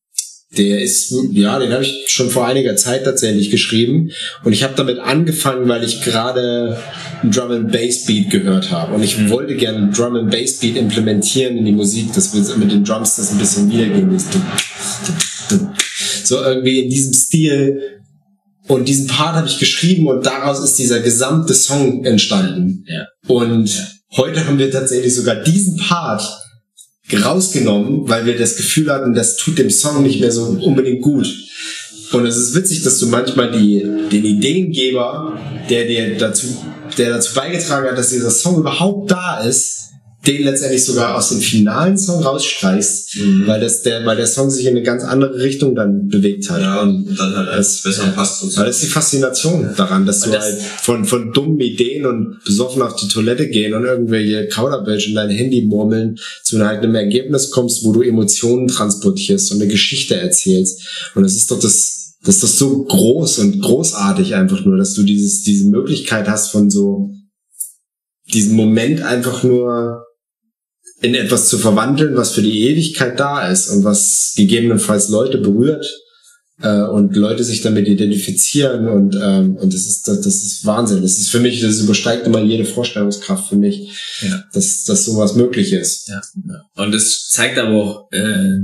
der 0.58 0.82
ist, 0.82 1.16
ja, 1.32 1.58
den 1.58 1.72
habe 1.72 1.84
ich 1.84 2.06
schon 2.08 2.30
vor 2.30 2.46
einiger 2.46 2.76
Zeit 2.76 3.06
tatsächlich 3.06 3.50
geschrieben. 3.50 4.12
Und 4.44 4.54
ich 4.54 4.64
habe 4.64 4.74
damit 4.76 5.00
angefangen, 5.00 5.68
weil 5.68 5.84
ich 5.84 6.04
gerade 6.04 6.78
Drum 7.24 7.52
and 7.52 7.72
Bass 7.72 8.06
Beat 8.06 8.30
gehört 8.30 8.70
habe. 8.70 8.94
Und 8.94 9.04
ich 9.04 9.30
wollte 9.30 9.56
gerne 9.56 9.90
Drum 9.90 10.16
and 10.16 10.30
Bass 10.30 10.60
Beat 10.60 10.76
implementieren 10.76 11.58
in 11.58 11.66
die 11.66 11.72
Musik, 11.72 12.14
dass 12.14 12.34
wir 12.36 12.58
mit 12.58 12.72
den 12.72 12.84
Drums 12.84 13.16
das 13.16 13.32
ein 13.32 13.40
bisschen 13.40 13.72
wiedergeben. 13.72 14.16
So 16.24 16.42
irgendwie 16.42 16.80
in 16.80 16.90
diesem 16.90 17.14
Stil. 17.14 17.82
Und 18.68 18.88
diesen 18.88 19.08
Part 19.08 19.36
habe 19.36 19.48
ich 19.48 19.60
geschrieben 19.60 20.08
und 20.08 20.26
daraus 20.26 20.64
ist 20.64 20.80
dieser 20.80 21.02
gesamte 21.02 21.54
Song 21.54 22.06
entstanden. 22.06 22.86
Ja. 22.88 23.08
Und 23.28 23.70
heute 24.16 24.46
haben 24.48 24.58
wir 24.58 24.72
tatsächlich 24.72 25.14
sogar 25.14 25.36
diesen 25.36 25.78
Part 25.78 26.24
rausgenommen, 27.12 28.08
weil 28.08 28.26
wir 28.26 28.38
das 28.38 28.56
Gefühl 28.56 28.90
hatten, 28.92 29.14
das 29.14 29.36
tut 29.36 29.58
dem 29.58 29.70
Song 29.70 30.04
nicht 30.04 30.22
mehr 30.22 30.32
so 30.32 30.46
unbedingt 30.46 31.02
gut. 31.02 31.28
Und 32.14 32.26
es 32.26 32.38
ist 32.38 32.56
witzig, 32.56 32.84
dass 32.84 33.00
du 33.00 33.08
manchmal 33.08 33.52
die, 33.52 33.80
den 34.12 34.24
Ideengeber, 34.24 35.38
der 35.70 35.86
dir 35.86 36.18
dazu, 36.18 36.48
der 36.98 37.10
dazu 37.10 37.34
beigetragen 37.34 37.90
hat, 37.90 37.98
dass 37.98 38.12
dieser 38.12 38.32
Song 38.32 38.58
überhaupt 38.58 39.12
da 39.12 39.44
ist, 39.44 39.93
den 40.26 40.44
letztendlich 40.44 40.86
sogar 40.86 41.18
aus 41.18 41.30
dem 41.30 41.42
finalen 41.42 41.98
Song 41.98 42.24
rausstreichst, 42.24 43.18
Mhm. 43.18 43.46
weil 43.46 43.60
das 43.60 43.82
der, 43.82 44.06
weil 44.06 44.16
der 44.16 44.26
Song 44.28 44.50
sich 44.50 44.64
in 44.66 44.70
eine 44.72 44.82
ganz 44.82 45.04
andere 45.04 45.38
Richtung 45.42 45.76
dann 45.76 46.08
bewegt 46.08 46.50
hat. 46.50 46.62
Ja, 46.62 46.82
Und 46.82 47.14
dann 47.18 47.36
halt 47.36 47.50
alles 47.50 47.82
besser 47.82 48.08
passt 48.16 48.42
und 48.42 48.52
so. 48.52 48.60
weil 48.60 48.68
das 48.68 48.78
ist 48.78 48.84
die 48.86 48.88
Faszination 48.92 49.70
daran, 49.76 50.06
dass 50.06 50.24
Und 50.24 50.32
du 50.32 50.38
das- 50.38 50.46
halt 50.46 50.62
von, 50.62 51.04
von 51.06 51.34
dummen 51.34 51.60
Ideen 51.60 52.06
und 52.06 52.40
besoffen 52.46 52.82
auf 52.82 52.96
die 52.96 53.10
Toilette 53.10 53.50
gehen 53.50 53.74
und 53.74 53.84
irgendwelche 53.84 54.48
Kauderbällchen 54.48 55.10
in 55.12 55.16
dein 55.16 55.30
Handy 55.30 55.64
murmeln 55.66 56.18
zu 56.44 56.58
halt 56.66 56.84
einem 56.84 56.96
Ergebnis 56.96 57.52
kommst, 57.52 57.84
wo 57.84 57.92
du 57.92 58.02
Emotionen 58.02 58.68
transportierst 58.70 59.52
und 59.52 59.62
eine 59.62 59.70
Geschichte 59.70 60.16
erzählst. 60.16 61.12
Und 61.16 61.24
das 61.24 61.36
ist 61.36 61.52
doch 61.52 61.60
das, 61.60 62.14
das 62.24 62.36
ist 62.36 62.44
doch 62.44 62.48
so 62.48 62.84
groß 62.86 63.40
und 63.40 63.62
großartig 63.62 64.36
einfach 64.36 64.64
nur, 64.64 64.78
dass 64.78 64.94
du 64.94 65.04
dieses, 65.04 65.44
diese 65.44 65.66
Möglichkeit 65.66 66.30
hast 66.30 66.52
von 66.52 66.70
so, 66.70 67.12
diesen 68.34 68.56
Moment 68.56 69.02
einfach 69.02 69.44
nur 69.44 70.06
in 71.04 71.16
etwas 71.16 71.50
zu 71.50 71.58
verwandeln, 71.58 72.16
was 72.16 72.32
für 72.32 72.42
die 72.42 72.64
Ewigkeit 72.70 73.20
da 73.20 73.48
ist 73.50 73.70
und 73.70 73.84
was 73.84 74.34
gegebenenfalls 74.38 75.10
Leute 75.10 75.38
berührt 75.38 75.86
äh, 76.62 76.82
und 76.82 77.16
Leute 77.18 77.44
sich 77.44 77.62
damit 77.62 77.90
identifizieren 77.90 78.88
und 78.88 79.16
ähm, 79.22 79.58
und 79.58 79.74
das 79.74 79.86
ist 79.86 80.08
das, 80.08 80.22
das 80.22 80.36
ist 80.36 80.66
Wahnsinn. 80.66 81.02
Das 81.02 81.18
ist 81.18 81.30
für 81.30 81.42
mich, 81.42 81.60
das 81.60 81.82
übersteigt 81.82 82.26
immer 82.26 82.42
jede 82.42 82.64
Vorstellungskraft 82.64 83.50
für 83.50 83.58
mich, 83.58 83.92
Ja. 84.22 84.44
dass 84.54 84.86
dass 84.86 85.04
sowas 85.04 85.36
möglich 85.36 85.74
ist. 85.74 86.08
Ja. 86.08 86.22
Und 86.76 86.96
es 86.96 87.28
zeigt 87.28 87.58
aber 87.58 87.76
auch 87.76 88.12
äh, 88.12 88.60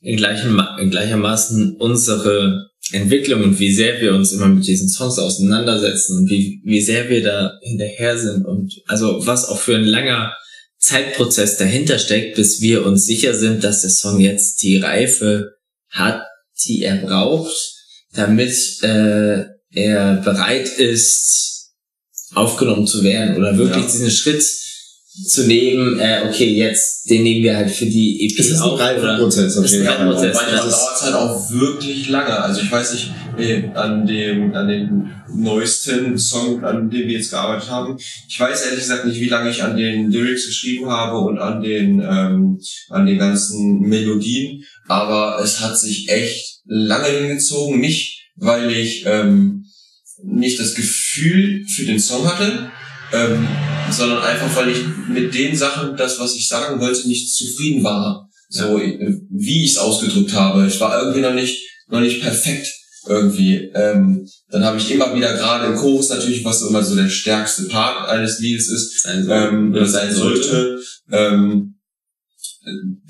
in, 0.00 0.16
gleichem, 0.16 0.62
in 0.80 0.90
gleichermaßen 0.90 1.76
unsere 1.76 2.68
Entwicklung 2.92 3.42
und 3.42 3.58
wie 3.58 3.72
sehr 3.72 4.00
wir 4.00 4.14
uns 4.14 4.30
immer 4.30 4.46
mit 4.46 4.64
diesen 4.66 4.88
Songs 4.88 5.18
auseinandersetzen 5.18 6.18
und 6.18 6.30
wie, 6.30 6.60
wie 6.64 6.82
sehr 6.82 7.08
wir 7.08 7.22
da 7.24 7.52
hinterher 7.62 8.16
sind 8.16 8.44
und 8.44 8.72
also 8.86 9.26
was 9.26 9.48
auch 9.48 9.58
für 9.58 9.74
ein 9.74 9.84
langer 9.84 10.34
Zeitprozess 10.84 11.56
dahinter 11.56 11.98
steckt, 11.98 12.36
bis 12.36 12.60
wir 12.60 12.84
uns 12.84 13.06
sicher 13.06 13.34
sind, 13.34 13.64
dass 13.64 13.80
der 13.82 13.90
Song 13.90 14.20
jetzt 14.20 14.62
die 14.62 14.78
Reife 14.78 15.54
hat, 15.90 16.22
die 16.64 16.82
er 16.82 16.96
braucht, 16.96 17.54
damit 18.12 18.54
äh, 18.82 19.44
er 19.72 20.16
bereit 20.24 20.68
ist, 20.78 21.72
aufgenommen 22.34 22.86
zu 22.86 23.02
werden 23.02 23.36
oder 23.36 23.56
wirklich 23.56 23.84
Ja. 23.84 23.90
diesen 23.90 24.10
Schritt 24.10 24.44
zu 25.28 25.46
nehmen, 25.46 25.98
äh, 26.00 26.22
okay, 26.28 26.52
jetzt, 26.54 27.08
den 27.08 27.22
nehmen 27.22 27.44
wir 27.44 27.56
halt 27.56 27.70
für 27.70 27.86
die 27.86 28.24
EP 28.26 28.38
Es 28.38 28.50
ist 28.50 28.56
ein 28.56 28.62
auf, 28.62 28.72
oder- 28.74 28.84
Reifeprozess 28.84 29.56
auf 29.56 29.64
ist 29.64 29.74
ein. 29.74 29.86
Reifeprozess, 29.86 30.34
Manchmal 30.34 30.56
dauert 30.56 30.72
es 30.96 31.02
halt 31.02 31.14
auch 31.14 31.50
wirklich 31.52 32.08
lange. 32.08 32.36
Also 32.40 32.62
ich 32.62 32.72
weiß 32.72 32.92
nicht, 32.94 33.12
an 33.74 34.06
dem, 34.06 34.54
an 34.54 34.68
dem 34.68 35.10
neuesten 35.36 36.18
Song, 36.18 36.64
an 36.64 36.90
dem 36.90 37.06
wir 37.08 37.16
jetzt 37.16 37.30
gearbeitet 37.30 37.70
haben. 37.70 37.96
Ich 38.28 38.38
weiß 38.38 38.64
ehrlich 38.66 38.80
gesagt 38.80 39.06
nicht, 39.06 39.20
wie 39.20 39.28
lange 39.28 39.50
ich 39.50 39.62
an 39.62 39.76
den 39.76 40.10
Lyrics 40.10 40.46
geschrieben 40.46 40.86
habe 40.90 41.18
und 41.18 41.38
an 41.38 41.62
den, 41.62 42.00
ähm, 42.00 42.60
an 42.90 43.06
den 43.06 43.18
ganzen 43.18 43.80
Melodien. 43.80 44.64
Aber 44.88 45.40
es 45.42 45.60
hat 45.60 45.78
sich 45.78 46.08
echt 46.08 46.60
lange 46.66 47.08
hingezogen. 47.08 47.80
Nicht, 47.80 48.30
weil 48.36 48.70
ich 48.72 49.04
ähm, 49.06 49.64
nicht 50.22 50.58
das 50.58 50.74
Gefühl 50.74 51.64
für 51.68 51.84
den 51.84 52.00
Song 52.00 52.26
hatte, 52.26 52.70
ähm, 53.14 53.48
sondern 53.90 54.22
einfach, 54.22 54.54
weil 54.56 54.70
ich 54.70 54.78
mit 55.08 55.34
den 55.34 55.56
Sachen, 55.56 55.96
das, 55.96 56.18
was 56.18 56.34
ich 56.34 56.48
sagen 56.48 56.80
wollte, 56.80 57.06
nicht 57.08 57.34
zufrieden 57.34 57.84
war. 57.84 58.28
So, 58.48 58.78
äh, 58.78 59.20
wie 59.30 59.64
ich 59.64 59.72
es 59.72 59.78
ausgedrückt 59.78 60.32
habe. 60.32 60.66
Ich 60.66 60.80
war 60.80 61.00
irgendwie 61.00 61.20
noch 61.20 61.34
nicht, 61.34 61.62
noch 61.88 62.00
nicht 62.00 62.20
perfekt 62.20 62.68
irgendwie. 63.06 63.70
Ähm, 63.74 64.28
dann 64.50 64.64
habe 64.64 64.78
ich 64.78 64.90
immer 64.90 65.14
wieder 65.14 65.34
gerade 65.34 65.66
im 65.66 65.76
Chorus 65.76 66.08
natürlich, 66.10 66.44
was 66.44 66.62
immer 66.62 66.82
so 66.82 66.94
der 66.94 67.08
stärkste 67.08 67.64
Part 67.64 68.08
eines 68.08 68.38
Liedes 68.38 68.68
ist, 68.68 69.02
sein 69.02 69.26
ähm, 69.30 69.72
oder 69.72 69.86
sein 69.86 70.12
sollte. 70.12 70.80
Ähm, 71.10 71.74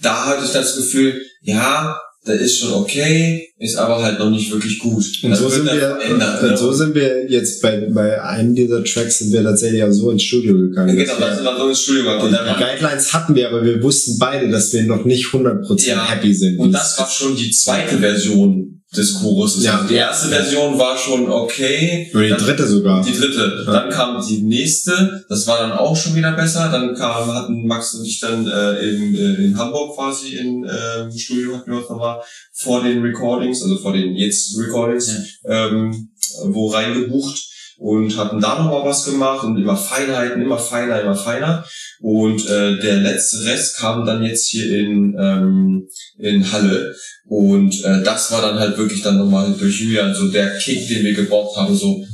da 0.00 0.26
hatte 0.26 0.44
ich 0.44 0.52
das 0.52 0.76
Gefühl, 0.76 1.20
ja, 1.42 1.98
das 2.24 2.40
ist 2.40 2.58
schon 2.58 2.72
okay, 2.72 3.48
ist 3.58 3.76
aber 3.76 4.02
halt 4.02 4.18
noch 4.18 4.30
nicht 4.30 4.50
wirklich 4.50 4.78
gut. 4.78 5.04
Und 5.22 5.30
Das 5.30 5.38
so 5.40 5.48
sind 5.48 5.66
wir, 5.66 5.72
verändert, 5.78 6.42
und 6.42 6.50
ne? 6.50 6.56
so 6.56 6.72
sind 6.72 6.94
wir 6.94 7.30
jetzt 7.30 7.60
bei, 7.62 7.86
bei 7.92 8.22
einem 8.22 8.54
dieser 8.54 8.82
Tracks 8.82 9.18
sind 9.18 9.32
wir 9.32 9.42
tatsächlich 9.42 9.82
auch 9.84 9.90
so 9.92 10.10
ins 10.10 10.22
Studio 10.22 10.54
gegangen. 10.54 10.96
Genau, 10.96 11.18
wir- 11.18 11.34
sind 11.34 11.44
wir 11.44 11.56
so 11.58 11.68
ins 11.68 11.80
Studio 11.82 12.02
gegangen. 12.04 12.32
Die 12.32 12.62
Guidelines 12.64 13.12
hatten 13.12 13.34
wir, 13.34 13.48
aber 13.48 13.64
wir 13.64 13.82
wussten 13.82 14.18
beide, 14.18 14.48
dass 14.50 14.72
wir 14.72 14.84
noch 14.84 15.04
nicht 15.04 15.26
100% 15.32 15.86
Ja. 15.86 16.08
happy 16.08 16.32
sind. 16.34 16.58
und 16.58 16.72
das 16.72 16.98
war 16.98 17.08
schon 17.10 17.36
die 17.36 17.50
zweite 17.50 17.98
Version 17.98 18.73
des 18.96 19.14
Choruses. 19.14 19.64
Ja. 19.64 19.84
Die 19.88 19.94
erste 19.94 20.28
Version 20.28 20.78
war 20.78 20.96
schon 20.96 21.28
okay. 21.30 22.10
Oder 22.14 22.22
die 22.22 22.30
Dann- 22.30 22.38
dritte 22.40 22.66
sogar. 22.66 23.04
Die 23.04 23.12
dritte. 23.16 23.64
Dann 23.66 23.90
kam 23.90 24.26
die 24.26 24.42
nächste, 24.42 25.24
das 25.28 25.46
war 25.46 25.58
dann 25.58 25.72
auch 25.72 25.96
schon 25.96 26.14
wieder 26.14 26.32
besser. 26.32 26.68
Dann 26.70 26.94
kam, 26.94 27.32
hatten 27.32 27.66
Max 27.66 27.94
und 27.94 28.04
ich 28.04 28.20
dann 28.20 28.46
äh, 28.46 28.78
in, 28.80 29.14
äh, 29.14 29.44
in 29.44 29.58
Hamburg 29.58 29.96
quasi 29.96 30.36
in, 30.36 30.64
äh, 30.64 31.02
im 31.02 31.18
Studio, 31.18 31.56
hatten 31.56 31.70
wir 31.70 31.78
uns 31.78 31.88
nochmal 31.88 32.20
vor 32.52 32.82
den 32.82 33.02
Recordings, 33.02 33.62
also 33.62 33.76
vor 33.78 33.92
den 33.92 34.14
jetzt 34.14 34.56
Recordings, 34.58 35.10
ähm, 35.44 36.10
wo 36.46 36.68
reingebucht 36.68 37.53
und 37.78 38.16
hatten 38.16 38.40
da 38.40 38.58
nochmal 38.58 38.84
was 38.84 39.04
gemacht 39.04 39.44
und 39.44 39.56
immer 39.56 39.76
Feinheiten, 39.76 40.42
immer 40.42 40.58
feiner, 40.58 41.00
immer 41.00 41.16
feiner. 41.16 41.64
Und 42.00 42.48
äh, 42.48 42.78
der 42.78 42.96
letzte 42.96 43.44
Rest 43.44 43.78
kam 43.78 44.04
dann 44.06 44.22
jetzt 44.22 44.46
hier 44.46 44.78
in, 44.78 45.16
ähm, 45.18 45.88
in 46.18 46.52
Halle. 46.52 46.94
Und 47.26 47.84
äh, 47.84 48.02
das 48.02 48.30
war 48.30 48.42
dann 48.42 48.58
halt 48.58 48.78
wirklich 48.78 49.02
dann 49.02 49.18
nochmal 49.18 49.52
durch 49.58 49.80
Julian 49.80 50.14
so 50.14 50.28
der 50.28 50.56
Kick, 50.58 50.86
den 50.88 51.04
wir 51.04 51.14
gebraucht 51.14 51.56
haben, 51.56 51.74
so 51.74 52.04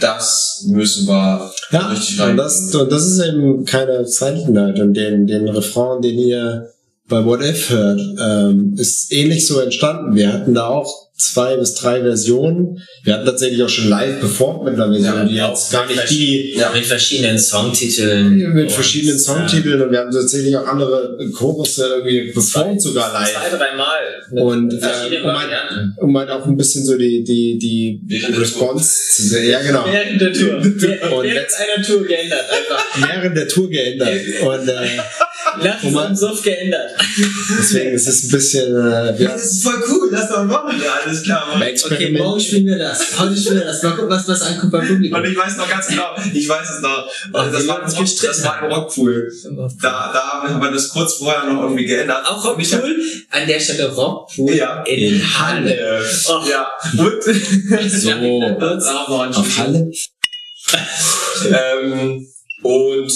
das 0.00 0.64
müssen 0.68 1.06
wir 1.06 1.52
Ja, 1.70 1.88
richtig 1.88 2.18
und 2.20 2.26
rein. 2.26 2.36
das, 2.36 2.74
und 2.74 2.90
das 2.90 3.06
ist 3.06 3.20
eben 3.20 3.64
keine 3.64 4.04
Seltenheit. 4.06 4.78
Und 4.80 4.94
den, 4.94 5.26
den 5.26 5.48
Refrain, 5.48 6.02
den 6.02 6.18
ihr 6.18 6.70
bei 7.08 7.24
What 7.24 7.42
If 7.42 7.70
hört, 7.70 8.00
ähm, 8.20 8.74
ist 8.76 9.12
ähnlich 9.12 9.46
so 9.46 9.60
entstanden. 9.60 10.14
Wir 10.14 10.32
hatten 10.32 10.54
da 10.54 10.66
auch 10.66 11.09
zwei 11.20 11.56
bis 11.56 11.74
drei 11.74 12.00
Versionen. 12.00 12.82
Wir 13.04 13.14
hatten 13.14 13.26
tatsächlich 13.26 13.62
auch 13.62 13.68
schon 13.68 13.88
live 13.88 14.20
performt 14.20 14.64
mit 14.64 14.74
einer 14.74 14.88
Version, 14.92 15.14
Ja, 15.14 15.24
die 15.24 15.42
auch 15.42 15.50
jetzt 15.50 15.70
gar 15.72 15.86
mit 15.86 15.96
nicht 15.96 16.10
die 16.10 16.54
Ja. 16.56 16.70
Mit 16.72 16.84
verschiedenen 16.86 17.38
Songtiteln. 17.38 18.36
mit 18.54 18.64
Und, 18.66 18.72
verschiedenen 18.72 19.18
Songtiteln 19.18 19.80
und 19.82 19.90
wir 19.92 19.98
haben 20.00 20.10
tatsächlich 20.10 20.56
auch 20.56 20.66
andere 20.66 21.18
Chorusse 21.36 21.86
irgendwie 21.96 22.32
performt 22.32 22.80
sogar 22.82 23.10
Zwei, 23.10 23.22
live. 23.22 23.58
dreimal. 23.58 23.86
Mit 24.32 24.42
Und, 24.42 24.72
äh, 24.72 25.20
um, 25.22 25.32
halt, 25.38 25.50
um 25.98 26.18
halt 26.18 26.30
auch 26.30 26.46
ein 26.46 26.56
bisschen 26.56 26.84
so 26.84 26.96
die, 26.96 27.22
die, 27.24 27.58
die 27.58 28.00
Während 28.06 28.38
Response 28.40 28.92
zu 29.14 29.22
sehen. 29.22 29.50
Ja, 29.50 29.60
genau. 29.62 29.84
Während 29.90 30.20
der 30.20 30.32
Tour. 30.32 30.56
Und 30.56 30.72
Während 31.24 31.48
einer 31.58 31.84
Tour 31.84 32.02
geändert. 32.04 32.44
Einfach. 32.50 33.08
Während 33.08 33.36
der 33.36 33.48
Tour 33.48 33.68
geändert. 33.68 34.08
Und 34.42 34.68
äh, 34.68 34.74
Und 35.82 35.92
man- 35.92 36.06
am 36.08 36.16
Suff 36.16 36.42
geändert. 36.42 36.90
deswegen 37.58 37.90
ist 37.92 38.06
es 38.08 38.24
ein 38.24 38.30
bisschen, 38.30 38.66
äh, 38.74 39.18
wir 39.18 39.28
das 39.28 39.44
ist 39.44 39.62
voll 39.62 39.82
cool, 39.88 40.08
lass 40.10 40.28
doch 40.28 40.44
machen, 40.44 40.80
ja, 40.82 40.98
alles 41.04 41.22
klar. 41.22 41.46
Mann. 41.56 41.62
Okay, 41.84 42.10
morgen 42.16 42.40
spielen 42.40 42.66
wir 42.66 42.78
das. 42.78 43.18
Heute 43.18 43.36
spielen 43.36 43.56
wir 43.58 43.64
das. 43.66 43.82
Mal 43.82 43.92
gucken, 43.92 44.10
was 44.10 44.26
das 44.26 44.42
ankommt 44.42 44.72
beim 44.72 44.86
Publikum. 44.86 45.18
Und 45.18 45.24
ich 45.26 45.36
weiß 45.36 45.56
noch 45.56 45.68
ganz 45.68 45.86
genau, 45.88 46.14
ich 46.32 46.48
weiß 46.48 46.70
es 46.70 46.80
noch, 46.82 47.06
Oh, 47.32 47.38
das 47.50 47.64
wie 47.64 47.68
war, 47.68 47.78
wir 47.78 47.84
uns 47.84 47.94
im 47.94 47.98
Rock, 48.04 48.08
das 48.22 48.44
war 48.44 48.62
im 48.64 48.72
Rockpool. 48.72 49.32
Da, 49.80 50.10
da 50.12 50.48
haben 50.48 50.62
wir 50.62 50.70
das 50.70 50.88
kurz 50.88 51.14
vorher 51.14 51.44
noch 51.52 51.62
irgendwie 51.62 51.86
geändert. 51.86 52.24
Auch 52.26 52.44
Rockpool? 52.44 52.96
An 53.30 53.46
der 53.46 53.60
Stelle 53.60 53.88
Rockpool 53.94 54.54
Ja. 54.54 54.82
in 54.82 55.22
Halle. 55.38 56.02
Oh. 56.28 56.40
Ja, 56.48 56.68
und 56.98 57.22
so 58.82 58.90
auf 59.40 59.58
Halle. 59.58 59.90
ähm, 61.50 62.26
und 62.62 63.12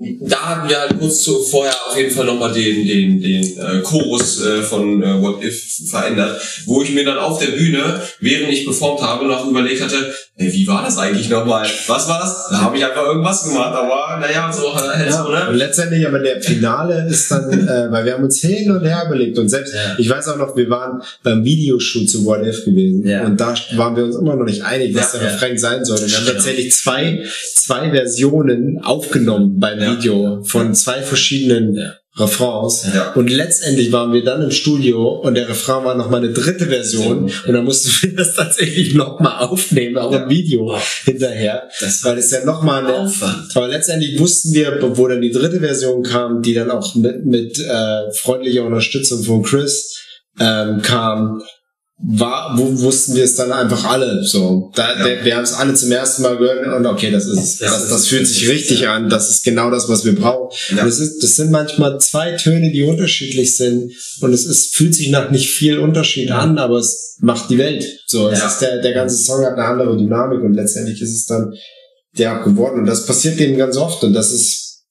da 0.00 0.48
hatten 0.48 0.68
wir 0.68 0.80
halt 0.80 0.98
kurz 0.98 1.22
zu, 1.22 1.42
vorher 1.42 1.74
auf 1.86 1.96
jeden 1.96 2.10
Fall 2.10 2.24
nochmal 2.24 2.52
den, 2.52 2.86
den, 2.86 3.20
den 3.20 3.58
äh, 3.58 3.82
Chorus 3.82 4.40
äh, 4.42 4.62
von 4.62 5.02
äh, 5.02 5.20
What 5.20 5.44
If 5.44 5.90
verändert, 5.90 6.40
wo 6.64 6.82
ich 6.82 6.90
mir 6.90 7.04
dann 7.04 7.18
auf 7.18 7.38
der 7.38 7.48
Bühne, 7.48 8.00
während 8.20 8.50
ich 8.50 8.64
performt 8.64 9.02
habe, 9.02 9.26
noch 9.26 9.46
überlegt 9.46 9.82
hatte, 9.82 10.14
ey, 10.40 10.52
wie 10.52 10.66
war 10.66 10.82
das 10.84 10.98
eigentlich 10.98 11.28
nochmal? 11.28 11.66
Was 11.86 12.08
war 12.08 12.18
das? 12.20 12.48
Da 12.50 12.60
habe 12.62 12.76
ich 12.78 12.84
einfach 12.84 13.04
irgendwas 13.04 13.44
gemacht, 13.44 13.74
aber 13.74 14.18
naja, 14.20 14.50
so 14.52 14.74
halt 14.74 15.06
Ja, 15.06 15.12
so, 15.12 15.28
und 15.28 15.32
ne? 15.34 15.48
letztendlich 15.52 16.06
aber 16.06 16.18
der 16.20 16.40
Finale 16.40 17.06
ist 17.08 17.30
dann, 17.30 17.50
äh, 17.68 17.92
weil 17.92 18.04
wir 18.06 18.14
haben 18.14 18.24
uns 18.24 18.40
hin 18.40 18.70
und 18.70 18.84
her 18.84 19.04
überlegt 19.06 19.38
und 19.38 19.48
selbst, 19.48 19.74
Ja. 19.74 19.94
ich 19.98 20.08
weiß 20.08 20.28
auch 20.28 20.36
noch, 20.38 20.56
wir 20.56 20.68
waren 20.70 21.02
beim 21.22 21.44
Videoshoot 21.44 22.08
zu 22.08 22.24
What 22.24 22.46
If 22.46 22.64
gewesen 22.64 23.06
Ja. 23.06 23.24
und 23.24 23.38
da 23.40 23.54
waren 23.76 23.94
wir 23.96 24.04
uns 24.04 24.16
immer 24.16 24.36
noch 24.36 24.44
nicht 24.46 24.64
einig, 24.64 24.94
was 24.96 25.12
der. 25.12 25.20
Refrain 25.22 25.58
sein 25.58 25.84
sollte. 25.84 26.06
Wir 26.08 26.16
haben 26.16 26.26
tatsächlich 26.26 26.72
zwei, 26.72 27.22
zwei 27.54 27.90
Versionen 27.90 28.80
aufgenommen 28.82 29.58
beim. 29.60 29.78
Video 29.80 30.42
von 30.44 30.74
zwei 30.74 31.02
verschiedenen. 31.02 31.92
Refrains. 32.16 32.86
Ja. 32.92 33.12
Und 33.12 33.30
letztendlich 33.30 33.92
waren 33.92 34.12
wir 34.12 34.24
dann 34.24 34.42
im 34.42 34.50
Studio 34.50 35.10
und 35.20 35.34
der 35.34 35.48
Refrain 35.48 35.84
war 35.84 35.94
nochmal 35.94 36.22
eine 36.24 36.32
dritte 36.32 36.66
Version 36.66 37.24
und 37.46 37.52
dann 37.52 37.64
mussten 37.64 37.90
wir 38.02 38.16
das 38.16 38.34
tatsächlich 38.34 38.94
nochmal 38.94 39.44
aufnehmen, 39.46 39.96
auch 39.96 40.12
Ja. 40.12 40.24
im 40.24 40.28
Video 40.28 40.76
hinterher, 41.04 41.68
Das 41.80 42.02
war 42.02 42.12
weil 42.12 42.18
es 42.18 42.30
ja 42.32 42.44
nochmal 42.44 42.84
eine, 42.84 42.94
Aufwand. 42.98 43.54
aber 43.54 43.68
letztendlich 43.68 44.18
wussten 44.18 44.52
wir, 44.52 44.76
wo 44.96 45.06
dann 45.06 45.20
die 45.20 45.30
dritte 45.30 45.60
Version 45.60 46.02
kam, 46.02 46.42
die 46.42 46.52
dann 46.54 46.70
auch 46.70 46.94
mit, 46.96 47.24
mit 47.24 47.58
äh, 47.60 48.10
freundlicher 48.12 48.64
Unterstützung 48.64 49.22
von 49.22 49.42
Chris 49.42 49.96
ähm, 50.40 50.82
kam, 50.82 51.40
war, 52.02 52.56
wo 52.56 52.80
wussten 52.80 53.14
wir 53.14 53.24
es 53.24 53.34
dann 53.34 53.52
einfach 53.52 53.84
alle. 53.84 54.24
So, 54.24 54.70
da, 54.74 54.96
Ja. 54.96 55.04
der, 55.04 55.24
wir 55.24 55.36
haben 55.36 55.44
es 55.44 55.52
alle 55.52 55.74
zum 55.74 55.92
ersten 55.92 56.22
Mal 56.22 56.38
gehört 56.38 56.66
und 56.74 56.86
okay, 56.86 57.10
das 57.10 57.26
ist. 57.26 57.60
Das 57.60 57.70
Das, 57.72 57.88
das 57.90 58.06
fühlt 58.06 58.26
sich 58.26 58.48
richtig 58.48 58.80
ja. 58.80 58.94
an. 58.94 59.10
Das 59.10 59.28
ist 59.28 59.44
genau 59.44 59.70
das, 59.70 59.88
was 59.88 60.04
wir 60.04 60.14
brauchen. 60.14 60.56
Ja. 60.74 60.84
Das, 60.84 60.98
ist, 60.98 61.22
das 61.22 61.36
sind 61.36 61.50
manchmal 61.50 62.00
zwei 62.00 62.32
Töne, 62.32 62.70
die 62.70 62.84
unterschiedlich 62.84 63.56
sind 63.56 63.92
und 64.20 64.32
es 64.32 64.46
ist, 64.46 64.74
fühlt 64.74 64.94
sich 64.94 65.10
nach 65.10 65.30
nicht 65.30 65.50
viel 65.50 65.78
Unterschied 65.78 66.30
an, 66.30 66.58
aber 66.58 66.78
es 66.78 67.18
macht 67.20 67.50
die 67.50 67.58
Welt. 67.58 67.84
So, 68.06 68.28
es 68.30 68.42
ist 68.42 68.60
der, 68.60 68.80
der 68.80 68.94
ganze 68.94 69.16
Song 69.22 69.44
hat 69.44 69.52
eine 69.54 69.64
andere 69.64 69.96
Dynamik 69.96 70.40
und 70.42 70.54
letztendlich 70.54 71.02
ist 71.02 71.14
es 71.14 71.26
dann 71.26 71.52
der 72.16 72.40
geworden. 72.40 72.80
Und 72.80 72.86
das 72.86 73.04
passiert 73.04 73.38
eben 73.40 73.58
ganz 73.58 73.76
oft. 73.76 74.02
Und 74.04 74.14
das 74.14 74.32
ist, 74.32 74.84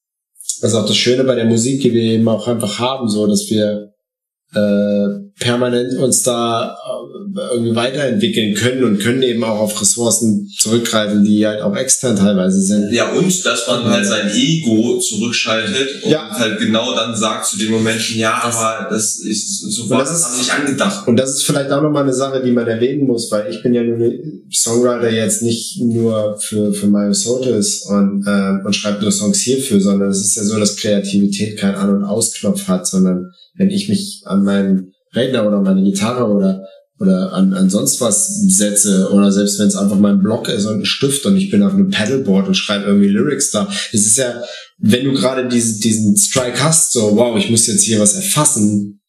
das 0.61 0.71
ist 0.71 0.77
auch 0.77 0.85
das 0.85 0.95
Schöne 0.97 1.23
bei 1.23 1.35
der 1.35 1.45
Musik, 1.45 1.81
die 1.81 1.91
wir 1.93 2.03
eben 2.03 2.27
auch 2.27 2.47
einfach 2.47 2.77
haben, 2.79 3.09
so, 3.09 3.25
dass 3.25 3.49
wir 3.49 3.93
äh, 4.53 5.18
permanent 5.39 5.93
uns 5.97 6.23
da 6.23 6.75
äh, 6.75 7.53
irgendwie 7.53 7.75
weiterentwickeln 7.75 8.53
können 8.55 8.83
und 8.83 8.99
können 8.99 9.23
eben 9.23 9.43
auch 9.43 9.59
auf 9.59 9.81
Ressourcen 9.81 10.49
zurückgreifen, 10.57 11.23
die 11.23 11.45
halt 11.47 11.61
auch 11.61 11.75
extern 11.75 12.15
teilweise 12.15 12.61
sind. 12.61 12.91
Ja, 12.91 13.11
und 13.11 13.45
dass 13.45 13.67
man 13.67 13.83
halt 13.85 14.05
sein 14.05 14.29
Ego 14.35 14.99
zurückschaltet 14.99 16.03
und 16.03 16.11
Ja. 16.11 16.29
halt 16.31 16.59
genau 16.59 16.93
dann 16.95 17.15
sagt 17.15 17.45
zu 17.45 17.57
den 17.57 17.71
Momenten, 17.71 18.17
ja, 18.17 18.39
Das- 18.43 18.55
aber 18.55 18.87
das 18.89 19.19
ist 19.19 19.61
so 19.71 19.89
war 19.89 19.99
das 19.99 20.11
das 20.23 20.37
nicht 20.37 20.51
angedacht. 20.51 21.07
Und 21.07 21.17
das 21.17 21.31
ist 21.31 21.43
vielleicht 21.43 21.71
auch 21.71 21.81
nochmal 21.81 22.03
eine 22.03 22.13
Sache, 22.13 22.41
die 22.43 22.51
man 22.51 22.67
erwähnen 22.67 23.05
muss, 23.07 23.31
weil 23.31 23.49
ich 23.51 23.61
bin 23.63 23.73
ja 23.73 23.83
nur 23.83 24.11
Songwriter 24.51 25.09
jetzt 25.11 25.41
nicht 25.41 25.79
nur 25.81 26.37
für, 26.39 26.73
für 26.73 26.87
Myosotis 26.87 27.83
und, 27.85 28.25
äh, 28.27 28.65
und 28.65 28.75
schreibe 28.75 29.01
nur 29.01 29.11
Songs 29.11 29.39
hierfür, 29.39 29.79
sondern 29.79 30.09
es 30.09 30.19
ist 30.21 30.35
ja 30.35 30.43
so, 30.43 30.59
dass 30.59 30.75
Kreativität 30.77 31.57
keinen 31.57 31.75
An- 31.75 31.95
und 31.95 32.03
Ausknopf 32.03 32.67
hat, 32.67 32.87
sondern 32.87 33.31
wenn 33.55 33.69
ich 33.69 33.89
mich 33.89 34.23
an 34.25 34.43
meinen 34.43 34.93
Redner 35.15 35.47
oder 35.47 35.61
meine 35.61 35.83
Gitarre 35.83 36.25
oder 36.25 36.65
oder 36.99 37.31
an, 37.31 37.53
an 37.53 37.69
sonst 37.69 38.01
was 38.01 38.41
setze 38.49 39.09
oder 39.11 39.31
selbst 39.31 39.57
wenn 39.57 39.67
es 39.67 39.75
einfach 39.75 39.97
mein 39.97 40.19
Block 40.19 40.49
ist 40.49 40.65
und 40.65 40.81
ein 40.81 40.85
Stift 40.85 41.25
und 41.25 41.37
ich 41.37 41.49
bin 41.49 41.63
auf 41.63 41.73
einem 41.73 41.89
Paddleboard 41.89 42.47
und 42.47 42.55
schreibe 42.55 42.85
irgendwie 42.85 43.07
Lyrics 43.07 43.51
da. 43.51 43.69
Es 43.93 44.05
ist 44.05 44.17
ja, 44.17 44.41
wenn 44.79 45.05
du 45.05 45.13
gerade 45.13 45.47
diesen, 45.47 45.79
diesen 45.79 46.17
Strike 46.17 46.61
hast, 46.61 46.91
so 46.91 47.15
wow, 47.15 47.37
ich 47.37 47.49
muss 47.49 47.67
jetzt 47.67 47.83
hier 47.83 48.01
was 48.01 48.15
erfassen, 48.15 48.99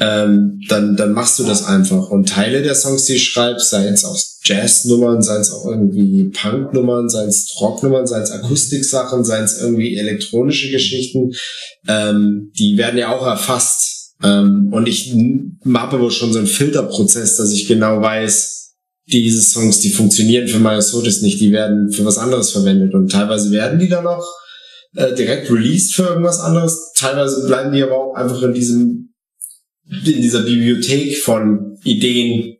ähm, 0.00 0.60
dann, 0.68 0.96
dann 0.96 1.12
machst 1.12 1.38
du 1.38 1.44
das 1.44 1.64
einfach. 1.64 2.10
Und 2.10 2.28
Teile 2.28 2.62
der 2.62 2.74
Songs, 2.74 3.04
die 3.04 3.14
ich 3.14 3.24
schreibe, 3.24 3.60
sei 3.60 3.86
es 3.88 4.04
auch 4.04 4.18
Jazz-Nummern, 4.44 5.22
sei 5.22 5.38
es 5.38 5.50
auch 5.50 5.64
irgendwie 5.66 6.24
Punk-Nummern, 6.24 7.08
sei 7.08 7.24
es 7.24 7.56
Rock-Nummern, 7.60 8.06
sei 8.06 8.20
es 8.20 8.30
Akustiksachen, 8.30 9.24
sei 9.24 9.40
es 9.40 9.58
irgendwie 9.60 9.96
elektronische 9.96 10.70
Geschichten, 10.70 11.32
ähm, 11.88 12.52
die 12.58 12.76
werden 12.76 12.98
ja 12.98 13.16
auch 13.16 13.24
erfasst. 13.24 13.95
Ähm, 14.22 14.68
und 14.72 14.88
ich 14.88 15.12
habe 15.12 15.96
aber 15.96 16.10
schon 16.10 16.32
so 16.32 16.38
einen 16.38 16.48
Filterprozess, 16.48 17.36
dass 17.36 17.52
ich 17.52 17.66
genau 17.66 18.00
weiß, 18.00 18.74
diese 19.08 19.40
Songs, 19.40 19.80
die 19.80 19.90
funktionieren 19.90 20.48
für 20.48 20.58
Myosotis 20.58 21.22
nicht, 21.22 21.40
die 21.40 21.52
werden 21.52 21.92
für 21.92 22.04
was 22.04 22.18
anderes 22.18 22.50
verwendet. 22.50 22.94
Und 22.94 23.10
teilweise 23.12 23.50
werden 23.52 23.78
die 23.78 23.88
dann 23.88 24.06
auch 24.06 24.26
äh, 24.96 25.14
direkt 25.14 25.50
released 25.50 25.94
für 25.94 26.02
irgendwas 26.04 26.40
anderes. 26.40 26.92
Teilweise 26.96 27.46
bleiben 27.46 27.72
die 27.72 27.82
aber 27.82 27.96
auch 27.96 28.14
einfach 28.14 28.42
in 28.42 28.54
diesem 28.54 29.14
in 29.88 30.20
dieser 30.20 30.42
Bibliothek 30.42 31.18
von 31.18 31.78
Ideen 31.84 32.56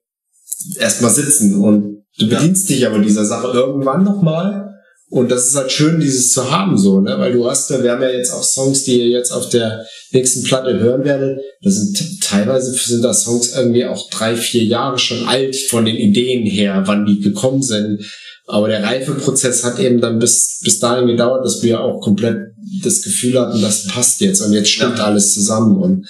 erstmal 0.79 1.11
sitzen 1.11 1.57
und 1.57 2.05
du 2.19 2.27
Ja. 2.27 2.39
bedienst 2.39 2.69
dich 2.69 2.87
aber 2.87 3.01
dieser 3.01 3.25
Sache 3.25 3.49
irgendwann 3.49 4.05
nochmal 4.05 4.76
und 5.09 5.31
das 5.31 5.47
ist 5.47 5.55
halt 5.57 5.71
schön, 5.71 6.01
dieses 6.01 6.33
zu 6.33 6.51
haben 6.51 6.77
so, 6.77 7.01
ne, 7.01 7.17
weil 7.19 7.33
du 7.33 7.49
hast, 7.49 7.71
ja- 7.71 7.83
wir 7.83 7.93
haben 7.93 8.03
ja 8.03 8.11
jetzt 8.11 8.33
auch 8.33 8.43
Songs, 8.43 8.85
die 8.85 8.99
ihr 8.99 9.09
jetzt 9.09 9.31
auf 9.33 9.49
der 9.49 9.85
nächsten 10.13 10.43
Platte 10.43 10.79
hören 10.81 11.05
werdet, 11.05 11.39
das 11.63 11.75
sind 11.75 12.21
teilweise 12.23 12.73
sind 12.73 13.03
da 13.03 13.15
Songs 13.15 13.55
irgendwie 13.57 13.85
auch 13.85 14.11
drei, 14.11 14.35
vier 14.37 14.65
Jahre 14.65 14.99
schon 14.99 15.27
alt 15.29 15.55
von 15.71 15.85
den 15.85 15.97
Ideen 15.97 16.45
her, 16.47 16.83
wann 16.87 17.07
die 17.07 17.21
gekommen 17.21 17.63
sind, 17.63 18.05
aber 18.47 18.69
der 18.69 18.83
Reifeprozess 18.83 19.65
hat 19.65 19.79
eben 19.79 20.01
dann 20.01 20.19
bis, 20.19 20.61
bis 20.63 20.79
dahin 20.81 21.07
gedauert, 21.07 21.45
dass 21.45 21.63
wir 21.63 21.81
auch 21.81 22.01
komplett 22.01 22.39
das 22.83 23.03
Gefühl 23.03 23.39
hatten, 23.41 23.61
das 23.63 23.87
passt 23.87 24.21
jetzt 24.21 24.41
und 24.41 24.53
jetzt 24.53 24.71
stimmt 24.71 24.99
Ja. 24.99 25.05
alles 25.07 25.35
zusammen 25.35 25.77
und 25.77 26.07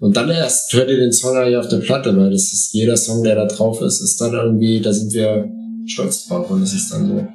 und 0.00 0.16
dann 0.16 0.28
erst 0.30 0.72
hört 0.72 0.90
ihr 0.90 0.96
den 0.98 1.12
Song 1.12 1.36
eigentlich 1.36 1.56
auf 1.56 1.68
der 1.68 1.76
Platte, 1.76 2.16
weil 2.16 2.32
das 2.32 2.52
ist 2.52 2.70
jeder 2.72 2.96
Song, 2.96 3.22
der 3.22 3.36
da 3.36 3.46
drauf 3.46 3.80
ist, 3.82 4.00
ist 4.00 4.20
dann 4.20 4.32
irgendwie, 4.34 4.80
da 4.80 4.92
sind 4.92 5.12
wir 5.12 5.48
stolz 5.86 6.26
drauf 6.26 6.50
und 6.50 6.60
das 6.60 6.72
ist 6.72 6.90
dann 6.90 7.06
so. 7.06 7.28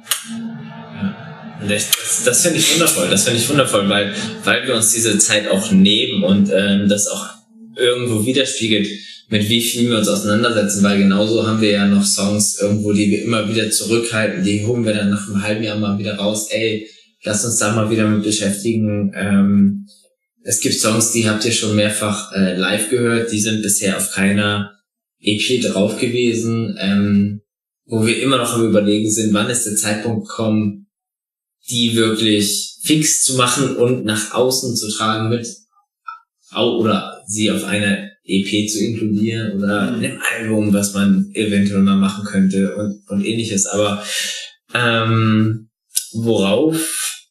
Das, 1.66 2.22
das 2.24 2.42
finde 2.42 2.58
ich 2.58 2.72
wundervoll, 2.74 3.08
das 3.10 3.24
finde 3.24 3.40
ich 3.40 3.48
wundervoll, 3.48 3.88
weil, 3.88 4.14
weil 4.44 4.66
wir 4.66 4.74
uns 4.76 4.92
diese 4.92 5.18
Zeit 5.18 5.48
auch 5.48 5.72
nehmen 5.72 6.22
und 6.22 6.50
ähm, 6.54 6.88
das 6.88 7.08
auch 7.08 7.26
irgendwo 7.76 8.24
widerspiegelt, 8.24 8.88
mit 9.28 9.48
wie 9.48 9.60
viel 9.60 9.90
wir 9.90 9.98
uns 9.98 10.08
auseinandersetzen, 10.08 10.82
weil 10.82 10.98
genauso 10.98 11.46
haben 11.46 11.60
wir 11.60 11.70
ja 11.70 11.86
noch 11.86 12.04
Songs 12.04 12.60
irgendwo, 12.60 12.92
die 12.92 13.10
wir 13.10 13.22
immer 13.22 13.48
wieder 13.48 13.70
zurückhalten, 13.70 14.44
die 14.44 14.64
holen 14.64 14.84
wir 14.84 14.94
dann 14.94 15.10
nach 15.10 15.28
einem 15.28 15.42
halben 15.42 15.64
Jahr 15.64 15.78
mal 15.78 15.98
wieder 15.98 16.16
raus, 16.16 16.48
ey, 16.50 16.88
lass 17.24 17.44
uns 17.44 17.58
da 17.58 17.74
mal 17.74 17.90
wieder 17.90 18.06
mit 18.08 18.22
beschäftigen. 18.22 19.12
Ähm, 19.14 19.86
es 20.42 20.60
gibt 20.60 20.76
Songs, 20.76 21.12
die 21.12 21.28
habt 21.28 21.44
ihr 21.44 21.52
schon 21.52 21.76
mehrfach 21.76 22.32
äh, 22.32 22.56
live 22.56 22.88
gehört, 22.88 23.32
die 23.32 23.40
sind 23.40 23.62
bisher 23.62 23.96
auf 23.96 24.12
keiner 24.12 24.72
EP 25.20 25.60
drauf 25.62 25.98
gewesen, 25.98 26.78
ähm, 26.80 27.42
wo 27.84 28.06
wir 28.06 28.22
immer 28.22 28.38
noch 28.38 28.54
am 28.54 28.66
überlegen 28.66 29.10
sind, 29.10 29.34
wann 29.34 29.50
ist 29.50 29.64
der 29.64 29.76
Zeitpunkt 29.76 30.28
gekommen, 30.28 30.87
die 31.70 31.94
wirklich 31.94 32.76
fix 32.82 33.22
zu 33.22 33.34
machen 33.36 33.76
und 33.76 34.04
nach 34.04 34.32
außen 34.32 34.76
zu 34.76 34.90
tragen 34.90 35.28
mit 35.28 35.46
oder 36.54 37.22
sie 37.26 37.50
auf 37.50 37.64
einer 37.64 38.08
EP 38.24 38.68
zu 38.70 38.78
inkludieren 38.78 39.58
oder 39.58 39.90
Mhm. 39.90 39.96
einem 40.04 40.22
Album, 40.38 40.72
was 40.72 40.94
man 40.94 41.30
eventuell 41.34 41.80
mal 41.80 41.96
machen 41.96 42.24
könnte 42.24 42.74
und, 42.76 43.02
und 43.08 43.24
ähnliches. 43.24 43.66
Aber 43.66 44.02
Ähm, 44.74 45.70
worauf 46.12 47.26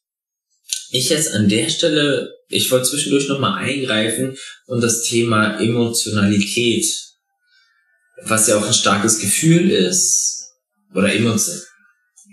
ich 0.90 1.08
jetzt 1.10 1.32
an 1.34 1.48
der 1.48 1.68
Stelle, 1.68 2.32
ich 2.48 2.68
wollte 2.70 2.88
zwischendurch 2.88 3.28
nochmal 3.28 3.62
eingreifen 3.62 4.36
und 4.66 4.80
das 4.82 5.02
Thema 5.04 5.60
Emotionalität, 5.60 6.84
was 8.24 8.48
ja 8.48 8.56
auch 8.58 8.66
ein 8.66 8.74
starkes 8.74 9.20
Gefühl 9.20 9.70
ist, 9.70 10.50
oder 10.94 11.14
Emotion, 11.14 11.60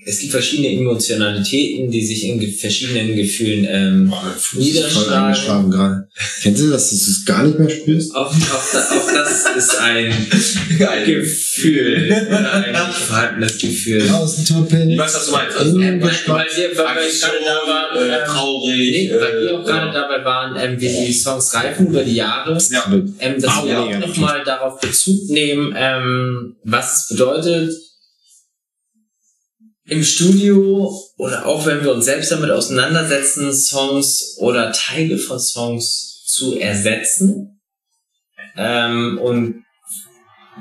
es 0.07 0.19
gibt 0.19 0.31
verschiedene 0.31 0.69
Emotionalitäten, 0.71 1.89
die 1.89 2.05
sich 2.05 2.25
in 2.25 2.39
ge 2.39 2.51
verschiedenen 2.51 3.15
Gefühlen 3.15 3.65
ähm, 3.69 4.13
Voll 4.37 4.61
niederschlagen. 4.61 5.71
gerade. 5.71 6.07
Kennst 6.41 6.61
du 6.61 6.69
das, 6.69 6.91
dass 6.91 7.03
du 7.05 7.11
es 7.11 7.25
gar 7.25 7.43
nicht 7.43 7.57
mehr 7.57 7.69
spürst? 7.69 8.13
Auch, 8.15 8.31
auch, 8.31 8.71
da, 8.71 8.79
auch 8.79 9.11
das 9.13 9.45
ist 9.57 9.75
ein 9.79 10.13
Gefühl, 11.05 12.11
oder 12.29 12.53
ein 12.53 12.71
nicht 12.71 12.97
vorhandenes 13.07 13.57
Gefühl. 13.57 14.07
Topic. 14.47 14.91
Ich 14.93 14.97
weiß, 14.97 15.15
was 15.15 15.25
du 15.25 15.31
meinst. 15.31 15.57
Also, 15.57 15.79
Ähm, 15.79 16.01
weil, 16.01 16.11
wir, 16.11 16.27
weil 16.27 16.45
wir 16.45 16.77
gerade 16.77 17.37
da 17.43 17.67
waren, 17.67 17.97
äh, 17.97 18.15
ähm, 18.17 18.25
traurig. 18.25 18.91
nee, 18.91 19.11
weil 19.19 19.41
wir 19.41 19.55
auch 19.55 19.61
äh, 19.63 19.65
gerade 19.65 19.91
dabei 19.91 20.23
waren, 20.25 20.55
ähm, 20.57 20.79
wie 20.79 21.05
die 21.07 21.13
Songs 21.13 21.53
reifen 21.53 21.87
über 21.87 22.03
die 22.03 22.15
Jahre, 22.15 22.57
Ja. 22.71 22.83
ähm, 23.19 23.41
dass 23.41 23.65
wir 23.65 23.79
auch 23.79 23.99
nochmal 23.99 24.43
darauf 24.45 24.79
Bezug 24.79 25.29
nehmen, 25.29 25.73
ähm, 25.77 26.55
was 26.63 27.01
es 27.03 27.07
bedeutet, 27.09 27.71
im 29.87 30.03
Studio 30.03 30.91
oder 31.17 31.45
auch 31.45 31.65
wenn 31.65 31.83
wir 31.83 31.93
uns 31.93 32.05
selbst 32.05 32.31
damit 32.31 32.49
auseinandersetzen, 32.49 33.53
Songs 33.53 34.37
oder 34.39 34.71
Teile 34.71 35.17
von 35.17 35.39
Songs 35.39 36.23
zu 36.25 36.57
ersetzen. 36.57 37.61
Ähm, 38.57 39.19
und 39.21 39.63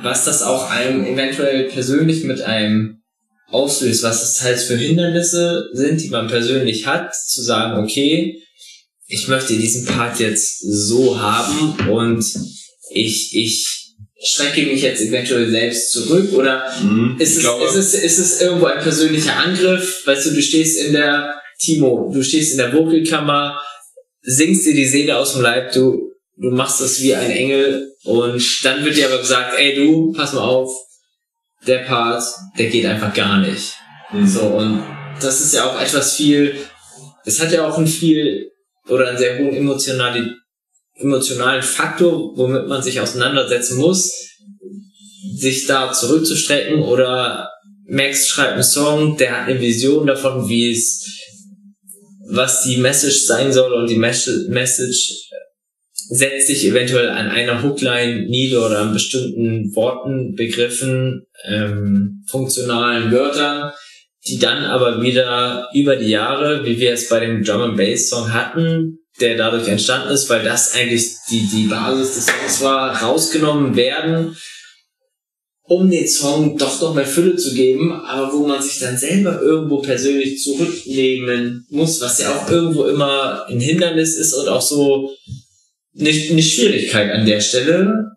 was 0.02 0.24
das 0.24 0.42
auch 0.42 0.70
einem 0.70 1.04
eventuell 1.04 1.64
persönlich 1.70 2.24
mit 2.24 2.42
einem 2.42 3.02
auslöst, 3.48 4.02
was 4.02 4.22
es 4.22 4.42
halt 4.42 4.58
für 4.58 4.76
Hindernisse 4.76 5.70
sind, 5.72 6.00
die 6.02 6.10
man 6.10 6.26
persönlich 6.26 6.86
hat, 6.86 7.14
zu 7.14 7.42
sagen, 7.42 7.82
okay, 7.82 8.42
ich 9.06 9.28
möchte 9.28 9.56
diesen 9.56 9.86
Part 9.86 10.18
jetzt 10.18 10.60
so 10.60 11.20
haben 11.20 11.88
und 11.88 12.24
ich, 12.90 13.34
ich 13.36 13.73
schrecke 14.24 14.62
mich 14.62 14.82
jetzt 14.82 15.02
eventuell 15.02 15.50
selbst 15.50 15.92
zurück 15.92 16.32
oder 16.32 16.64
Mhm. 16.82 17.16
ist 17.18 17.36
es, 17.36 17.40
glaube, 17.42 17.66
ist, 17.66 17.74
es, 17.74 17.94
ist 17.94 18.18
es 18.18 18.40
irgendwo 18.40 18.66
ein 18.66 18.82
persönlicher 18.82 19.36
Angriff? 19.36 20.02
Weißt 20.06 20.26
du, 20.26 20.30
du 20.30 20.42
stehst 20.42 20.80
in 20.80 20.92
der, 20.94 21.34
Timo, 21.58 22.10
du 22.12 22.22
stehst 22.22 22.52
in 22.52 22.58
der 22.58 22.72
Vocalkammer, 22.72 23.60
singst 24.22 24.66
dir 24.66 24.74
die 24.74 24.86
Seele 24.86 25.16
aus 25.16 25.34
dem 25.34 25.42
Leib, 25.42 25.72
du, 25.72 26.12
du 26.36 26.50
machst 26.50 26.80
das 26.80 27.00
wie 27.02 27.14
ein 27.14 27.30
Engel 27.30 27.92
und 28.04 28.42
dann 28.64 28.84
wird 28.84 28.96
dir 28.96 29.06
aber 29.06 29.18
gesagt, 29.18 29.58
ey 29.58 29.74
du, 29.74 30.12
pass 30.12 30.32
mal 30.32 30.42
auf, 30.42 30.74
der 31.66 31.78
Part, 31.78 32.22
der 32.58 32.66
geht 32.68 32.86
einfach 32.86 33.14
gar 33.14 33.38
nicht. 33.40 33.74
Mhm. 34.12 34.26
So, 34.26 34.40
und 34.40 34.82
das 35.20 35.40
ist 35.40 35.54
ja 35.54 35.64
auch 35.64 35.80
etwas 35.80 36.14
viel, 36.14 36.56
es 37.24 37.40
hat 37.40 37.52
ja 37.52 37.66
auch 37.66 37.78
einen 37.78 37.86
viel 37.86 38.50
oder 38.88 39.08
einen 39.08 39.18
sehr 39.18 39.38
hohen 39.38 39.54
emotionali, 39.54 40.30
emotionalen 40.96 41.62
Faktor, 41.62 42.36
womit 42.36 42.68
man 42.68 42.82
sich 42.82 43.00
auseinandersetzen 43.00 43.78
muss, 43.78 44.12
sich 45.36 45.66
da 45.66 45.92
zurückzustrecken 45.92 46.82
oder 46.82 47.50
Max 47.86 48.28
schreibt 48.28 48.54
einen 48.54 48.62
Song, 48.62 49.16
der 49.16 49.32
hat 49.32 49.48
eine 49.48 49.60
Vision 49.60 50.06
davon, 50.06 50.48
wie 50.48 50.70
es, 50.70 51.04
was 52.28 52.62
die 52.62 52.78
Message 52.78 53.24
sein 53.26 53.52
soll 53.52 53.72
und 53.72 53.90
die 53.90 53.98
Mes- 53.98 54.48
Message 54.48 55.28
setzt 56.08 56.46
sich 56.46 56.64
eventuell 56.66 57.08
an 57.10 57.28
einer 57.28 57.62
Hookline 57.62 58.26
nieder 58.26 58.66
oder 58.66 58.80
an 58.80 58.92
bestimmten 58.92 59.74
Worten, 59.74 60.34
Begriffen, 60.34 61.26
ähm, 61.44 62.24
funktionalen 62.28 63.10
Wörtern, 63.10 63.72
die 64.26 64.38
dann 64.38 64.64
aber 64.64 65.02
wieder 65.02 65.68
über 65.74 65.96
die 65.96 66.10
Jahre, 66.10 66.64
wie 66.64 66.78
wir 66.78 66.92
es 66.92 67.08
bei 67.08 67.20
dem 67.20 67.42
Drum 67.42 67.62
and 67.62 67.76
Bass 67.76 68.08
Song 68.08 68.32
hatten, 68.32 68.98
der 69.20 69.36
dadurch 69.36 69.68
entstanden 69.68 70.12
ist, 70.12 70.28
weil 70.28 70.42
das 70.42 70.74
eigentlich 70.74 71.16
die, 71.30 71.46
die 71.46 71.66
Basis 71.66 72.14
des 72.14 72.26
Songs 72.26 72.60
war, 72.62 73.02
rausgenommen 73.02 73.76
werden, 73.76 74.36
um 75.62 75.90
den 75.90 76.06
Song 76.06 76.58
doch 76.58 76.80
noch 76.80 76.94
mehr 76.94 77.06
Fülle 77.06 77.36
zu 77.36 77.54
geben, 77.54 77.92
aber 77.92 78.32
wo 78.32 78.46
man 78.46 78.62
sich 78.62 78.80
dann 78.80 78.98
selber 78.98 79.40
irgendwo 79.40 79.78
persönlich 79.78 80.42
zurücknehmen 80.42 81.66
muss, 81.70 82.00
was 82.00 82.18
ja 82.20 82.36
auch 82.36 82.50
irgendwo 82.50 82.84
immer 82.84 83.46
ein 83.48 83.60
Hindernis 83.60 84.16
ist 84.16 84.34
und 84.34 84.48
auch 84.48 84.60
so 84.60 85.10
eine, 85.98 86.10
eine 86.10 86.42
Schwierigkeit 86.42 87.10
an 87.12 87.24
der 87.24 87.40
Stelle. 87.40 88.13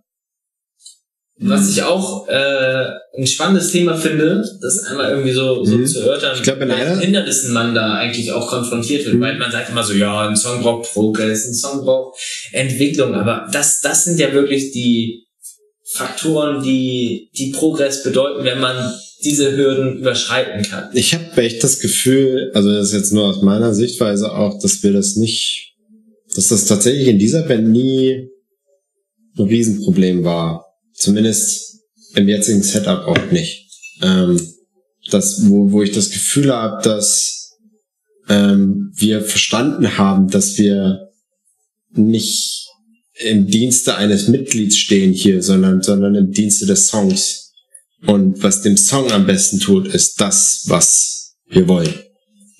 Was 1.39 1.69
ich 1.69 1.83
auch 1.83 2.27
äh, 2.27 2.85
ein 3.15 3.27
spannendes 3.27 3.71
Thema 3.71 3.95
finde, 3.95 4.43
das 4.59 4.79
einmal 4.85 5.11
irgendwie 5.11 5.33
so, 5.33 5.63
so 5.63 5.77
Mhm. 5.77 5.85
zu 5.85 5.99
erörtern, 5.99 6.35
Ich 6.35 6.41
glaub, 6.41 6.59
in 6.61 6.69
welchen 6.69 6.99
Hindernissen 6.99 7.53
man 7.53 7.75
da 7.75 7.93
eigentlich 7.93 8.31
auch 8.31 8.47
konfrontiert 8.49 9.05
wird, 9.05 9.15
Mhm. 9.15 9.21
weil 9.21 9.37
man 9.37 9.51
sagt 9.51 9.69
immer 9.69 9.83
so, 9.83 9.93
ja, 9.93 10.27
ein 10.27 10.35
Song 10.35 10.63
braucht 10.63 10.91
Progress, 10.91 11.45
ein 11.47 11.53
Song 11.53 11.85
braucht 11.85 12.17
Entwicklung, 12.53 13.13
aber 13.13 13.47
das, 13.51 13.81
das 13.81 14.05
sind 14.05 14.19
ja 14.19 14.33
wirklich 14.33 14.71
die 14.71 15.25
Faktoren, 15.85 16.63
die, 16.63 17.29
die 17.37 17.51
Progress 17.51 18.03
bedeuten, 18.03 18.43
wenn 18.43 18.59
man 18.59 18.93
diese 19.23 19.55
Hürden 19.55 19.99
überschreiten 19.99 20.63
kann. 20.63 20.89
Ich 20.93 21.13
habe 21.13 21.41
echt 21.41 21.63
das 21.63 21.79
Gefühl, 21.79 22.51
also 22.53 22.71
das 22.71 22.87
ist 22.89 22.93
jetzt 22.93 23.13
nur 23.13 23.25
aus 23.25 23.41
meiner 23.41 23.73
Sichtweise 23.73 24.31
auch, 24.31 24.59
dass 24.59 24.81
wir 24.83 24.93
das 24.93 25.15
nicht, 25.15 25.73
dass 26.35 26.49
das 26.49 26.65
tatsächlich 26.65 27.07
in 27.07 27.19
dieser 27.19 27.43
Band 27.43 27.69
nie 27.69 28.27
ein 29.37 29.45
Riesenproblem 29.45 30.23
war. 30.23 30.66
Zumindest 30.97 31.79
im 32.15 32.27
jetzigen 32.27 32.63
Setup 32.63 33.05
auch 33.07 33.31
nicht. 33.31 33.69
Ähm, 34.01 34.39
das, 35.11 35.47
wo, 35.47 35.71
wo 35.71 35.83
ich 35.83 35.91
das 35.91 36.09
Gefühl 36.09 36.51
habe, 36.51 36.83
dass 36.83 37.57
ähm, 38.27 38.91
wir 38.95 39.21
verstanden 39.21 39.97
haben, 39.97 40.27
dass 40.27 40.57
wir 40.57 41.09
nicht 41.91 42.67
im 43.19 43.47
Dienste 43.47 43.95
eines 43.95 44.27
Mitglieds 44.27 44.77
stehen 44.77 45.13
hier, 45.13 45.41
sondern, 45.41 45.81
sondern 45.81 46.15
im 46.15 46.31
Dienste 46.31 46.65
des 46.65 46.87
Songs. 46.87 47.53
Und 48.05 48.43
was 48.43 48.61
dem 48.61 48.77
Song 48.77 49.11
am 49.11 49.25
besten 49.25 49.59
tut, 49.59 49.87
ist 49.87 50.19
das, 50.19 50.65
was 50.67 51.35
wir 51.47 51.67
wollen. 51.67 51.93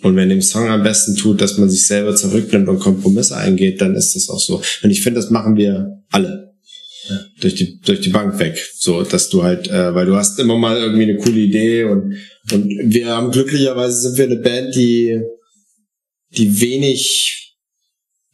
Und 0.04 0.16
wenn 0.16 0.30
dem 0.30 0.42
Song 0.42 0.70
am 0.70 0.84
besten 0.84 1.16
tut, 1.16 1.42
dass 1.42 1.58
man 1.58 1.70
sich 1.70 1.88
selber 1.88 2.16
zurücknimmt 2.16 2.70
und 2.70 2.80
Kompromisse 2.80 3.36
eingeht, 3.36 3.82
dann 3.82 3.96
ist 3.96 4.16
das 4.16 4.30
auch 4.30 4.40
so. 4.40 4.62
Und 4.84 4.90
ich 4.90 5.02
finde, 5.02 5.20
das 5.20 5.32
machen 5.32 5.58
wir 5.58 6.04
alle. 6.12 6.47
Durch 7.40 7.56
die, 7.56 7.80
durch 7.80 8.02
die 8.02 8.10
Bank 8.10 8.38
weg. 8.40 8.60
So, 8.78 9.04
dass 9.04 9.30
du 9.30 9.44
halt, 9.44 9.68
äh, 9.70 9.94
weil 9.94 10.06
du 10.06 10.16
hast 10.16 10.40
immer 10.40 10.58
mal 10.58 10.78
irgendwie 10.78 11.04
eine 11.04 11.18
coole 11.18 11.40
Idee 11.40 11.84
und, 11.84 12.16
und 12.52 12.70
wir 12.94 13.08
haben 13.08 13.32
glücklicherweise 13.32 14.00
sind 14.00 14.18
wir 14.18 14.26
eine 14.26 14.38
Band, 14.38 14.76
die, 14.76 15.22
die 16.32 16.62
wenig 16.62 17.38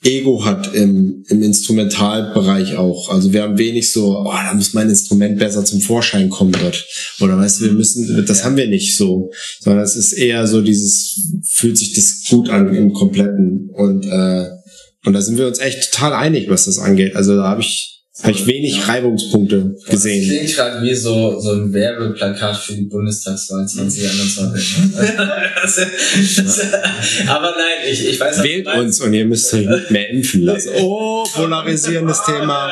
Ego 0.04 0.44
hat 0.44 0.76
im, 0.76 1.24
im 1.30 1.44
Instrumentalbereich 1.44 2.76
auch. 2.76 3.10
Also 3.10 3.32
wir 3.32 3.44
haben 3.44 3.58
wenig 3.58 3.92
so, 3.92 4.20
oh, 4.20 4.32
da 4.32 4.54
muss 4.54 4.74
mein 4.74 4.90
Instrument 4.90 5.40
besser 5.40 5.64
zum 5.64 5.80
Vorschein 5.80 6.30
kommen 6.30 6.52
dort. 6.52 6.86
Oder 7.22 7.38
weißt 7.38 7.62
du, 7.62 7.66
wir 7.66 7.72
müssen, 7.74 8.26
das 8.26 8.44
haben 8.44 8.58
wir 8.58 8.68
nicht 8.68 8.98
so. 8.98 9.32
Sondern 9.62 9.84
es 9.84 9.96
ist 9.96 10.14
eher 10.14 10.46
so 10.46 10.62
dieses, 10.62 11.22
fühlt 11.50 11.78
sich 11.78 11.94
das 11.94 12.26
gut 12.30 12.50
an 12.50 12.76
im 12.76 12.92
Kompletten. 12.92 13.70
Und, 13.70 14.06
äh, 14.06 14.50
und 15.06 15.14
da 15.14 15.22
sind 15.22 15.38
wir 15.38 15.48
uns 15.48 15.60
echt 15.60 15.92
total 15.92 16.14
einig, 16.14 16.50
was 16.50 16.66
das 16.66 16.80
angeht. 16.80 17.16
Also 17.16 17.38
da 17.38 17.44
habe 17.44 17.62
ich, 17.62 17.93
hab 18.22 18.30
ich 18.30 18.46
wenig 18.46 18.88
Reibungspunkte 18.88 19.74
Das 19.76 19.86
gesehen. 19.90 20.30
klingt 20.30 20.56
gerade 20.56 20.84
wie 20.84 20.94
so, 20.94 21.40
so 21.40 21.54
ein 21.54 21.74
Werbeplakat 21.74 22.58
für 22.58 22.74
die 22.74 22.84
Bundestagswahl 22.84 23.68
2021. 23.68 24.94
Ne? 24.94 25.04
Aber 27.28 27.56
nein, 27.58 27.90
ich, 27.90 28.08
ich 28.08 28.20
weiß 28.20 28.38
was 28.38 28.44
Wählt 28.44 28.68
uns 28.68 29.02
und 29.02 29.14
ihr 29.14 29.26
müsst 29.26 29.52
euch 29.54 29.68
nicht 29.68 29.92
mehr 29.92 30.10
impfen 30.10 30.44
lassen. 30.44 30.70
Oh, 30.80 31.24
polarisierendes 31.34 32.24
Thema. 32.24 32.72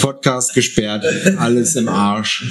Podcast 0.00 0.52
gesperrt. 0.52 1.06
Alles 1.38 1.76
im 1.76 1.88
Arsch. 1.88 2.44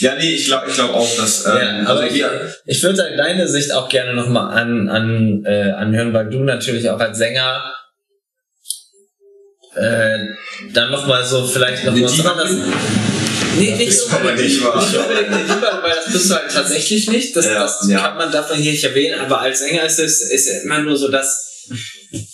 Ja, 0.00 0.14
nee, 0.14 0.34
ich 0.34 0.46
glaube 0.46 0.68
ich 0.68 0.74
glaub 0.74 0.94
auch, 0.94 1.16
dass. 1.16 1.44
Ähm, 1.44 1.52
Ja, 1.56 1.80
aber 1.88 2.00
also 2.00 2.14
ich, 2.14 2.24
ich 2.66 2.82
würde 2.82 3.16
deine 3.16 3.48
Sicht 3.48 3.72
auch 3.72 3.88
gerne 3.88 4.14
nochmal 4.14 4.56
an, 4.58 4.88
an, 4.88 5.44
äh, 5.44 5.72
anhören, 5.72 6.12
weil 6.12 6.30
du 6.30 6.38
natürlich 6.40 6.88
auch 6.88 7.00
als 7.00 7.18
Sänger 7.18 7.72
äh, 9.74 10.18
dann 10.72 10.90
nochmal 10.90 11.24
so 11.24 11.46
vielleicht 11.46 11.84
noch 11.84 11.94
was 11.94 12.26
anderes. 12.26 12.56
Nee, 13.58 13.74
nicht 13.76 13.88
ist 13.88 14.12
aber 14.12 14.32
nicht 14.32 14.62
wahr. 14.64 14.80
Nicht 14.80 14.96
unbedingt 14.96 15.28
eine 15.28 15.44
Diva, 15.44 15.80
weil 15.82 15.94
das 15.94 16.12
bist 16.12 16.30
du 16.30 16.34
halt 16.34 16.50
tatsächlich 16.52 17.08
nicht. 17.10 17.36
Das, 17.36 17.46
Ja, 17.46 17.54
das 17.54 17.88
ja. 17.88 18.00
kann 18.00 18.16
man 18.16 18.30
davon 18.30 18.58
hier 18.58 18.72
nicht 18.72 18.84
erwähnen, 18.84 19.20
aber 19.20 19.40
als 19.40 19.60
Sänger 19.60 19.84
ist 19.84 19.98
es 19.98 20.20
ist 20.20 20.64
immer 20.64 20.80
nur 20.80 20.96
so 20.96 21.08
das 21.08 21.66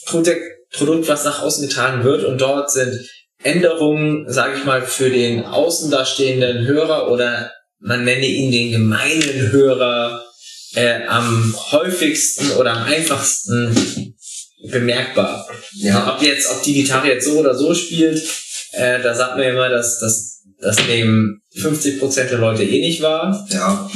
Produkt, 0.06 0.42
Produkt, 0.72 1.08
was 1.08 1.24
nach 1.24 1.42
außen 1.42 1.66
getragen 1.66 2.04
wird 2.04 2.24
und 2.24 2.40
dort 2.40 2.70
sind 2.70 3.08
Änderungen, 3.42 4.30
sage 4.30 4.58
ich 4.58 4.64
mal, 4.64 4.82
für 4.82 5.10
den 5.10 5.44
außen 5.44 5.90
dastehenden 5.90 6.66
Hörer 6.66 7.10
oder 7.10 7.52
man 7.78 8.04
nenne 8.04 8.26
ihn 8.26 8.50
den 8.50 8.72
gemeinen 8.72 9.52
Hörer 9.52 10.24
äh, 10.74 11.06
am 11.06 11.54
häufigsten 11.72 12.52
oder 12.52 12.72
am 12.72 12.84
einfachsten 12.84 13.76
bemerkbar. 14.70 15.46
ja, 15.74 16.14
Ob 16.14 16.22
jetzt, 16.22 16.50
ob 16.50 16.62
die 16.62 16.74
Gitarre 16.74 17.08
jetzt 17.08 17.26
so 17.26 17.38
oder 17.38 17.54
so 17.54 17.74
spielt, 17.74 18.22
äh, 18.72 19.02
da 19.02 19.14
sagt 19.14 19.36
man 19.36 19.46
immer, 19.46 19.68
dass, 19.68 19.98
dass 19.98 20.42
das 20.60 20.76
nehmen 20.86 21.40
50% 21.56 22.24
der 22.24 22.38
Leute 22.38 22.64
eh 22.64 22.80
nicht 22.80 23.02
wahr. 23.02 23.46
ja. 23.50 23.90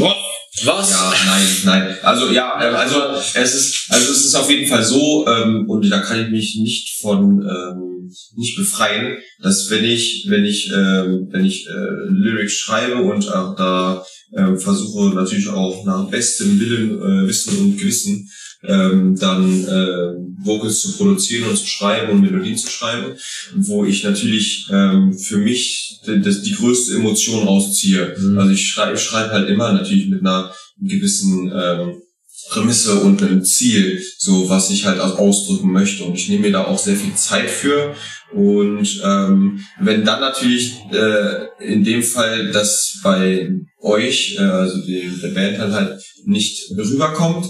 Was? 0.64 0.90
Ja, 0.90 1.14
nein, 1.24 1.46
nein. 1.64 1.96
Also 2.02 2.30
ja, 2.32 2.58
ähm, 2.60 2.74
also 2.74 3.00
es 3.34 3.54
ist, 3.54 3.86
also 3.90 4.10
es 4.10 4.24
ist 4.24 4.34
auf 4.34 4.50
jeden 4.50 4.66
Fall 4.66 4.82
so 4.82 5.24
ähm, 5.28 5.68
und 5.68 5.88
da 5.88 6.00
kann 6.00 6.20
ich 6.20 6.30
mich 6.30 6.56
nicht 6.56 7.00
von 7.00 7.42
ähm, 7.42 7.97
nicht 8.36 8.56
befreien, 8.56 9.18
dass 9.42 9.70
wenn 9.70 9.84
ich 9.84 10.26
wenn 10.28 10.44
ich 10.44 10.70
ähm, 10.74 11.28
wenn 11.30 11.44
ich 11.44 11.66
äh, 11.66 12.08
Lyrics 12.08 12.54
schreibe 12.54 13.02
und 13.02 13.32
auch 13.32 13.56
da 13.56 14.04
ähm, 14.36 14.58
versuche 14.58 15.14
natürlich 15.14 15.48
auch 15.48 15.84
nach 15.84 16.08
bestem 16.10 16.60
Willen, 16.60 16.98
äh, 16.98 17.28
Wissen 17.28 17.58
und 17.58 17.78
Gewissen 17.78 18.28
ähm, 18.64 19.16
dann 19.16 19.64
äh, 19.64 20.14
Vocals 20.40 20.80
zu 20.80 20.96
produzieren 20.96 21.48
und 21.48 21.56
zu 21.56 21.66
schreiben 21.66 22.10
und 22.12 22.20
Melodien 22.20 22.56
zu 22.56 22.68
schreiben, 22.68 23.14
wo 23.54 23.84
ich 23.84 24.02
natürlich 24.02 24.68
ähm, 24.72 25.16
für 25.16 25.38
mich 25.38 26.00
die, 26.06 26.20
das, 26.20 26.42
die 26.42 26.54
größte 26.54 26.96
Emotion 26.96 27.46
rausziehe. 27.46 28.16
Mhm. 28.18 28.38
Also 28.38 28.52
ich 28.52 28.68
schreibe 28.68 28.94
ich 28.94 29.02
schreibe 29.02 29.32
halt 29.32 29.48
immer 29.48 29.72
natürlich 29.72 30.08
mit 30.08 30.20
einer 30.20 30.52
gewissen 30.80 31.52
ähm, 31.54 32.02
Prämisse 32.50 33.00
und 33.00 33.22
einem 33.22 33.44
Ziel, 33.44 34.02
so 34.18 34.48
was 34.48 34.70
ich 34.70 34.86
halt 34.86 35.00
auch 35.00 35.18
ausdrücken 35.18 35.72
möchte. 35.72 36.04
Und 36.04 36.14
ich 36.14 36.28
nehme 36.28 36.42
mir 36.42 36.52
da 36.52 36.64
auch 36.64 36.78
sehr 36.78 36.96
viel 36.96 37.14
Zeit 37.14 37.50
für. 37.50 37.94
Und 38.32 39.00
ähm, 39.04 39.64
wenn 39.80 40.04
dann 40.04 40.20
natürlich 40.20 40.76
äh, 40.92 41.46
in 41.60 41.84
dem 41.84 42.02
Fall 42.02 42.52
das 42.52 43.00
bei 43.02 43.50
euch, 43.80 44.36
äh, 44.38 44.42
also 44.42 44.80
die, 44.82 45.10
der 45.22 45.28
Band 45.28 45.58
dann 45.58 45.72
halt 45.72 46.02
nicht 46.24 46.70
rüberkommt, 46.70 47.46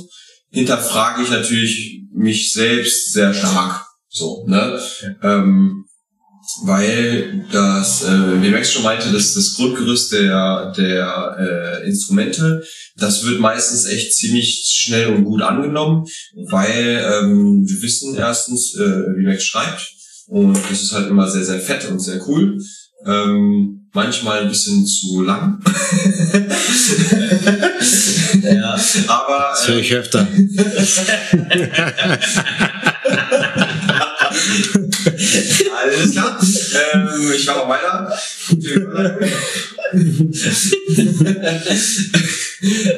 hinterfrage 0.51 1.23
ich 1.23 1.31
natürlich 1.31 2.03
mich 2.13 2.53
selbst 2.53 3.13
sehr 3.13 3.35
stark. 3.35 3.85
So, 4.09 4.45
ne? 4.47 4.81
Ähm, 5.23 5.85
weil 6.65 7.45
das, 7.53 8.03
äh, 8.05 8.43
wie 8.43 8.51
Max 8.51 8.73
schon 8.73 8.83
meinte, 8.83 9.13
das, 9.13 9.35
das 9.35 9.55
Grundgerüst 9.55 10.13
der, 10.13 10.73
der 10.77 11.37
äh, 11.39 11.87
Instrumente, 11.87 12.63
das 12.97 13.25
wird 13.25 13.39
meistens 13.41 13.87
echt 13.87 14.15
ziemlich 14.15 14.65
schnell 14.67 15.15
und 15.15 15.25
gut 15.25 15.43
angenommen, 15.43 16.07
weil 16.35 17.05
ähm, 17.13 17.69
wir 17.69 17.83
wissen 17.83 18.17
erstens, 18.17 18.75
äh, 18.75 19.03
wie 19.17 19.27
Max 19.27 19.45
schreibt 19.45 19.93
und 20.27 20.59
das 20.71 20.83
ist 20.83 20.93
halt 20.93 21.09
immer 21.09 21.29
sehr, 21.29 21.45
sehr 21.45 21.61
fett 21.61 21.89
und 21.91 22.01
sehr 22.01 22.27
cool. 22.29 22.59
Ähm, 23.07 23.89
manchmal 23.93 24.41
ein 24.41 24.49
bisschen 24.49 24.85
zu 24.87 25.23
lang. 25.23 25.63
Ja. 28.43 28.77
Aber 29.09 29.51
Das 29.53 29.69
höre 29.69 29.79
ich 29.79 29.95
öfter. 29.95 30.27
Alles 35.83 36.13
klar. 36.13 36.41
ähm, 36.95 37.33
ich 37.35 37.47
mache 37.47 37.67
mal 37.67 37.79
weiter. 37.79 38.19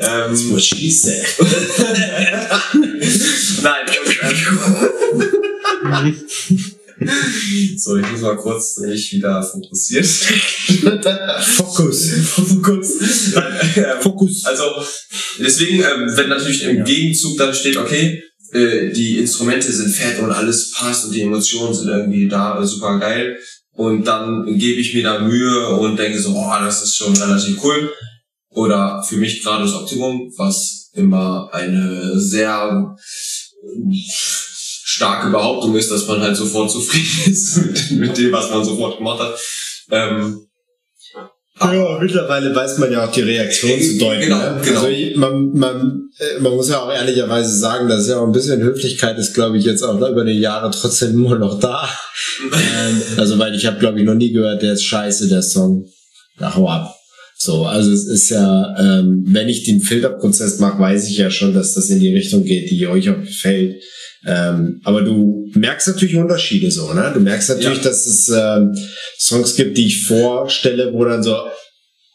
ähm, 0.02 0.50
What 0.52 0.62
she 0.62 0.90
said. 0.90 1.26
nein. 3.62 3.86
so, 7.76 7.96
ich 7.96 8.10
muss 8.10 8.20
mal 8.20 8.36
kurz 8.36 8.78
mich 8.78 9.12
wieder 9.12 9.42
fokussieren. 9.42 10.06
Fokus. 11.56 12.10
Fokus. 12.34 12.88
Fokus. 14.02 14.44
Also, 14.44 14.64
deswegen, 15.38 15.80
ähm, 15.82 16.10
wenn 16.14 16.28
natürlich 16.28 16.62
im 16.64 16.84
Gegenzug 16.84 17.38
dann 17.38 17.54
steht, 17.54 17.76
okay, 17.76 18.22
äh, 18.52 18.90
die 18.92 19.18
Instrumente 19.18 19.70
sind 19.72 19.90
fett 19.90 20.20
und 20.20 20.32
alles 20.32 20.72
passt 20.72 21.06
und 21.06 21.14
die 21.14 21.22
Emotionen 21.22 21.74
sind 21.74 21.88
irgendwie 21.88 22.28
da, 22.28 22.60
äh, 22.60 22.66
super 22.66 22.98
geil. 22.98 23.38
Und 23.72 24.04
dann 24.04 24.44
gebe 24.58 24.80
ich 24.80 24.94
mir 24.94 25.04
da 25.04 25.20
Mühe 25.20 25.68
und 25.68 25.98
denke 25.98 26.20
so, 26.20 26.34
oh, 26.34 26.54
das 26.60 26.82
ist 26.82 26.96
schon 26.96 27.16
relativ 27.16 27.62
cool. 27.64 27.92
Oder 28.50 29.02
für 29.02 29.16
mich 29.16 29.42
gerade 29.42 29.64
das 29.64 29.74
Optimum, 29.74 30.32
was 30.36 30.90
immer 30.94 31.48
eine 31.52 32.18
sehr 32.18 32.96
starke 34.10 35.30
Behauptung 35.30 35.76
ist, 35.76 35.90
dass 35.90 36.06
man 36.08 36.20
halt 36.20 36.36
sofort 36.36 36.70
zufrieden 36.70 37.32
ist 37.32 37.56
mit, 37.56 37.90
mit 37.92 38.18
dem, 38.18 38.32
was 38.32 38.50
man 38.50 38.64
sofort 38.64 38.98
gemacht 38.98 39.20
hat. 39.20 39.38
Ähm, 39.90 40.49
Ja, 41.60 41.98
mittlerweile 42.00 42.54
weiß 42.54 42.78
man 42.78 42.90
ja 42.90 43.06
auch 43.06 43.12
die 43.12 43.20
Reaktion 43.20 43.80
zu 43.80 43.98
deuten. 43.98 44.22
Genau, 44.22 44.38
ne? 44.38 44.60
genau. 44.64 44.80
Also 44.80 44.96
man, 45.16 45.52
man, 45.52 46.08
äh, 46.18 46.40
man 46.40 46.54
muss 46.54 46.70
ja 46.70 46.80
auch 46.80 46.90
ehrlicherweise 46.90 47.54
sagen, 47.54 47.88
dass 47.88 48.08
ja 48.08 48.18
auch 48.18 48.26
ein 48.26 48.32
bisschen 48.32 48.62
Höflichkeit 48.62 49.18
ist, 49.18 49.34
glaube 49.34 49.58
ich, 49.58 49.64
jetzt 49.64 49.82
auch 49.82 49.96
über 49.96 50.24
die 50.24 50.40
Jahre 50.40 50.70
trotzdem 50.70 51.10
immer 51.12 51.38
noch 51.38 51.60
da. 51.60 51.88
ähm, 52.52 53.02
also 53.18 53.38
weil 53.38 53.54
ich 53.54 53.66
habe, 53.66 53.78
glaube 53.78 53.98
ich, 53.98 54.06
noch 54.06 54.14
nie 54.14 54.32
gehört, 54.32 54.62
der 54.62 54.72
ist 54.72 54.84
scheiße, 54.84 55.28
der 55.28 55.42
Song. 55.42 55.86
Ja, 56.38 56.54
hau 56.54 56.68
ab. 56.68 56.96
So, 57.36 57.64
also 57.64 57.90
es 57.90 58.06
ist 58.06 58.30
ja, 58.30 58.76
ähm, 58.78 59.24
wenn 59.28 59.48
ich 59.48 59.64
den 59.64 59.80
Filterprozess 59.80 60.58
mache, 60.58 60.78
weiß 60.78 61.08
ich 61.08 61.18
ja 61.18 61.30
schon, 61.30 61.54
dass 61.54 61.74
das 61.74 61.88
in 61.88 62.00
die 62.00 62.14
Richtung 62.14 62.44
geht, 62.44 62.70
die 62.70 62.86
euch 62.86 63.08
auch 63.08 63.20
gefällt. 63.20 63.82
Ähm, 64.26 64.80
aber 64.84 65.02
du 65.02 65.50
merkst 65.54 65.88
natürlich 65.88 66.16
Unterschiede 66.16 66.70
so, 66.70 66.92
ne? 66.92 67.10
Du 67.14 67.20
merkst 67.20 67.48
natürlich, 67.50 67.78
Ja. 67.78 67.84
dass 67.84 68.06
es 68.06 68.28
ähm, 68.28 68.74
Songs 69.18 69.54
gibt, 69.56 69.78
die 69.78 69.86
ich 69.86 70.04
vorstelle, 70.06 70.92
wo 70.92 71.04
dann 71.04 71.22
so, 71.22 71.36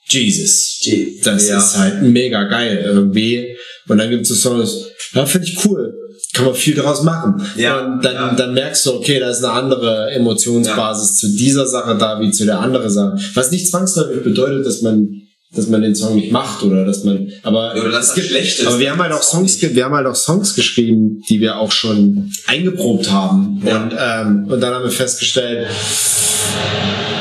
Jesus, 0.08 0.80
das 1.24 1.48
Ja. 1.48 1.58
ist 1.58 1.78
halt 1.78 2.02
mega 2.04 2.44
geil 2.44 2.82
irgendwie. 2.86 3.56
Und 3.88 3.98
dann 3.98 4.10
gibt 4.10 4.24
es 4.24 4.30
so 4.30 4.36
Songs, 4.36 4.86
ja, 5.14 5.26
finde 5.26 5.48
ich 5.48 5.66
cool. 5.66 5.94
Kann 6.34 6.46
man 6.46 6.54
viel 6.56 6.76
daraus 6.76 7.02
machen. 7.02 7.42
Ja, 7.58 7.80
Und 7.86 8.04
dann, 8.04 8.14
ja. 8.14 8.34
dann 8.36 8.54
merkst 8.54 8.86
du, 8.86 8.94
okay, 8.94 9.20
da 9.20 9.30
ist 9.30 9.44
eine 9.44 9.54
andere 9.54 10.12
Emotionsbasis 10.12 11.18
zu 11.18 11.30
dieser 11.36 11.66
Sache 11.66 11.98
da, 11.98 12.20
wie 12.20 12.30
zu 12.32 12.46
der 12.46 12.60
anderen 12.60 12.90
Sache. 12.90 13.18
Was 13.34 13.52
nicht 13.52 13.68
zwangsläufig 13.70 14.24
bedeutet, 14.24 14.66
dass 14.66 14.82
man, 14.82 15.22
dass 15.56 15.68
man 15.68 15.82
den 15.82 15.96
Song 15.96 16.16
nicht 16.16 16.32
macht 16.32 16.64
oder 16.64 16.86
dass 16.86 17.04
man, 17.04 17.32
aber, 17.44 17.74
Oder 17.76 17.92
dass 17.92 18.02
es 18.02 18.08
das 18.08 18.16
gibt, 18.16 18.28
schlecht 18.28 18.60
ist. 18.60 18.68
aber 18.68 18.80
wir 18.80 18.92
haben 18.92 19.02
halt 19.02 19.14
auch 19.14 19.24
Songs, 19.24 19.62
wir 19.62 19.86
haben 19.86 19.96
halt 19.96 20.08
auch 20.08 20.16
Songs 20.16 20.54
geschrieben, 20.56 21.22
die 21.30 21.40
wir 21.40 21.58
auch 21.58 21.72
schon 21.72 22.32
eingeprobt 22.48 23.12
haben. 23.12 23.62
Ja. 23.66 23.84
Und, 23.84 23.94
ähm, 23.98 24.52
und 24.52 24.62
dann 24.62 24.74
haben 24.74 24.84
wir 24.84 24.92
festgestellt, 24.92 25.68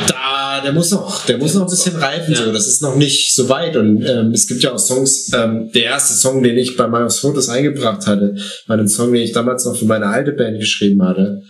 da, 0.09 0.61
der 0.63 0.73
muss 0.73 0.91
noch, 0.91 1.25
der 1.27 1.39
muss 1.39 1.55
noch 1.55 1.63
ein 1.63 1.71
bisschen 1.71 1.97
reifen, 1.97 2.35
so. 2.35 2.53
Das 2.53 2.67
ist 2.67 2.83
noch 2.83 2.97
nicht 2.97 3.35
so 3.35 3.49
weit. 3.49 3.77
Und 3.77 4.05
ähm, 4.05 4.33
es 4.33 4.47
gibt 4.47 4.63
ja 4.63 4.73
auch 4.73 4.79
Songs, 4.79 5.31
ähm, 5.35 5.71
der 5.75 5.85
erste 5.85 6.15
Song, 6.15 6.43
den 6.43 6.57
ich 6.59 6.77
bei 6.77 6.87
Marius 6.87 7.21
Fotos 7.21 7.49
eingebracht 7.49 8.07
hatte, 8.07 8.37
war 8.67 8.79
ein 8.79 8.89
Song, 8.89 9.13
den 9.13 9.23
ich 9.23 9.33
damals 9.33 9.65
noch 9.65 9.77
für 9.77 9.87
meine 9.87 10.07
alte 10.07 10.33
Band 10.33 10.59
geschrieben 10.59 11.03
hatte. 11.03 11.43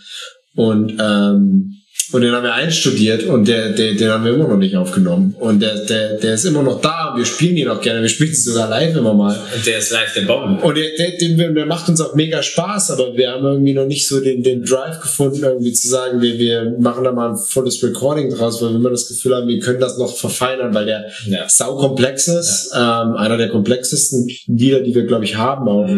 Und, 0.55 0.93
ähm, 0.99 1.71
und 2.11 2.21
den 2.21 2.31
haben 2.33 2.43
wir 2.43 2.53
einstudiert 2.53 3.23
und 3.23 3.47
der, 3.47 3.69
der, 3.71 3.93
den 3.93 4.09
haben 4.09 4.23
wir 4.25 4.33
immer 4.33 4.47
noch 4.47 4.57
nicht 4.57 4.75
aufgenommen. 4.75 5.35
Und 5.39 5.61
der, 5.61 5.85
der, 5.85 6.17
der 6.17 6.35
ist 6.35 6.45
immer 6.45 6.61
noch 6.61 6.79
da 6.79 7.11
und 7.11 7.17
wir 7.17 7.25
spielen 7.25 7.57
ihn 7.57 7.67
auch 7.67 7.81
gerne. 7.81 8.01
Wir 8.01 8.09
spielen 8.09 8.31
es 8.31 8.43
sogar 8.45 8.69
live 8.69 8.95
immer 8.95 9.13
mal. 9.13 9.35
Und 9.55 9.65
der 9.65 9.79
ist 9.79 9.91
live 9.91 10.13
der 10.13 10.21
Bomben. 10.21 10.59
Und 10.59 10.77
der, 10.77 10.89
der, 10.97 11.17
der, 11.17 11.51
der 11.51 11.65
macht 11.65 11.89
uns 11.89 11.99
auch 12.01 12.13
mega 12.13 12.43
Spaß, 12.43 12.91
aber 12.91 13.15
wir 13.17 13.31
haben 13.31 13.43
irgendwie 13.45 13.73
noch 13.73 13.87
nicht 13.87 14.07
so 14.07 14.19
den, 14.19 14.43
den 14.43 14.63
Drive 14.63 14.99
gefunden, 15.01 15.43
irgendwie 15.43 15.73
zu 15.73 15.87
sagen, 15.87 16.21
wir, 16.21 16.37
wir 16.37 16.75
machen 16.79 17.03
da 17.03 17.11
mal 17.11 17.31
ein 17.31 17.37
volles 17.37 17.81
Recording 17.83 18.29
draus, 18.29 18.61
weil 18.61 18.69
wir 18.69 18.75
immer 18.75 18.91
das 18.91 19.07
Gefühl 19.07 19.35
haben, 19.35 19.47
wir 19.47 19.59
können 19.59 19.79
das 19.79 19.97
noch 19.97 20.15
verfeinern, 20.15 20.73
weil 20.73 20.85
der 20.85 21.05
Ja. 21.27 21.49
sau 21.49 21.75
komplex 21.75 22.27
ist. 22.27 22.71
Ähm, 22.75 23.15
einer 23.15 23.37
der 23.37 23.49
komplexesten 23.49 24.29
Lieder, 24.47 24.81
die 24.81 24.93
wir, 24.93 25.05
glaube 25.05 25.25
ich, 25.25 25.35
haben 25.37 25.67
auch. 25.67 25.89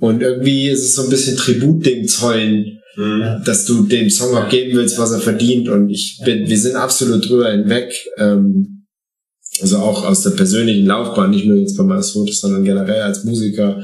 Und 0.00 0.22
irgendwie 0.22 0.68
ist 0.68 0.84
es 0.84 0.94
so 0.94 1.02
ein 1.02 1.10
bisschen 1.10 1.36
Tributding 1.36 2.06
zollen, 2.06 2.77
Mhm. 2.98 3.44
dass 3.44 3.64
du 3.64 3.84
dem 3.84 4.10
Song 4.10 4.36
auch 4.36 4.48
geben 4.48 4.76
willst, 4.76 4.98
was 4.98 5.12
er 5.12 5.20
verdient. 5.20 5.68
Und 5.68 5.88
ich 5.88 6.20
bin, 6.24 6.48
wir 6.48 6.58
sind 6.58 6.74
absolut 6.74 7.28
drüber 7.28 7.52
hinweg. 7.52 7.92
Ähm, 8.16 8.86
also 9.60 9.78
auch 9.78 10.04
aus 10.04 10.24
der 10.24 10.30
persönlichen 10.30 10.84
Laufbahn, 10.84 11.30
nicht 11.30 11.46
nur 11.46 11.58
jetzt 11.58 11.76
bei 11.76 11.84
meines 11.84 12.10
Fotos, 12.10 12.40
sondern 12.40 12.64
generell 12.64 13.02
als 13.02 13.22
Musiker, 13.22 13.80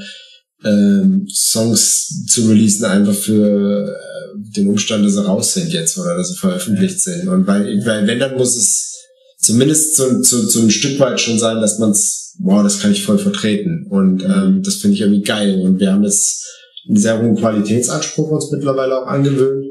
ähm, 0.65 1.25
Songs 1.29 2.25
zu 2.27 2.49
releasen, 2.49 2.83
einfach 2.83 3.13
für 3.13 3.87
äh, 3.87 4.51
den 4.57 4.67
Umstand, 4.67 5.05
dass 5.05 5.13
sie 5.13 5.25
raus 5.25 5.53
sind 5.53 5.71
jetzt 5.71 5.97
oder 5.97 6.17
dass 6.17 6.29
sie 6.29 6.35
veröffentlicht 6.37 6.99
sind. 6.99 7.29
Und 7.29 7.47
weil, 7.47 7.85
weil 7.85 8.05
wenn, 8.07 8.19
dann 8.19 8.35
muss 8.35 8.57
es 8.57 8.97
zumindest 9.39 9.95
so, 9.95 10.23
so, 10.23 10.41
so 10.45 10.59
ein 10.59 10.71
Stück 10.71 10.99
weit 10.99 11.21
schon 11.21 11.39
sein, 11.39 11.61
dass 11.61 11.79
man 11.79 11.91
es, 11.91 12.35
wow, 12.39 12.61
das 12.63 12.81
kann 12.81 12.91
ich 12.91 13.03
voll 13.03 13.19
vertreten. 13.19 13.87
Und 13.89 14.23
ähm, 14.23 14.61
das 14.61 14.75
finde 14.75 14.95
ich 14.95 15.01
irgendwie 15.01 15.23
geil. 15.23 15.61
Und 15.61 15.79
wir 15.79 15.93
haben 15.93 16.03
jetzt 16.03 16.45
einen 16.87 16.97
sehr 16.97 17.21
hohen 17.21 17.35
Qualitätsanspruch 17.35 18.29
uns 18.31 18.51
mittlerweile 18.51 19.01
auch 19.01 19.07
angewöhnt, 19.07 19.65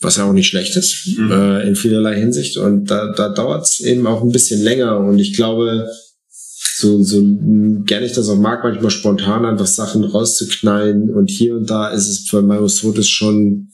was 0.00 0.16
ja 0.16 0.24
auch 0.28 0.32
nicht 0.32 0.48
schlecht 0.48 0.76
ist, 0.76 1.06
Mhm. 1.16 1.30
äh, 1.32 1.66
in 1.66 1.76
vielerlei 1.76 2.16
Hinsicht. 2.18 2.56
Und 2.56 2.86
da, 2.90 3.12
da 3.12 3.28
dauert 3.30 3.64
es 3.64 3.80
eben 3.80 4.06
auch 4.06 4.22
ein 4.22 4.32
bisschen 4.32 4.62
länger. 4.62 4.98
Und 4.98 5.18
ich 5.18 5.34
glaube, 5.34 5.88
so, 6.76 7.02
so 7.02 7.22
gerne 7.86 8.06
ich 8.06 8.12
das 8.12 8.28
auch 8.28 8.36
mag, 8.36 8.64
manchmal 8.64 8.90
spontan 8.90 9.44
einfach 9.44 9.66
Sachen 9.66 10.02
rauszuknallen. 10.04 11.10
Und 11.10 11.30
hier 11.30 11.54
und 11.56 11.70
da 11.70 11.88
ist 11.88 12.08
es 12.08 12.28
für 12.28 12.42
Marius 12.42 12.80
Todes 12.80 13.08
schon 13.08 13.68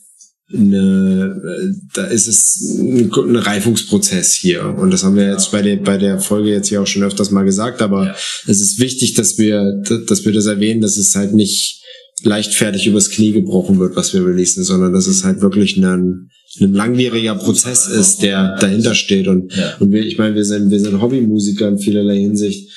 eine, 0.53 1.71
da 1.93 2.05
ist 2.05 2.27
es 2.27 2.75
ein, 2.77 3.11
ein 3.11 3.35
Reifungsprozess 3.37 4.33
hier. 4.33 4.65
Und 4.77 4.91
das 4.91 5.03
haben 5.03 5.15
wir 5.15 5.27
jetzt 5.29 5.51
bei 5.51 5.61
der, 5.61 5.77
bei 5.77 5.97
der 5.97 6.19
Folge 6.19 6.49
jetzt 6.51 6.67
hier 6.67 6.81
auch 6.81 6.87
schon 6.87 7.03
öfters 7.03 7.31
mal 7.31 7.43
gesagt, 7.45 7.81
aber 7.81 8.07
Ja. 8.07 8.15
es 8.47 8.59
ist 8.61 8.79
wichtig, 8.79 9.13
dass 9.15 9.37
wir, 9.37 9.81
dass 10.07 10.25
wir 10.25 10.33
das 10.33 10.45
erwähnen, 10.45 10.81
dass 10.81 10.97
es 10.97 11.15
halt 11.15 11.33
nicht 11.33 11.80
leichtfertig 12.23 12.87
übers 12.87 13.09
Knie 13.09 13.31
gebrochen 13.31 13.79
wird, 13.79 13.95
was 13.95 14.13
wir 14.13 14.25
releasen, 14.25 14.63
sondern 14.63 14.93
dass 14.93 15.07
es 15.07 15.23
halt 15.23 15.41
wirklich 15.41 15.77
ein, 15.77 16.29
ein 16.59 16.73
langwieriger 16.73 17.35
Prozess 17.35 17.87
ist, 17.87 18.21
der 18.21 18.57
dahinter 18.59 18.93
steht. 18.95 19.27
Und, 19.27 19.55
Ja. 19.55 19.75
und 19.79 19.91
wir, 19.91 20.05
ich 20.05 20.17
meine, 20.17 20.35
wir 20.35 20.45
sind, 20.45 20.69
wir 20.69 20.79
sind 20.79 21.01
Hobbymusiker 21.01 21.67
in 21.67 21.79
vielerlei 21.79 22.19
Hinsicht. 22.19 22.69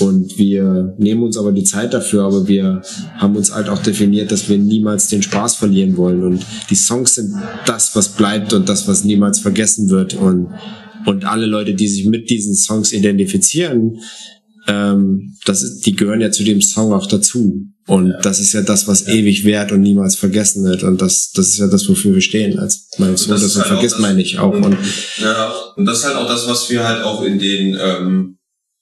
Und 0.00 0.38
wir 0.38 0.94
nehmen 0.98 1.22
uns 1.22 1.36
aber 1.36 1.52
die 1.52 1.64
Zeit 1.64 1.92
dafür, 1.92 2.22
aber 2.24 2.48
wir 2.48 2.80
haben 3.18 3.36
uns 3.36 3.52
halt 3.54 3.68
auch 3.68 3.82
definiert, 3.82 4.32
dass 4.32 4.48
wir 4.48 4.56
niemals 4.56 5.08
den 5.08 5.22
Spaß 5.22 5.56
verlieren 5.56 5.98
wollen. 5.98 6.22
Und 6.22 6.46
die 6.70 6.74
Songs 6.74 7.16
sind 7.16 7.34
das, 7.66 7.94
was 7.94 8.08
bleibt 8.16 8.54
und 8.54 8.66
das, 8.68 8.88
was 8.88 9.04
niemals 9.04 9.40
vergessen 9.40 9.90
wird. 9.90 10.14
Und, 10.14 10.48
und 11.04 11.26
alle 11.26 11.44
Leute, 11.44 11.74
die 11.74 11.86
sich 11.86 12.06
mit 12.06 12.30
diesen 12.30 12.54
Songs 12.54 12.92
identifizieren, 12.92 13.98
ähm, 14.66 15.36
das 15.46 15.62
ist, 15.62 15.86
die 15.86 15.94
gehören 15.96 16.20
ja 16.20 16.30
zu 16.30 16.44
dem 16.44 16.60
Song 16.62 16.92
auch 16.92 17.06
dazu. 17.06 17.66
Und 17.86 18.14
das 18.22 18.38
ist 18.38 18.52
ja 18.52 18.62
das, 18.62 18.86
was 18.86 19.08
ewig 19.08 19.44
währt 19.44 19.72
und 19.72 19.80
niemals 19.80 20.14
vergessen 20.16 20.64
wird. 20.64 20.84
Und 20.84 21.00
das, 21.02 21.32
das 21.32 21.48
ist 21.48 21.58
ja 21.58 21.66
das, 21.66 21.88
wofür 21.88 22.14
wir 22.14 22.20
stehen 22.20 22.58
als 22.58 22.88
Sohn. 22.96 23.10
das 23.10 23.26
Das, 23.26 23.42
ist 23.42 23.56
halt 23.56 23.66
vergisst 23.68 23.94
das- 23.94 24.00
man 24.00 24.16
nicht 24.16 24.38
auch. 24.38 24.52
Und, 24.52 24.64
Und 24.64 24.76
ja, 25.20 25.52
und 25.76 25.86
das 25.86 25.98
ist 25.98 26.04
halt 26.04 26.16
auch 26.16 26.28
das, 26.28 26.46
was 26.46 26.70
wir 26.70 26.86
halt 26.86 27.02
auch 27.02 27.22
in 27.24 27.38
den 27.38 27.76
ähm, 27.80 28.36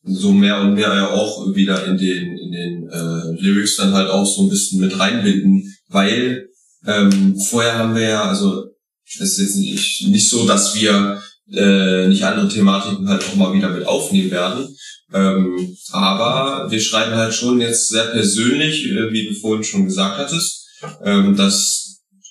so 0.05 0.33
mehr 0.33 0.61
und 0.61 0.75
mehr 0.75 0.95
ja 0.95 1.11
auch 1.11 1.55
wieder 1.55 1.87
in 1.87 1.97
den 1.97 2.37
in 2.39 2.53
den 2.53 2.89
äh, 2.91 3.41
Lyrics 3.43 3.77
dann 3.77 3.93
halt 3.95 4.09
auch 4.11 4.25
so 4.27 4.43
ein 4.43 4.49
bisschen 4.51 4.81
mit 4.81 4.99
reinbinden, 4.99 5.75
weil 5.89 6.49
ähm, 6.87 7.37
vorher 7.39 7.79
haben 7.79 7.95
wir 7.95 8.03
ja, 8.09 8.23
also 8.25 8.65
es 9.07 9.21
ist 9.21 9.39
jetzt 9.39 9.57
nicht, 9.57 10.07
nicht 10.09 10.29
so, 10.29 10.47
dass 10.47 10.75
wir 10.75 11.21
äh, 11.53 12.09
nicht 12.09 12.25
andere 12.25 12.49
Thematiken 12.49 13.09
halt 13.09 13.23
auch 13.25 13.37
mal 13.37 13.53
wieder 13.55 13.71
mit 13.71 13.87
aufnehmen 13.87 14.31
werden. 14.31 14.67
Ähm, 15.13 15.77
aber 15.91 16.71
wir 16.71 16.81
schreiben 16.81 17.15
halt 17.15 17.33
schon 17.33 17.61
jetzt 17.61 17.89
sehr 17.89 18.05
persönlich, 18.05 18.87
äh, 18.87 19.13
wie 19.13 19.29
du 19.29 19.35
vorhin 19.35 19.65
schon 19.65 19.87
gesagt 19.87 20.19
hattest, 20.19 20.67
ähm, 21.05 21.37
dass 21.37 21.89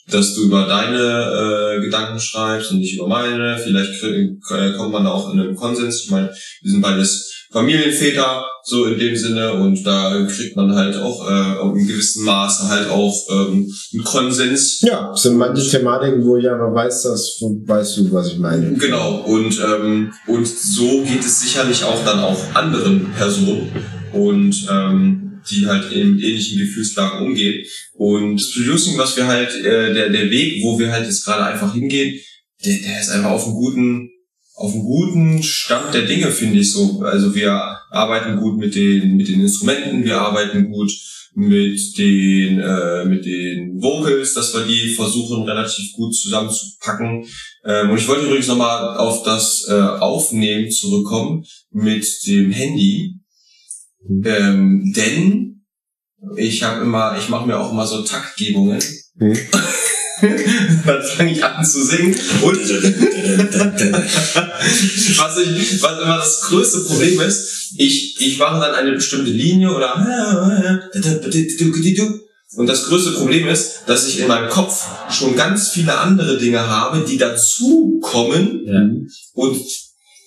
dass 0.10 0.36
du 0.36 0.44
über 0.44 0.66
deine 0.68 1.76
äh, 1.76 1.82
Gedanken 1.82 2.20
schreibst 2.20 2.72
und 2.72 2.80
nicht 2.80 2.96
über 2.96 3.08
meine. 3.08 3.58
Vielleicht 3.58 4.02
äh, 4.04 4.74
kommt 4.78 4.94
man 4.94 5.04
da 5.04 5.12
auch 5.12 5.34
in 5.34 5.40
einen 5.40 5.56
Konsens. 5.56 6.04
Ich 6.04 6.10
meine, 6.10 6.34
wir 6.62 6.72
sind 6.72 6.82
beides 6.82 7.37
Familienväter, 7.52 8.46
so 8.64 8.86
in 8.86 9.00
dem 9.00 9.16
Sinne, 9.16 9.54
und 9.54 9.84
da 9.86 10.28
kriegt 10.30 10.56
man 10.56 10.76
halt 10.76 10.98
auch 10.98 11.30
äh, 11.30 11.58
auf 11.60 11.74
einem 11.74 11.88
gewissen 11.88 12.26
Maße 12.26 12.68
halt 12.68 12.90
auch 12.90 13.16
ähm, 13.32 13.74
einen 13.94 14.04
Konsens. 14.04 14.82
ja, 14.82 15.16
sind 15.16 15.38
manche 15.38 15.70
Thematiken, 15.70 16.26
wo 16.26 16.38
ich 16.38 16.50
einfach 16.50 16.74
weiß, 16.74 17.04
dass 17.04 17.40
weißt 17.42 17.98
du, 17.98 18.12
was 18.12 18.28
ich 18.28 18.40
meine. 18.40 18.74
Genau, 18.74 19.22
und, 19.26 19.60
ähm, 19.60 20.14
und 20.28 20.48
so 20.48 21.04
geht 21.04 21.22
es 21.22 21.42
sicherlich 21.42 21.84
auch 21.84 22.04
dann 22.04 22.20
auch 22.20 22.40
anderen 22.54 23.12
Personen 23.14 23.72
und 24.12 24.68
ähm, 24.70 25.42
die 25.50 25.66
halt 25.66 25.92
in 25.92 26.20
ähnlichen 26.20 26.60
Gefühlslagen 26.60 27.26
umgehen. 27.26 27.66
Und 27.94 28.38
das 28.38 28.52
Producing, 28.52 28.98
was 28.98 29.16
wir 29.16 29.28
halt, 29.28 29.54
äh, 29.56 29.94
der, 29.94 30.10
der 30.10 30.30
Weg, 30.30 30.64
wo 30.64 30.78
wir 30.78 30.92
halt 30.92 31.06
jetzt 31.06 31.24
gerade 31.26 31.46
einfach 31.46 31.74
hingehen, 31.74 32.20
der, 32.66 32.78
der 32.78 33.00
ist 33.00 33.10
einfach 33.10 33.32
auf 33.32 33.46
einem 33.46 33.56
guten, 33.56 34.10
auf 34.58 34.74
einem 34.74 34.84
guten 34.84 35.44
Stand 35.44 35.94
der 35.94 36.08
Dinge, 36.08 36.32
finde 36.32 36.60
ich 36.60 36.72
so. 36.72 37.02
Also 37.02 37.36
wir 37.36 37.52
arbeiten 37.92 38.38
gut 38.38 38.58
mit 38.58 38.74
den, 38.74 39.16
mit 39.16 39.28
den 39.28 39.42
Instrumenten, 39.42 40.04
wir 40.04 40.20
arbeiten 40.20 40.72
gut 40.72 40.92
mit 41.36 41.96
den, 42.00 42.60
äh, 42.60 43.06
mit 43.06 43.24
den 43.24 43.80
Vocals, 43.80 44.34
dass 44.34 44.56
wir 44.56 44.64
die 44.64 44.90
versuchen 44.90 45.44
relativ 45.44 45.94
gut 45.94 46.16
zusammenzupacken. 46.16 47.24
Ähm, 47.64 47.92
und 47.92 48.00
ich 48.00 48.08
wollte 48.08 48.26
übrigens 48.26 48.48
nochmal 48.48 48.98
auf 48.98 49.22
das 49.22 49.68
äh, 49.70 49.74
Aufnehmen 49.74 50.72
zurückkommen 50.72 51.46
mit 51.70 52.08
dem 52.26 52.50
Handy. 52.50 53.20
Ähm, 54.10 54.92
denn 54.96 55.66
ich 56.36 56.64
habe 56.64 56.82
immer, 56.82 57.16
ich 57.20 57.30
mache 57.30 57.46
mir 57.46 57.60
auch 57.60 57.72
immer 57.72 57.86
so 57.86 58.02
Taktgebungen. 58.02 58.82
Hm. 59.20 59.38
Dann 60.86 61.04
fange 61.04 61.32
ich 61.32 61.44
an 61.44 61.64
zu 61.66 61.84
singen. 61.86 62.16
Und 62.42 62.58
was, 65.18 65.38
ich, 65.38 65.82
was 65.84 66.02
immer 66.02 66.18
das 66.18 66.42
größte 66.42 66.80
Problem 66.82 67.22
ist, 67.22 67.72
ich, 67.78 68.20
ich 68.20 68.38
mache 68.38 68.60
dann 68.60 68.76
eine 68.76 68.92
bestimmte 68.94 69.32
Linie 69.32 69.74
oder 69.74 69.96
und 72.56 72.68
das 72.68 72.86
größte 72.86 73.12
Problem 73.12 73.48
ist, 73.48 73.82
dass 73.88 74.08
ich 74.08 74.20
in 74.20 74.28
meinem 74.28 74.50
Kopf 74.50 74.86
schon 75.12 75.36
ganz 75.36 75.70
viele 75.70 75.98
andere 75.98 76.38
Dinge 76.38 76.68
habe, 76.68 77.06
die 77.08 77.18
dazukommen 77.18 78.62
Ja. 78.66 78.90
und 79.34 79.62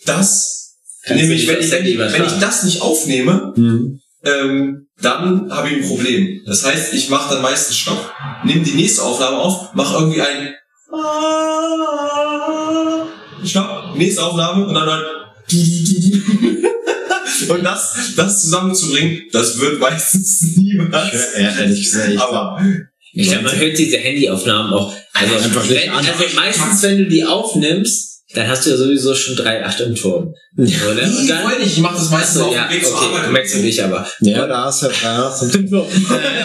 das, 0.04 0.76
Kannst 1.02 1.22
nämlich 1.22 1.46
wenn 1.48 1.60
ich, 1.60 1.70
wenn, 1.70 1.86
ich, 1.86 1.98
wenn 1.98 2.24
ich 2.24 2.38
das 2.40 2.64
nicht 2.64 2.82
aufnehme, 2.82 3.52
Mhm. 3.56 4.00
Ähm, 4.24 4.88
dann 5.00 5.50
habe 5.50 5.68
ich 5.68 5.76
ein 5.82 5.88
Problem. 5.88 6.42
Das 6.46 6.64
heißt, 6.64 6.94
ich 6.94 7.08
mache 7.08 7.34
dann 7.34 7.42
meistens 7.42 7.76
Stopp, 7.78 8.12
nehme 8.44 8.62
die 8.62 8.72
nächste 8.72 9.02
Aufnahme 9.02 9.38
auf, 9.38 9.74
mache 9.74 9.94
irgendwie 9.98 10.20
ein 10.20 10.54
Stopp, 13.44 13.96
nächste 13.96 14.22
Aufnahme 14.22 14.66
und 14.66 14.74
dann 14.74 14.88
halt 14.88 15.06
und 17.48 17.64
das, 17.64 18.14
das 18.16 18.42
zusammenzubringen, 18.42 19.22
das 19.32 19.58
wird 19.58 19.80
meistens 19.80 20.56
nie 20.56 20.78
was. 20.90 21.12
Ja, 21.36 21.58
ehrlich 21.58 21.82
gesagt, 21.82 22.12
ich 22.12 22.20
Aber 22.20 22.60
Ich 23.12 23.28
glaube, 23.28 23.44
man 23.44 23.56
hört 23.56 23.78
diese 23.78 23.96
Handyaufnahmen 23.98 24.72
auch. 24.72 24.94
Also, 25.12 25.34
Einfach 25.34 25.64
nicht 25.64 25.82
wenn, 25.82 25.90
an. 25.90 26.06
also 26.06 26.36
meistens, 26.36 26.82
wenn 26.82 26.98
du 26.98 27.06
die 27.06 27.24
aufnimmst, 27.24 28.09
dann 28.34 28.46
hast 28.48 28.64
du 28.66 28.70
ja 28.70 28.76
sowieso 28.76 29.14
schon 29.14 29.34
drei 29.36 29.64
Acht 29.64 29.80
im 29.80 29.94
Turm. 29.94 30.34
Oder? 30.56 30.68
Und 30.68 31.28
dann, 31.28 31.42
ich, 31.62 31.66
ich 31.66 31.78
mache 31.78 31.96
das 31.96 32.10
meistens 32.10 32.42
auf 32.42 32.54
ja, 32.54 32.66
dem 32.68 32.76
Weg 32.76 32.84
zur 32.86 32.96
okay, 32.96 33.06
Arbeit. 33.16 33.32
merkst 33.32 33.54
du 33.56 33.58
nicht, 33.60 33.82
aber. 33.82 34.06
Ja, 34.20 34.46
da 34.46 34.64
hast 34.66 34.82
du 34.82 34.86
ja. 35.02 35.26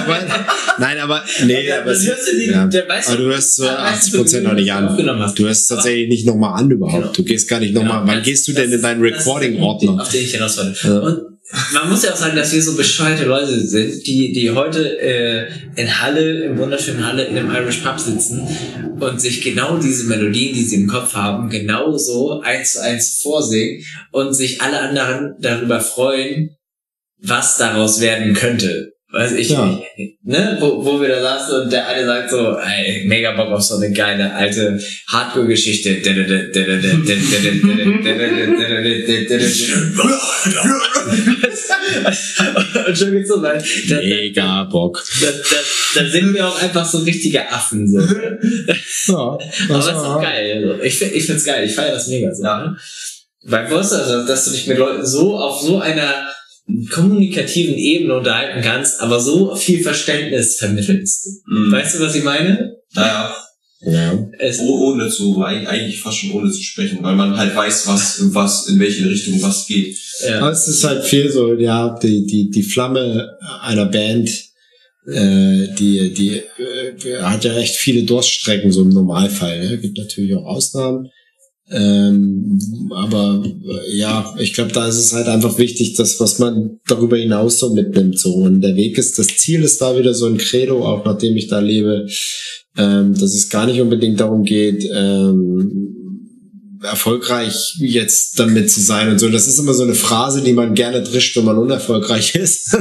aber, 0.04 0.20
nein, 0.80 0.98
aber 1.00 1.24
nee, 1.46 1.72
aber 1.72 1.94
du 1.94 2.38
die, 2.40 2.52
ja. 2.52 2.66
der 2.68 2.88
weiß 2.88 3.08
Aber 3.10 3.18
du 3.18 3.24
hörst 3.26 3.56
so 3.56 3.68
Ah, 3.68 3.84
weißt 3.86 3.98
80 3.98 4.12
du, 4.12 4.18
Prozent 4.18 4.44
noch 4.46 4.54
nicht 4.54 4.72
an. 4.72 4.90
hast. 5.20 5.38
Du 5.40 5.44
hörst 5.46 5.62
es 5.64 5.68
tatsächlich 5.68 6.10
nicht 6.10 6.26
nochmal 6.26 6.60
an 6.60 6.72
überhaupt. 6.72 7.02
Genau. 7.02 7.14
Du 7.14 7.24
gehst 7.24 7.48
gar 7.48 7.60
nicht 7.60 7.74
nochmal. 7.74 8.02
Genau, 8.02 8.12
Wann 8.14 8.24
gehst 8.24 8.48
du 8.48 8.54
denn 8.54 8.66
das- 8.72 8.76
in 8.78 8.82
deinen 8.82 9.02
Recording-Ordner? 9.02 10.02
Auf 10.02 10.10
den 10.10 10.22
ich 10.24 10.32
hinaus 10.32 10.58
wollte. 10.58 10.88
Ja. 10.88 11.00
Und 11.00 11.35
man 11.74 11.90
muss 11.90 12.04
ja 12.04 12.12
auch 12.12 12.16
sagen, 12.16 12.36
dass 12.36 12.54
wir 12.54 12.62
so 12.62 12.76
bescheuerte 12.76 13.26
Leute 13.26 13.60
sind, 13.60 14.08
die, 14.08 14.34
die 14.34 14.50
heute 14.52 15.00
äh, 15.00 15.48
in 15.76 16.02
Halle, 16.02 16.46
im 16.46 16.58
wunderschönen 16.58 17.06
Halle, 17.06 17.26
in 17.26 17.38
einem 17.38 17.52
Irish 17.52 17.78
Pub 17.78 18.00
sitzen 18.00 18.48
und 19.00 19.22
sich 19.22 19.42
genau 19.42 19.78
diese 19.78 20.06
Melodien, 20.06 20.56
die 20.56 20.64
sie 20.64 20.78
im 20.78 20.88
Kopf 20.88 21.14
haben, 21.14 21.50
genauso 21.50 22.42
eins 22.42 22.74
zu 22.74 22.82
eins 22.82 23.22
vorsingen 23.22 23.86
und 24.12 24.34
sich 24.34 24.62
alle 24.62 24.80
anderen 24.80 25.36
darüber 25.40 25.82
freuen, 25.82 26.56
was 27.20 27.58
daraus 27.58 28.02
werden 28.02 28.34
könnte. 28.34 28.95
Weiß 29.18 29.32
ich 29.32 29.50
Ja. 29.50 29.80
Ne? 30.24 30.58
Wo, 30.60 30.84
wo 30.84 31.00
wir 31.02 31.08
da 31.08 31.22
saßen 31.22 31.62
und 31.62 31.72
der 31.72 31.88
eine 31.88 32.06
sagt 32.06 32.30
so, 32.32 32.58
ey, 32.58 33.06
mega 33.06 33.32
Bock 33.32 33.50
auf 33.54 33.62
so 33.64 33.76
eine 33.78 33.90
geile 33.94 34.34
alte 34.34 34.78
Hardcore-Geschichte. 35.08 36.02
Und 42.88 42.98
schon 42.98 43.12
geht's 43.12 43.30
so 43.30 43.42
weit. 43.42 43.64
Da, 43.90 43.96
da, 43.96 44.02
Mega 44.02 44.64
Bock. 44.66 45.04
da, 45.22 45.28
da, 45.28 46.02
da 46.02 46.10
sind 46.10 46.34
wir 46.34 46.48
auch 46.48 46.62
einfach 46.62 46.86
so 46.86 47.00
richtige 47.00 47.50
Affen. 47.52 47.88
So. 47.88 48.00
Ja, 48.00 49.16
Aber 49.18 49.40
das 49.70 49.86
ist 49.88 49.94
doch 49.94 50.22
geil. 50.22 50.64
Also, 50.70 50.84
ich, 50.84 50.98
find- 50.98 51.14
ich 51.14 51.26
find's 51.26 51.46
geil. 51.46 51.66
Ich 51.66 51.76
feiere 51.76 51.94
das 51.94 52.08
mega 52.08 52.34
so. 52.34 52.44
Ne? 52.44 52.76
Weil 53.44 53.72
weißt 53.72 53.92
du, 53.92 53.96
dass- 53.98 54.26
dass 54.28 54.46
du 54.46 54.52
dich 54.52 54.68
mit 54.68 54.78
Leuten 54.78 55.06
so 55.06 55.38
auf 55.38 55.62
so 55.62 55.80
einer 55.80 56.28
kommunikativen 56.92 57.76
Ebene 57.76 58.16
unterhalten 58.18 58.62
kannst, 58.62 59.00
aber 59.02 59.20
so 59.20 59.56
viel 59.56 59.82
Verständnis 59.82 60.58
vermittelst. 60.58 61.44
Mhm. 61.48 61.72
Weißt 61.72 61.96
du, 61.96 62.04
was 62.04 62.16
ich 62.16 62.24
meine? 62.24 62.76
Naja, 62.94 63.36
Ja. 63.82 64.28
Es, 64.40 64.60
oh- 64.62 64.92
ohne 64.94 65.10
zu, 65.10 65.38
eig- 65.44 65.68
eigentlich 65.68 66.00
fast 66.00 66.18
schon 66.18 66.32
ohne 66.32 66.50
zu 66.52 66.62
sprechen, 66.64 67.00
weil 67.02 67.16
man 67.16 67.38
halt 67.38 67.56
weiß, 67.56 67.86
was, 67.88 68.20
was, 68.34 68.68
in 68.68 68.80
welche 68.80 69.08
Richtung 69.08 69.40
was 69.44 69.68
geht. 69.68 69.96
Aber 70.24 70.32
ja. 70.48 70.50
es 70.50 70.68
ist 70.68 70.84
halt 70.84 71.04
viel 71.06 71.32
so, 71.32 71.54
ja, 71.54 71.98
die, 72.02 72.26
die, 72.26 72.50
die 72.50 72.64
Flamme 72.64 73.38
einer 73.62 73.86
Band, 73.86 74.30
äh, 75.08 75.68
die, 75.78 76.14
die 76.14 76.38
äh, 76.38 77.22
hat 77.22 77.44
ja 77.44 77.54
recht 77.54 77.76
viele 77.76 78.04
Durststrecken, 78.04 78.72
so 78.72 78.82
im 78.82 78.90
Normalfall. 78.90 79.60
Ne? 79.70 79.78
Gibt 79.78 79.98
natürlich 80.00 80.34
auch 80.36 80.46
Ausnahmen. 80.46 81.10
Ähm, 81.72 82.60
aber 82.94 83.44
äh, 83.44 83.98
ja, 83.98 84.36
ich 84.38 84.54
glaube, 84.54 84.72
da 84.72 84.88
ist 84.88 85.00
es 85.00 85.14
halt 85.14 85.28
einfach 85.28 85.58
wichtig, 85.58 85.96
dass 85.96 86.20
was 86.20 86.38
man 86.38 86.80
darüber 86.88 87.18
hinaus 87.18 87.60
so 87.60 87.74
mitnimmt. 87.74 88.20
So. 88.20 88.34
Und 88.34 88.62
der 88.62 88.76
Weg 88.76 88.98
ist, 88.98 89.18
das 89.18 89.28
Ziel 89.28 89.64
ist 89.64 89.82
da 89.82 89.98
wieder 89.98 90.14
so 90.14 90.28
ein 90.28 90.38
Credo, 90.38 90.86
auch 90.86 91.04
nachdem 91.06 91.36
ich 91.36 91.48
da 91.48 91.60
lebe, 91.60 92.08
ähm, 92.78 93.14
dass 93.14 93.34
es 93.34 93.50
gar 93.50 93.66
nicht 93.66 93.82
unbedingt 93.82 94.20
darum 94.20 94.44
geht, 94.44 94.88
ähm, 94.94 95.96
erfolgreich 96.84 97.76
jetzt 97.80 98.40
damit 98.40 98.70
zu 98.70 98.80
sein 98.80 99.10
und 99.10 99.20
so. 99.20 99.30
Das 99.30 99.48
ist 99.48 99.58
immer 99.58 99.74
so 99.74 99.84
eine 99.84 99.96
Phrase, 99.96 100.44
die 100.44 100.54
man 100.54 100.76
gerne 100.76 101.02
drischt, 101.02 101.36
wenn 101.36 101.46
man 101.46 101.58
unerfolgreich 101.58 102.36
ist. 102.36 102.78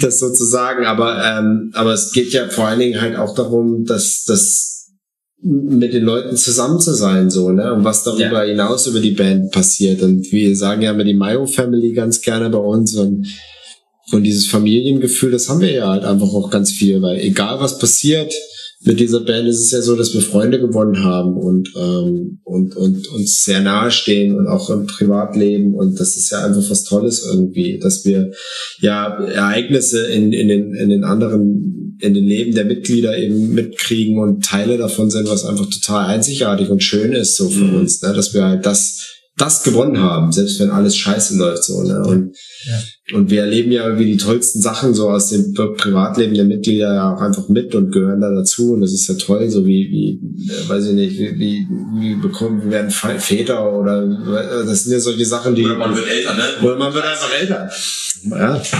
das 0.00 0.20
sozusagen. 0.20 0.86
Aber, 0.86 1.24
ähm, 1.24 1.70
aber 1.74 1.92
es 1.92 2.12
geht 2.12 2.32
ja 2.32 2.48
vor 2.48 2.68
allen 2.68 2.78
Dingen 2.78 3.00
halt 3.00 3.16
auch 3.16 3.34
darum, 3.34 3.84
dass 3.84 4.24
das 4.24 4.73
mit 5.44 5.92
den 5.92 6.04
Leuten 6.04 6.36
zusammen 6.36 6.80
zu 6.80 6.94
sein, 6.94 7.30
so, 7.30 7.50
ne? 7.50 7.74
Und 7.74 7.84
was 7.84 8.02
darüber 8.02 8.44
hinaus 8.44 8.86
über 8.86 9.00
die 9.00 9.10
Band 9.10 9.50
passiert. 9.50 10.02
Und 10.02 10.32
wir 10.32 10.56
sagen 10.56 10.82
ja 10.82 10.92
immer 10.92 11.04
die 11.04 11.14
Mayo 11.14 11.46
Family 11.46 11.92
ganz 11.92 12.22
gerne 12.22 12.48
bei 12.48 12.58
uns 12.58 12.94
und, 12.94 13.26
und 14.12 14.22
dieses 14.22 14.46
Familiengefühl, 14.46 15.30
das 15.30 15.48
haben 15.48 15.60
wir 15.60 15.72
ja 15.72 15.88
halt 15.88 16.04
einfach 16.04 16.32
auch 16.32 16.50
ganz 16.50 16.70
viel, 16.70 17.02
weil 17.02 17.20
egal 17.20 17.60
was 17.60 17.78
passiert, 17.78 18.32
mit 18.86 19.00
dieser 19.00 19.20
Band 19.20 19.48
ist 19.48 19.60
es 19.60 19.70
ja 19.70 19.80
so, 19.80 19.96
dass 19.96 20.12
wir 20.12 20.20
Freunde 20.20 20.60
gewonnen 20.60 21.02
haben 21.02 21.36
und, 21.36 21.70
ähm, 21.76 22.40
und, 22.44 22.76
und 22.76 23.08
uns 23.12 23.42
sehr 23.42 23.60
nahe 23.60 23.90
stehen 23.90 24.36
und 24.36 24.46
auch 24.46 24.68
im 24.68 24.86
Privatleben. 24.86 25.74
Und 25.74 25.98
das 25.98 26.16
ist 26.16 26.30
ja 26.30 26.44
einfach 26.44 26.68
was 26.68 26.84
Tolles 26.84 27.24
irgendwie, 27.24 27.78
dass 27.78 28.04
wir 28.04 28.30
ja 28.80 29.24
Ereignisse 29.24 30.06
in, 30.08 30.32
in, 30.32 30.48
den, 30.48 30.74
in 30.74 30.90
den 30.90 31.04
anderen, 31.04 31.83
in 32.00 32.14
den 32.14 32.24
Leben 32.26 32.54
der 32.54 32.64
Mitglieder 32.64 33.16
eben 33.16 33.52
mitkriegen 33.54 34.18
und 34.18 34.44
Teile 34.44 34.76
davon 34.78 35.10
sind, 35.10 35.28
was 35.28 35.44
einfach 35.44 35.66
total 35.70 36.06
einzigartig 36.06 36.68
und 36.70 36.82
schön 36.82 37.12
ist 37.12 37.36
so 37.36 37.48
für 37.48 37.64
Mhm. 37.64 37.76
uns, 37.80 38.02
ne? 38.02 38.12
dass 38.12 38.34
wir 38.34 38.44
halt 38.44 38.66
das, 38.66 39.00
das 39.36 39.62
gewonnen 39.64 39.98
haben, 40.00 40.30
selbst 40.32 40.60
wenn 40.60 40.70
alles 40.70 40.96
scheiße 40.96 41.36
läuft 41.36 41.64
so. 41.64 41.82
Ne? 41.82 42.02
Und 42.04 42.34
und 43.12 43.30
wir 43.30 43.42
erleben 43.42 43.70
ja 43.72 43.84
irgendwie 43.84 44.06
die 44.12 44.16
tollsten 44.16 44.62
Sachen 44.62 44.94
so 44.94 45.10
aus 45.10 45.28
dem 45.28 45.52
Pri- 45.52 45.76
Privatleben 45.76 46.32
der 46.34 46.44
Mitglieder 46.46 46.94
ja 46.94 47.14
auch 47.14 47.20
einfach 47.20 47.50
mit 47.50 47.74
und 47.74 47.92
gehören 47.92 48.22
da 48.22 48.30
dazu. 48.30 48.72
Und 48.72 48.80
das 48.80 48.92
ist 48.94 49.06
ja 49.06 49.14
toll, 49.16 49.50
so 49.50 49.66
wie, 49.66 49.90
wie 49.90 50.50
äh, 50.50 50.66
weiß 50.70 50.86
ich 50.86 50.92
nicht, 50.94 51.18
wie, 51.18 51.38
wie, 51.38 51.66
wie 52.00 52.14
bekommen, 52.14 52.62
wir 52.64 52.70
werden 52.70 52.90
Väter 52.90 53.70
oder 53.78 54.04
äh, 54.04 54.64
das 54.64 54.84
sind 54.84 54.94
ja 54.94 55.00
solche 55.00 55.26
Sachen, 55.26 55.54
die. 55.54 55.64
Oder 55.66 55.76
man 55.76 55.94
wird 55.94 56.08
älter, 56.08 56.32
ne? 56.34 56.42
Oder 56.62 56.76
man 56.78 56.94
wird 56.94 57.04
einfach 57.04 57.30
älter. 57.38 57.70
Ja. 58.30 58.62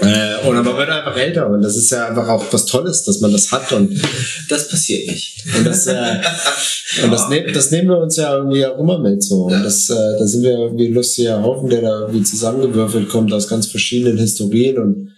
äh, 0.00 0.46
oder 0.48 0.62
man 0.62 0.76
wird 0.76 0.88
einfach 0.90 1.16
älter 1.16 1.48
und 1.48 1.62
das 1.62 1.76
ist 1.76 1.90
ja 1.90 2.06
einfach 2.08 2.28
auch 2.28 2.44
was 2.50 2.66
Tolles, 2.66 3.04
dass 3.04 3.20
man 3.20 3.32
das 3.32 3.50
hat 3.52 3.72
und, 3.72 3.90
Das 4.48 4.68
passiert 4.68 5.06
nicht. 5.08 5.44
und 5.56 5.66
das, 5.66 5.86
äh, 5.86 6.20
und 7.04 7.10
das, 7.10 7.28
ne, 7.28 7.50
das 7.52 7.70
nehmen 7.70 7.88
wir 7.88 7.98
uns 7.98 8.16
ja 8.16 8.36
irgendwie 8.36 8.64
auch 8.66 8.78
immer 8.78 8.98
mit 8.98 9.22
so. 9.22 9.44
Und 9.44 9.62
das, 9.64 9.88
äh, 9.90 9.94
da 10.18 10.26
sind 10.26 10.42
wir 10.42 10.52
irgendwie 10.52 10.88
ein 10.88 10.94
lustiger 10.94 11.42
Haufen, 11.42 11.68
der 11.70 11.82
da 11.82 12.00
irgendwie 12.02 12.22
zusammengewürfelt 12.22 13.08
kommt 13.08 13.32
aus 13.32 13.48
ganz 13.48 13.66
verschiedenen 13.66 14.18
Historien 14.18 14.78
und 14.78 15.10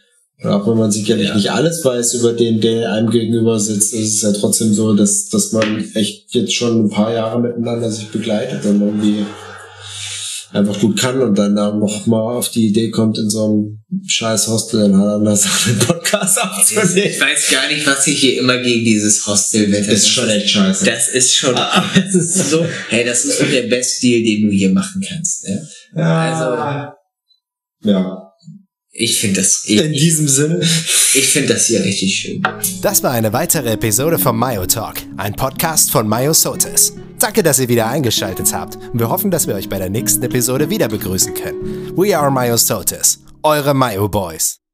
und 0.43 0.51
auch 0.51 0.67
wenn 0.69 0.77
man 0.77 0.93
sicherlich 0.93 1.29
Ja. 1.29 1.35
nicht 1.35 1.51
alles 1.51 1.83
weiß 1.83 2.13
über 2.13 2.35
den, 2.35 2.61
der 2.61 2.93
einem 2.93 3.09
gegenüber 3.09 3.59
sitzt, 3.59 3.95
ist 3.95 4.17
es 4.17 4.21
ja 4.21 4.33
trotzdem 4.33 4.75
so, 4.75 4.93
dass, 4.93 5.31
dass 5.31 5.53
man 5.53 5.83
echt 5.95 6.35
jetzt 6.35 6.53
schon 6.55 6.85
ein 6.85 6.91
paar 6.91 7.11
Jahre 7.15 7.41
miteinander 7.41 7.91
sich 7.91 8.09
begleitet 8.09 8.63
und 8.67 8.83
irgendwie 8.83 9.25
einfach 10.57 10.81
gut 10.81 10.99
kann 10.99 11.21
und 11.21 11.37
dann 11.37 11.55
noch 11.55 12.07
mal 12.07 12.37
auf 12.37 12.51
die 12.51 12.67
Idee 12.67 12.91
kommt, 12.91 13.19
in 13.19 13.31
so 13.31 13.45
einem 13.45 13.85
scheiß 14.07 14.49
Hostel 14.49 14.85
in 14.85 14.97
Hananas 14.97 15.47
einen 15.67 15.79
Podcast 15.79 16.43
aufzunehmen. 16.43 17.11
Ich 17.11 17.21
weiß 17.21 17.51
gar 17.51 17.69
nicht, 17.69 17.87
was 17.87 18.07
ich 18.07 18.19
hier 18.19 18.41
immer 18.41 18.59
gegen 18.59 18.85
dieses 18.85 19.27
Hostelwetter. 19.27 19.93
Ist 19.93 20.09
schon 20.09 20.29
echt 20.29 20.51
scheiße. 20.51 20.85
Das 20.85 21.09
ist 21.09 21.35
schon, 21.35 21.55
das 21.95 22.15
ist 22.15 22.51
so, 22.51 22.67
hey, 22.89 23.05
das 23.05 23.25
ist 23.25 23.41
doch 23.41 23.51
der 23.51 23.69
beste 23.69 24.07
Deal, 24.07 24.23
den 24.23 24.47
du 24.47 24.53
hier 24.53 24.71
machen 24.71 25.05
kannst. 25.07 25.49
Ne? 25.49 25.69
Also, 25.95 26.57
ja. 27.85 28.26
Ich 28.97 29.21
finde 29.21 29.41
das, 29.41 29.63
ich, 29.67 29.81
In 29.81 29.93
diesem 29.93 30.29
Sinne. 30.29 30.61
ich 30.61 31.29
finde 31.29 31.55
das 31.55 31.67
hier 31.67 31.85
richtig 31.85 32.15
schön. 32.15 32.43
Das 32.83 33.03
war 33.03 33.13
eine 33.13 33.33
weitere 33.33 33.73
Episode 33.73 34.19
von 34.19 34.37
Mayo 34.37 34.67
Talk, 34.67 34.97
ein 35.17 35.35
Podcast 35.35 35.91
von 35.91 36.09
Mayo 36.09 36.33
Sotis. 36.33 36.95
Danke, 37.19 37.43
dass 37.43 37.59
ihr 37.59 37.69
wieder 37.69 37.87
eingeschaltet 37.89 38.53
habt 38.53 38.77
und 38.93 38.99
wir 38.99 39.09
hoffen, 39.09 39.31
dass 39.31 39.47
wir 39.47 39.55
euch 39.55 39.69
bei 39.69 39.79
der 39.79 39.89
nächsten 39.91 40.23
Episode 40.23 40.69
wieder 40.71 40.89
begrüßen 40.89 41.35
können. 41.35 41.93
We 41.97 42.17
are 42.17 42.31
Mayo 42.31 42.57
Sotis, 42.57 43.21
eure 43.43 43.75
Mayo 43.75 44.09
Boys. 44.09 44.66